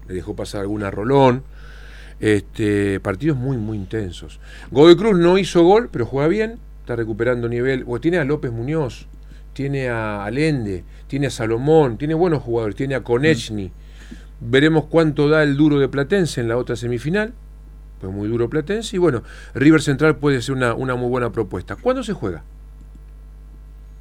Le 0.07 0.13
dejó 0.13 0.35
pasar 0.35 0.61
alguna 0.61 0.87
a 0.87 0.91
Rolón. 0.91 1.43
Este, 2.19 2.99
partidos 2.99 3.37
muy, 3.37 3.57
muy 3.57 3.77
intensos. 3.77 4.39
Godoy 4.71 4.95
Cruz 4.95 5.17
no 5.17 5.37
hizo 5.37 5.63
gol, 5.63 5.89
pero 5.91 6.05
juega 6.05 6.27
bien, 6.27 6.59
está 6.81 6.95
recuperando 6.95 7.47
nivel. 7.49 7.83
O 7.87 7.99
tiene 7.99 8.17
a 8.19 8.25
López 8.25 8.51
Muñoz, 8.51 9.07
tiene 9.59 9.89
a 9.89 10.23
Allende, 10.23 10.85
tiene 11.07 11.27
a 11.27 11.29
Salomón, 11.29 11.97
tiene 11.97 12.13
buenos 12.13 12.41
jugadores, 12.41 12.77
tiene 12.77 12.95
a 12.95 13.03
Konechny. 13.03 13.73
Veremos 14.39 14.85
cuánto 14.85 15.27
da 15.27 15.43
el 15.43 15.57
duro 15.57 15.79
de 15.79 15.89
Platense 15.89 16.39
en 16.39 16.47
la 16.47 16.55
otra 16.55 16.77
semifinal. 16.77 17.33
Pues 17.99 18.13
muy 18.13 18.29
duro 18.29 18.49
Platense. 18.49 18.95
Y 18.95 18.99
bueno, 18.99 19.21
River 19.53 19.81
Central 19.81 20.15
puede 20.15 20.41
ser 20.41 20.55
una, 20.55 20.75
una 20.75 20.95
muy 20.95 21.09
buena 21.09 21.33
propuesta. 21.33 21.75
¿Cuándo 21.75 22.05
se 22.05 22.13
juega? 22.13 22.41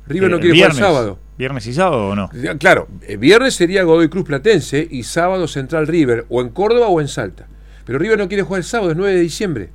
River 0.06 0.28
Eh, 0.28 0.32
no 0.32 0.38
quiere 0.38 0.52
viernes, 0.52 0.76
jugar 0.76 0.92
sábado. 0.92 1.18
¿Viernes 1.36 1.66
y 1.66 1.74
sábado 1.74 2.06
o 2.10 2.14
no? 2.14 2.30
Claro, 2.60 2.86
eh, 3.02 3.16
viernes 3.16 3.54
sería 3.54 3.82
Godoy 3.82 4.08
Cruz 4.08 4.26
Platense 4.26 4.86
y 4.88 5.02
sábado 5.02 5.48
Central 5.48 5.88
River, 5.88 6.24
o 6.28 6.40
en 6.40 6.50
Córdoba 6.50 6.86
o 6.86 7.00
en 7.00 7.08
Salta. 7.08 7.48
Pero 7.84 7.98
River 7.98 8.16
no 8.16 8.28
quiere 8.28 8.44
jugar 8.44 8.60
el 8.60 8.64
sábado, 8.64 8.92
es 8.92 8.96
9 8.96 9.12
de 9.12 9.20
diciembre. 9.22 9.70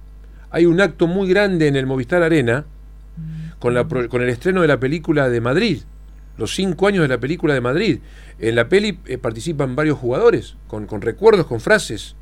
Hay 0.50 0.66
un 0.66 0.80
acto 0.80 1.08
muy 1.08 1.28
grande 1.28 1.68
en 1.68 1.76
el 1.76 1.86
Movistar 1.86 2.24
Arena 2.24 2.64
con, 3.64 4.22
el 4.22 4.30
estreno 4.30 4.62
de 4.62 4.68
la 4.68 4.78
película 4.78 5.30
de 5.30 5.40
Madrid, 5.40 5.84
los 6.38 6.54
cinco 6.54 6.88
años 6.88 7.04
de 7.04 7.08
la 7.08 7.18
película 7.18 7.54
de 7.54 7.62
Madrid. 7.62 8.00
En 8.40 8.56
la 8.56 8.68
peli 8.68 9.00
eh, 9.06 9.18
participan 9.18 9.74
varios 9.74 9.98
jugadores, 9.98 10.58
con, 10.68 10.86
con 10.86 11.02
recuerdos, 11.02 11.46
con 11.46 11.62
frases, 11.62 12.18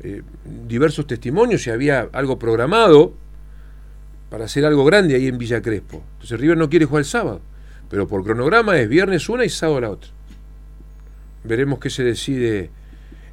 eh, 0.00 0.22
diversos 0.66 1.06
testimonios, 1.06 1.66
y 1.66 1.70
había 1.70 2.08
algo 2.12 2.38
programado 2.38 3.12
para 4.30 4.46
hacer 4.46 4.64
algo 4.64 4.86
grande 4.86 5.16
ahí 5.16 5.26
en 5.26 5.36
Villa 5.36 5.60
Crespo. 5.60 6.02
Entonces 6.14 6.40
River 6.40 6.56
no 6.56 6.70
quiere 6.70 6.86
jugar 6.86 7.00
el 7.00 7.06
sábado, 7.06 7.42
pero 7.90 8.08
por 8.08 8.24
cronograma 8.24 8.78
es 8.78 8.88
viernes 8.88 9.28
una 9.28 9.44
y 9.44 9.50
sábado 9.50 9.82
la 9.82 9.90
otra. 9.90 10.10
Veremos 11.44 11.78
qué 11.78 11.90
se 11.90 12.04
decide 12.04 12.70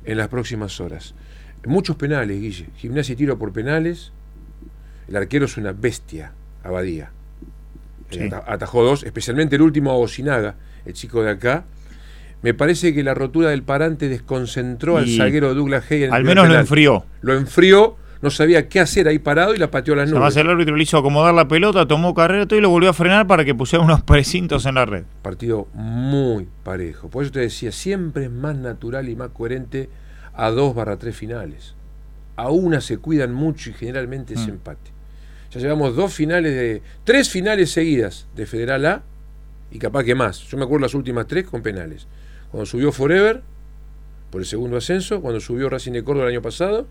en 0.03 0.17
las 0.17 0.27
próximas 0.27 0.81
horas. 0.81 1.15
Muchos 1.65 1.95
penales, 1.95 2.41
Guille. 2.41 2.67
Gimnasia 2.75 3.13
y 3.13 3.15
tiro 3.15 3.39
por 3.39 3.53
penales. 3.53 4.11
El 5.07 5.15
arquero 5.15 5.45
es 5.45 5.57
una 5.57 5.71
bestia, 5.71 6.33
Abadía. 6.65 7.11
Sí. 8.09 8.29
Atajó 8.47 8.83
dos, 8.83 9.03
especialmente 9.03 9.55
el 9.55 9.61
último 9.61 9.91
a 9.91 9.95
Osinaga, 9.95 10.55
el 10.85 10.93
chico 10.93 11.23
de 11.23 11.31
acá. 11.31 11.63
Me 12.41 12.53
parece 12.53 12.93
que 12.93 13.03
la 13.03 13.13
rotura 13.13 13.49
del 13.49 13.63
parante 13.63 14.07
desconcentró 14.09 14.97
al 14.97 15.07
zaguero 15.09 15.53
Douglas 15.55 15.85
Hay 15.89 16.03
Al 16.03 16.23
menos 16.23 16.47
lo 16.47 16.59
enfrió. 16.59 17.05
Lo 17.21 17.33
enfrió, 17.33 17.95
no 18.21 18.29
sabía 18.29 18.67
qué 18.69 18.79
hacer 18.79 19.07
ahí 19.07 19.17
parado 19.17 19.55
y 19.55 19.57
la 19.57 19.71
pateó 19.71 19.95
a 19.95 19.97
las 19.97 20.11
Además 20.11 20.35
nubes. 20.35 20.45
el 20.45 20.51
árbitro 20.51 20.75
le 20.75 20.83
hizo 20.83 20.97
acomodar 20.97 21.33
la 21.33 21.47
pelota, 21.47 21.87
tomó 21.87 22.13
carrera 22.13 22.45
todo 22.45 22.59
y 22.59 22.61
lo 22.61 22.69
volvió 22.69 22.89
a 22.89 22.93
frenar 22.93 23.25
para 23.25 23.43
que 23.45 23.55
pusiera 23.55 23.83
unos 23.83 24.03
precintos 24.03 24.65
en 24.67 24.75
la 24.75 24.85
red. 24.85 25.03
Partido 25.23 25.67
muy 25.73 26.47
parejo. 26.63 27.09
Por 27.09 27.23
eso 27.23 27.31
te 27.31 27.39
decía, 27.39 27.71
siempre 27.71 28.25
es 28.25 28.31
más 28.31 28.55
natural 28.55 29.09
y 29.09 29.15
más 29.15 29.29
coherente 29.29 29.89
a 30.33 30.51
dos 30.51 30.75
barra 30.75 30.97
tres 30.97 31.15
finales. 31.15 31.73
A 32.35 32.49
una 32.51 32.79
se 32.81 32.97
cuidan 32.97 33.33
mucho 33.33 33.71
y 33.71 33.73
generalmente 33.73 34.35
es 34.35 34.45
Mm. 34.45 34.49
empate. 34.51 34.91
Ya 35.55 35.61
llevamos 35.61 35.95
dos 35.95 36.13
finales 36.13 36.53
de. 36.53 36.81
tres 37.05 37.29
finales 37.29 37.71
seguidas 37.71 38.27
de 38.35 38.45
Federal 38.45 38.85
A 38.85 39.03
y 39.71 39.79
capaz 39.79 40.03
que 40.03 40.13
más. 40.13 40.41
Yo 40.49 40.57
me 40.57 40.65
acuerdo 40.65 40.83
las 40.83 40.93
últimas 40.93 41.27
tres 41.27 41.45
con 41.45 41.61
penales. 41.61 42.07
Cuando 42.51 42.65
subió 42.65 42.91
Forever, 42.91 43.41
por 44.31 44.41
el 44.41 44.47
segundo 44.47 44.75
ascenso, 44.75 45.21
cuando 45.21 45.39
subió 45.39 45.69
Racing 45.69 45.93
de 45.93 46.03
Córdoba 46.03 46.25
el 46.25 46.33
año 46.33 46.41
pasado 46.41 46.87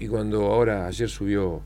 y 0.00 0.08
cuando 0.08 0.46
ahora 0.46 0.88
ayer 0.88 1.08
subió 1.08 1.62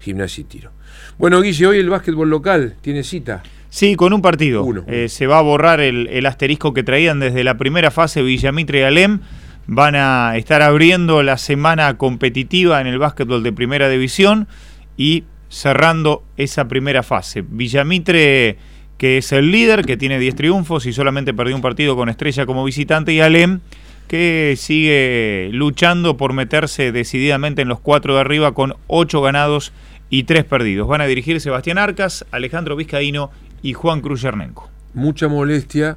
Gimnasia 0.00 0.42
y 0.42 0.44
Tiro. 0.44 0.72
Bueno, 1.16 1.40
Guille, 1.40 1.66
hoy 1.66 1.78
el 1.78 1.90
básquetbol 1.90 2.28
local 2.28 2.74
tiene 2.80 3.04
cita. 3.04 3.44
Sí, 3.70 3.94
con 3.94 4.12
un 4.12 4.20
partido. 4.20 4.64
Uno. 4.64 4.84
Eh, 4.88 5.08
se 5.08 5.28
va 5.28 5.38
a 5.38 5.42
borrar 5.42 5.80
el, 5.80 6.08
el 6.08 6.26
asterisco 6.26 6.74
que 6.74 6.82
traían 6.82 7.20
desde 7.20 7.44
la 7.44 7.56
primera 7.56 7.92
fase 7.92 8.20
Villamitre 8.22 8.80
y 8.80 8.82
Alem. 8.82 9.20
Van 9.68 9.94
a 9.94 10.36
estar 10.36 10.60
abriendo 10.60 11.22
la 11.22 11.38
semana 11.38 11.96
competitiva 11.96 12.80
en 12.80 12.88
el 12.88 12.98
básquetbol 12.98 13.44
de 13.44 13.52
primera 13.52 13.88
división 13.88 14.48
y 14.96 15.24
cerrando 15.54 16.24
esa 16.36 16.66
primera 16.66 17.04
fase. 17.04 17.44
Villamitre, 17.46 18.58
que 18.98 19.18
es 19.18 19.30
el 19.30 19.52
líder, 19.52 19.84
que 19.84 19.96
tiene 19.96 20.18
10 20.18 20.34
triunfos 20.34 20.84
y 20.86 20.92
solamente 20.92 21.32
perdió 21.32 21.54
un 21.54 21.62
partido 21.62 21.94
con 21.94 22.08
Estrella 22.08 22.44
como 22.44 22.64
visitante, 22.64 23.12
y 23.12 23.20
Alem, 23.20 23.60
que 24.08 24.54
sigue 24.58 25.50
luchando 25.52 26.16
por 26.16 26.32
meterse 26.32 26.90
decididamente 26.90 27.62
en 27.62 27.68
los 27.68 27.78
cuatro 27.78 28.14
de 28.16 28.20
arriba 28.20 28.52
con 28.52 28.74
8 28.88 29.22
ganados 29.22 29.72
y 30.10 30.24
3 30.24 30.44
perdidos. 30.44 30.88
Van 30.88 31.00
a 31.00 31.06
dirigir 31.06 31.40
Sebastián 31.40 31.78
Arcas, 31.78 32.26
Alejandro 32.32 32.74
Vizcaíno 32.74 33.30
y 33.62 33.74
Juan 33.74 34.00
Cruz 34.00 34.22
Yernenko. 34.22 34.68
mucha 34.92 35.28
molestia 35.28 35.96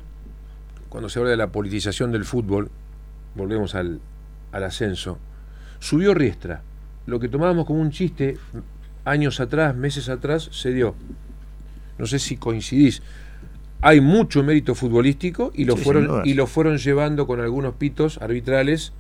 cuando 0.88 1.10
se 1.10 1.18
habla 1.18 1.32
de 1.32 1.38
la 1.38 1.48
politización 1.52 2.12
del 2.12 2.26
fútbol. 2.26 2.70
Volvemos 3.34 3.74
al, 3.74 4.02
al 4.52 4.64
ascenso. 4.64 5.18
Subió 5.80 6.14
Riestra. 6.14 6.62
Lo 7.08 7.20
que 7.20 7.28
tomábamos 7.28 7.66
como 7.66 7.82
un 7.82 7.90
chiste 7.92 8.38
años 9.08 9.40
atrás, 9.40 9.76
meses 9.76 10.10
atrás, 10.10 10.50
se 10.52 10.72
dio. 10.74 10.96
No 11.98 12.06
sé 12.06 12.20
si 12.20 12.38
coincidís. 12.38 13.02
Hay 13.82 14.02
mucho 14.02 14.44
mérito 14.44 14.76
futbolístico 14.76 15.52
y 15.54 15.66
lo, 15.66 15.78
Sí, 15.78 15.84
fueron, 15.84 16.26
y 16.26 16.34
lo 16.34 16.48
fueron 16.48 16.78
llevando 16.78 17.28
con 17.28 17.40
algunos 17.40 17.76
pitos 17.76 18.20
arbitrales 18.22 18.94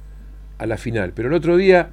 a 0.57 0.65
la 0.65 0.77
final. 0.77 1.13
Pero 1.13 1.27
el 1.29 1.33
otro 1.33 1.57
día, 1.57 1.89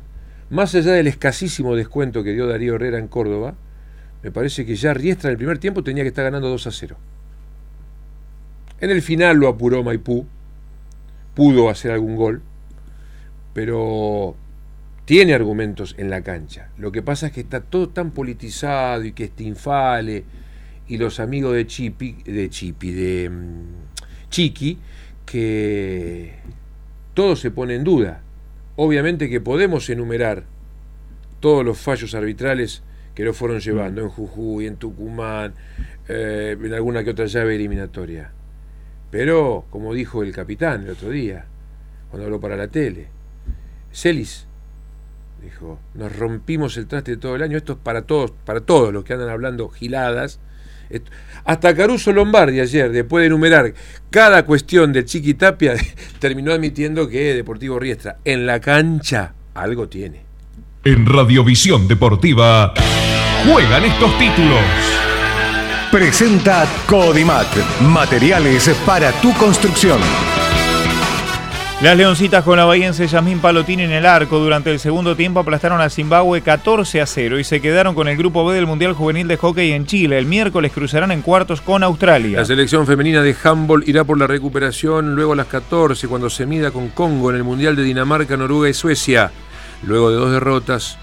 más 0.50 0.74
allá 0.74 0.92
del 0.92 1.07
escasísimo 1.07 1.77
descuento 1.77 2.22
que 2.22 2.33
dio 2.33 2.46
Darío 2.46 2.77
Herrera 2.77 2.98
en 2.98 3.09
Córdoba, 3.09 3.55
me 4.22 4.31
parece 4.31 4.64
que 4.64 4.77
ya 4.77 4.94
Riestra 4.94 5.29
en 5.29 5.33
el 5.33 5.38
primer 5.38 5.59
tiempo 5.59 5.83
tenía 5.83 6.03
que 6.03 6.09
estar 6.09 6.24
ganando 6.24 6.48
2 6.48 6.66
a 6.66 6.70
0. 6.70 6.96
En 8.81 8.90
el 8.90 9.03
final 9.03 9.37
lo 9.37 9.48
apuró 9.48 9.83
Maipú, 9.83 10.27
pudo 11.35 11.68
hacer 11.68 11.90
algún 11.90 12.16
gol, 12.16 12.42
pero 13.55 14.37
tiene 15.05 15.35
argumentos 15.35 15.95
en 15.99 16.11
la 16.11 16.23
cancha. 16.23 16.71
Lo 16.79 16.93
que 16.93 17.03
pasa 17.03 17.27
es 17.27 17.33
que 17.33 17.40
está 17.40 17.61
todo 17.61 17.88
tan 17.88 18.11
politizado 18.11 19.05
y 19.05 19.12
que 19.12 19.25
este 19.25 19.45
infale 19.45 20.25
y 20.88 20.99
los 20.99 21.21
amigos 21.21 21.55
de 21.55 21.67
Chipi, 21.67 22.23
de 22.25 22.49
Chipi, 22.49 22.93
de 22.93 23.31
mm, 23.31 24.29
Chiqui, 24.31 24.79
que 25.27 26.35
todo 27.14 27.37
se 27.37 27.51
pone 27.51 27.75
en 27.75 27.85
duda. 27.85 28.23
Obviamente 28.77 29.29
que 29.29 29.40
podemos 29.40 29.88
enumerar 29.90 30.45
todos 31.40 31.64
los 31.64 31.79
fallos 31.79 32.14
arbitrales 32.14 32.83
que 33.14 33.25
lo 33.25 33.33
fueron 33.33 33.61
llevando 33.61 34.03
en 34.03 34.09
Jujuy, 34.09 34.67
en 34.67 34.77
Tucumán, 34.77 35.55
eh, 36.09 36.57
en 36.61 36.73
alguna 36.73 37.05
que 37.05 37.11
otra 37.11 37.27
llave 37.27 37.55
eliminatoria. 37.55 38.33
Pero, 39.11 39.67
como 39.71 39.95
dijo 39.95 40.23
el 40.23 40.33
capitán 40.33 40.83
el 40.83 40.90
otro 40.90 41.11
día, 41.11 41.45
cuando 42.11 42.25
habló 42.25 42.40
para 42.40 42.57
la 42.57 42.67
tele, 42.67 43.07
Celis 43.93 44.49
dijo, 45.44 45.78
nos 45.94 46.14
rompimos 46.16 46.76
el 46.76 46.87
traste 46.87 47.16
todo 47.16 47.37
el 47.37 47.42
año, 47.42 47.57
esto 47.57 47.74
es 47.74 47.78
para 47.83 48.02
todos, 48.02 48.33
para 48.44 48.61
todos 48.61 48.92
los 48.92 49.04
que 49.04 49.12
andan 49.12 49.28
hablando 49.28 49.68
giladas. 49.68 50.40
Esto- 50.90 51.11
Hasta 51.44 51.74
Caruso 51.74 52.12
Lombardi 52.12 52.61
ayer, 52.61 52.90
después 52.92 53.22
de 53.22 53.26
enumerar 53.26 53.72
cada 54.11 54.44
cuestión 54.44 54.92
de 54.92 55.04
Chiqui 55.04 55.35
Tapia, 55.35 55.74
terminó 56.18 56.52
admitiendo 56.52 57.09
que 57.09 57.35
Deportivo 57.35 57.78
Riestra 57.78 58.18
en 58.24 58.46
la 58.46 58.61
cancha 58.61 59.35
algo 59.54 59.88
tiene. 59.88 60.22
En 60.85 61.07
Radiovisión 61.07 61.88
Deportiva 61.88 62.74
juegan 63.46 63.85
estos 63.85 64.18
títulos. 64.18 64.61
Presenta 65.90 66.66
Codimat, 66.88 67.46
materiales 67.80 68.68
para 68.85 69.12
tu 69.20 69.33
construcción. 69.35 69.98
Las 71.83 71.98
Leoncitas 71.98 72.44
con 72.44 72.56
la 72.56 72.64
bahiense 72.64 73.06
Yasmín 73.06 73.40
Palotín 73.40 73.81
en 73.81 73.90
el 73.90 74.06
arco 74.06 74.38
durante 74.38 74.70
el 74.70 74.79
segundo 74.79 75.16
tiempo 75.16 75.40
aplastaron 75.40 75.81
a 75.81 75.90
Zimbabue 75.90 76.40
14 76.40 77.00
a 77.00 77.06
0 77.06 77.38
y 77.38 77.44
se 77.44 77.60
quedaron 77.60 77.94
con 77.94 78.08
el 78.08 78.16
grupo 78.16 78.46
B 78.46 78.54
del 78.54 78.66
Mundial 78.66 78.94
Juvenil 78.94 79.29
de 79.29 79.37
Hockey 79.37 79.72
en 79.72 79.85
Chile. 79.85 80.16
El 80.16 80.25
miércoles 80.25 80.72
cruzarán 80.72 81.10
en 81.10 81.20
cuartos 81.20 81.60
con 81.60 81.83
Australia. 81.83 82.38
La 82.38 82.44
selección 82.44 82.87
femenina 82.87 83.22
de 83.22 83.37
handball 83.42 83.85
irá 83.87 84.04
por 84.04 84.18
la 84.18 84.27
recuperación 84.27 85.14
luego 85.14 85.35
a 85.35 85.37
las 85.37 85.48
14 85.48 86.08
cuando 86.08 86.31
se 86.31 86.46
mida 86.46 86.70
con 86.70 86.88
Congo 86.88 87.31
en 87.31 87.37
el 87.37 87.44
Mundial 87.44 87.77
de 87.77 87.83
Dinamarca, 87.83 88.37
Noruega 88.37 88.70
y 88.70 88.75
Suecia. 88.75 89.33
Luego 89.83 90.10
de 90.10 90.16
dos 90.16 90.31
derrotas, 90.31 90.96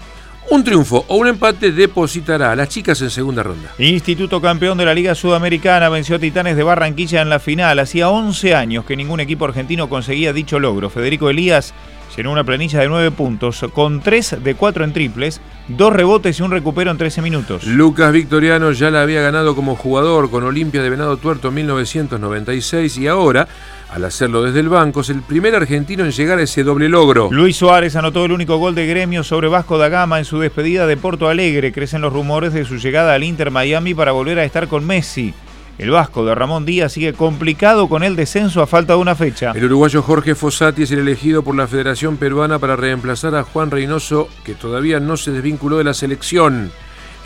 un 0.50 0.64
triunfo 0.64 1.04
o 1.08 1.16
un 1.16 1.28
empate 1.28 1.72
depositará 1.72 2.52
a 2.52 2.56
las 2.56 2.68
chicas 2.68 3.00
en 3.02 3.10
segunda 3.10 3.42
ronda. 3.42 3.70
Instituto 3.78 4.40
campeón 4.40 4.78
de 4.78 4.84
la 4.84 4.94
Liga 4.94 5.14
Sudamericana 5.14 5.88
venció 5.88 6.16
a 6.16 6.18
Titanes 6.18 6.56
de 6.56 6.62
Barranquilla 6.62 7.22
en 7.22 7.30
la 7.30 7.38
final. 7.38 7.78
Hacía 7.78 8.10
11 8.10 8.54
años 8.54 8.84
que 8.84 8.96
ningún 8.96 9.20
equipo 9.20 9.44
argentino 9.44 9.88
conseguía 9.88 10.32
dicho 10.32 10.58
logro. 10.58 10.90
Federico 10.90 11.30
Elías 11.30 11.72
llenó 12.16 12.32
una 12.32 12.44
planilla 12.44 12.80
de 12.80 12.88
9 12.88 13.10
puntos, 13.12 13.64
con 13.72 14.00
3 14.00 14.42
de 14.42 14.54
4 14.54 14.84
en 14.84 14.92
triples, 14.92 15.40
2 15.68 15.92
rebotes 15.92 16.38
y 16.38 16.42
un 16.42 16.50
recupero 16.50 16.90
en 16.90 16.98
13 16.98 17.22
minutos. 17.22 17.64
Lucas 17.64 18.12
Victoriano 18.12 18.72
ya 18.72 18.90
la 18.90 19.02
había 19.02 19.22
ganado 19.22 19.54
como 19.54 19.76
jugador 19.76 20.30
con 20.30 20.44
Olimpia 20.44 20.82
de 20.82 20.90
Venado 20.90 21.16
Tuerto 21.16 21.48
en 21.48 21.54
1996 21.54 22.98
y 22.98 23.06
ahora, 23.06 23.48
al 23.92 24.06
hacerlo 24.06 24.42
desde 24.42 24.60
el 24.60 24.70
banco, 24.70 25.02
es 25.02 25.10
el 25.10 25.20
primer 25.20 25.54
argentino 25.54 26.02
en 26.02 26.12
llegar 26.12 26.38
a 26.38 26.42
ese 26.42 26.64
doble 26.64 26.88
logro. 26.88 27.28
Luis 27.30 27.56
Suárez 27.56 27.94
anotó 27.94 28.24
el 28.24 28.32
único 28.32 28.56
gol 28.56 28.74
de 28.74 28.86
gremio 28.86 29.22
sobre 29.22 29.48
Vasco 29.48 29.76
da 29.76 29.90
Gama 29.90 30.18
en 30.18 30.24
su 30.24 30.38
despedida 30.38 30.86
de 30.86 30.96
Porto 30.96 31.28
Alegre. 31.28 31.72
Crecen 31.72 32.00
los 32.00 32.10
rumores 32.10 32.54
de 32.54 32.64
su 32.64 32.78
llegada 32.78 33.12
al 33.12 33.22
Inter 33.22 33.50
Miami 33.50 33.92
para 33.92 34.12
volver 34.12 34.38
a 34.38 34.44
estar 34.44 34.66
con 34.66 34.86
Messi. 34.86 35.34
El 35.76 35.90
Vasco 35.90 36.24
de 36.24 36.34
Ramón 36.34 36.64
Díaz 36.64 36.92
sigue 36.92 37.12
complicado 37.12 37.86
con 37.86 38.02
el 38.02 38.16
descenso 38.16 38.62
a 38.62 38.66
falta 38.66 38.94
de 38.94 38.98
una 38.98 39.14
fecha. 39.14 39.52
El 39.54 39.66
uruguayo 39.66 40.00
Jorge 40.00 40.34
Fossati 40.34 40.84
es 40.84 40.90
el 40.90 41.00
elegido 41.00 41.42
por 41.42 41.54
la 41.54 41.66
Federación 41.66 42.16
Peruana 42.16 42.58
para 42.58 42.76
reemplazar 42.76 43.34
a 43.34 43.42
Juan 43.42 43.70
Reynoso, 43.70 44.28
que 44.42 44.54
todavía 44.54 45.00
no 45.00 45.18
se 45.18 45.32
desvinculó 45.32 45.76
de 45.76 45.84
la 45.84 45.92
selección. 45.92 46.72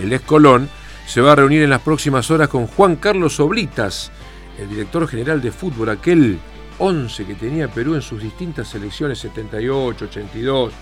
El 0.00 0.12
Escolón 0.12 0.68
se 1.06 1.20
va 1.20 1.32
a 1.32 1.36
reunir 1.36 1.62
en 1.62 1.70
las 1.70 1.82
próximas 1.82 2.28
horas 2.32 2.48
con 2.48 2.66
Juan 2.66 2.96
Carlos 2.96 3.38
Oblitas, 3.38 4.10
el 4.58 4.68
director 4.68 5.06
general 5.06 5.40
de 5.40 5.52
fútbol, 5.52 5.90
aquel 5.90 6.40
11 6.78 7.24
que 7.24 7.34
tenía 7.34 7.68
Perú 7.68 7.94
en 7.94 8.02
sus 8.02 8.22
distintas 8.22 8.68
selecciones, 8.68 9.18
78, 9.18 10.04
82, 10.04 10.72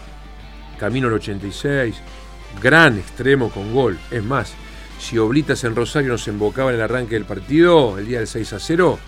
camino 0.78 1.08
al 1.08 1.14
86, 1.14 1.96
gran 2.62 2.98
extremo 2.98 3.50
con 3.50 3.72
gol. 3.72 3.98
Es 4.10 4.22
más, 4.22 4.54
si 4.98 5.18
Oblitas 5.18 5.64
en 5.64 5.74
Rosario 5.74 6.10
nos 6.12 6.26
embocaba 6.28 6.70
en 6.70 6.76
el 6.76 6.82
arranque 6.82 7.14
del 7.14 7.24
partido, 7.24 7.98
el 7.98 8.06
día 8.06 8.18
del 8.18 8.26
6 8.26 8.52
a 8.54 8.58
0, 8.58 8.98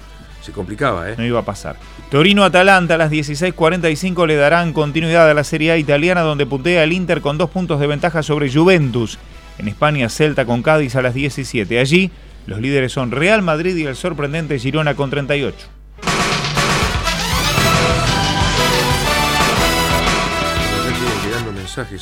se 0.43 0.53
complicaba, 0.53 1.11
¿eh? 1.11 1.14
No 1.18 1.24
iba 1.24 1.41
a 1.41 1.45
pasar. 1.45 1.76
Torino-Atalanta 2.11 2.95
a 2.95 2.99
las 2.99 3.11
16.45 3.11 4.26
le 4.26 4.37
darán 4.37 4.72
continuidad 4.72 5.28
a 5.28 5.34
la 5.34 5.43
Serie 5.43 5.72
A 5.72 5.76
italiana 5.76 6.20
donde 6.20 6.47
puntea 6.47 6.84
el 6.84 6.93
Inter 6.93 7.20
con 7.20 7.37
dos 7.37 7.51
puntos 7.51 7.80
de 7.80 7.89
ventaja 7.89 8.22
sobre 8.22 8.53
Juventus. 8.53 9.18
En 9.59 9.68
España, 9.68 10.09
Celta 10.09 10.45
con 10.45 10.62
Cádiz 10.62 10.95
a 10.95 11.03
las 11.03 11.14
17. 11.14 11.80
Allí, 11.80 12.11
los 12.47 12.61
líderes 12.61 12.93
son 12.93 13.11
Real 13.11 13.43
Madrid 13.43 13.76
y 13.76 13.87
el 13.87 13.97
sorprendente 13.97 14.59
Girona 14.59 14.95
con 14.95 15.11
38. 15.11 15.76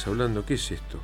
hablando, 0.06 0.44
¿qué 0.44 0.54
es 0.54 0.70
esto? 0.70 1.00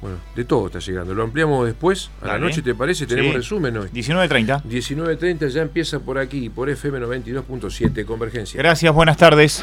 Bueno, 0.00 0.18
de 0.36 0.44
todo 0.44 0.66
está 0.66 0.80
llegando. 0.80 1.14
Lo 1.14 1.22
ampliamos 1.22 1.66
después, 1.66 2.10
a 2.20 2.26
la 2.26 2.38
noche, 2.38 2.60
¿te 2.60 2.74
parece? 2.74 3.06
Tenemos 3.06 3.34
resumen 3.34 3.76
hoy. 3.76 3.88
19.30. 3.88 4.62
19.30 4.64 5.48
ya 5.48 5.62
empieza 5.62 5.98
por 5.98 6.18
aquí, 6.18 6.50
por 6.50 6.68
FM 6.68 7.00
92.7, 7.00 8.04
Convergencia. 8.04 8.58
Gracias, 8.58 8.92
buenas 8.92 9.16
tardes. 9.16 9.62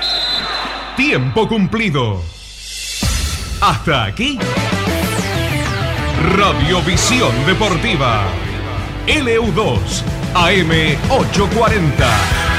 Tiempo 0.97 1.47
cumplido. 1.47 2.21
Hasta 3.61 4.05
aquí. 4.05 4.39
Radiovisión 6.35 7.45
Deportiva. 7.45 8.25
LU2, 9.07 10.03
AM840. 10.33 12.50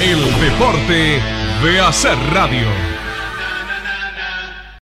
El 0.00 0.18
deporte 0.40 1.20
de 1.62 1.80
hacer 1.80 2.18
radio. 2.32 2.89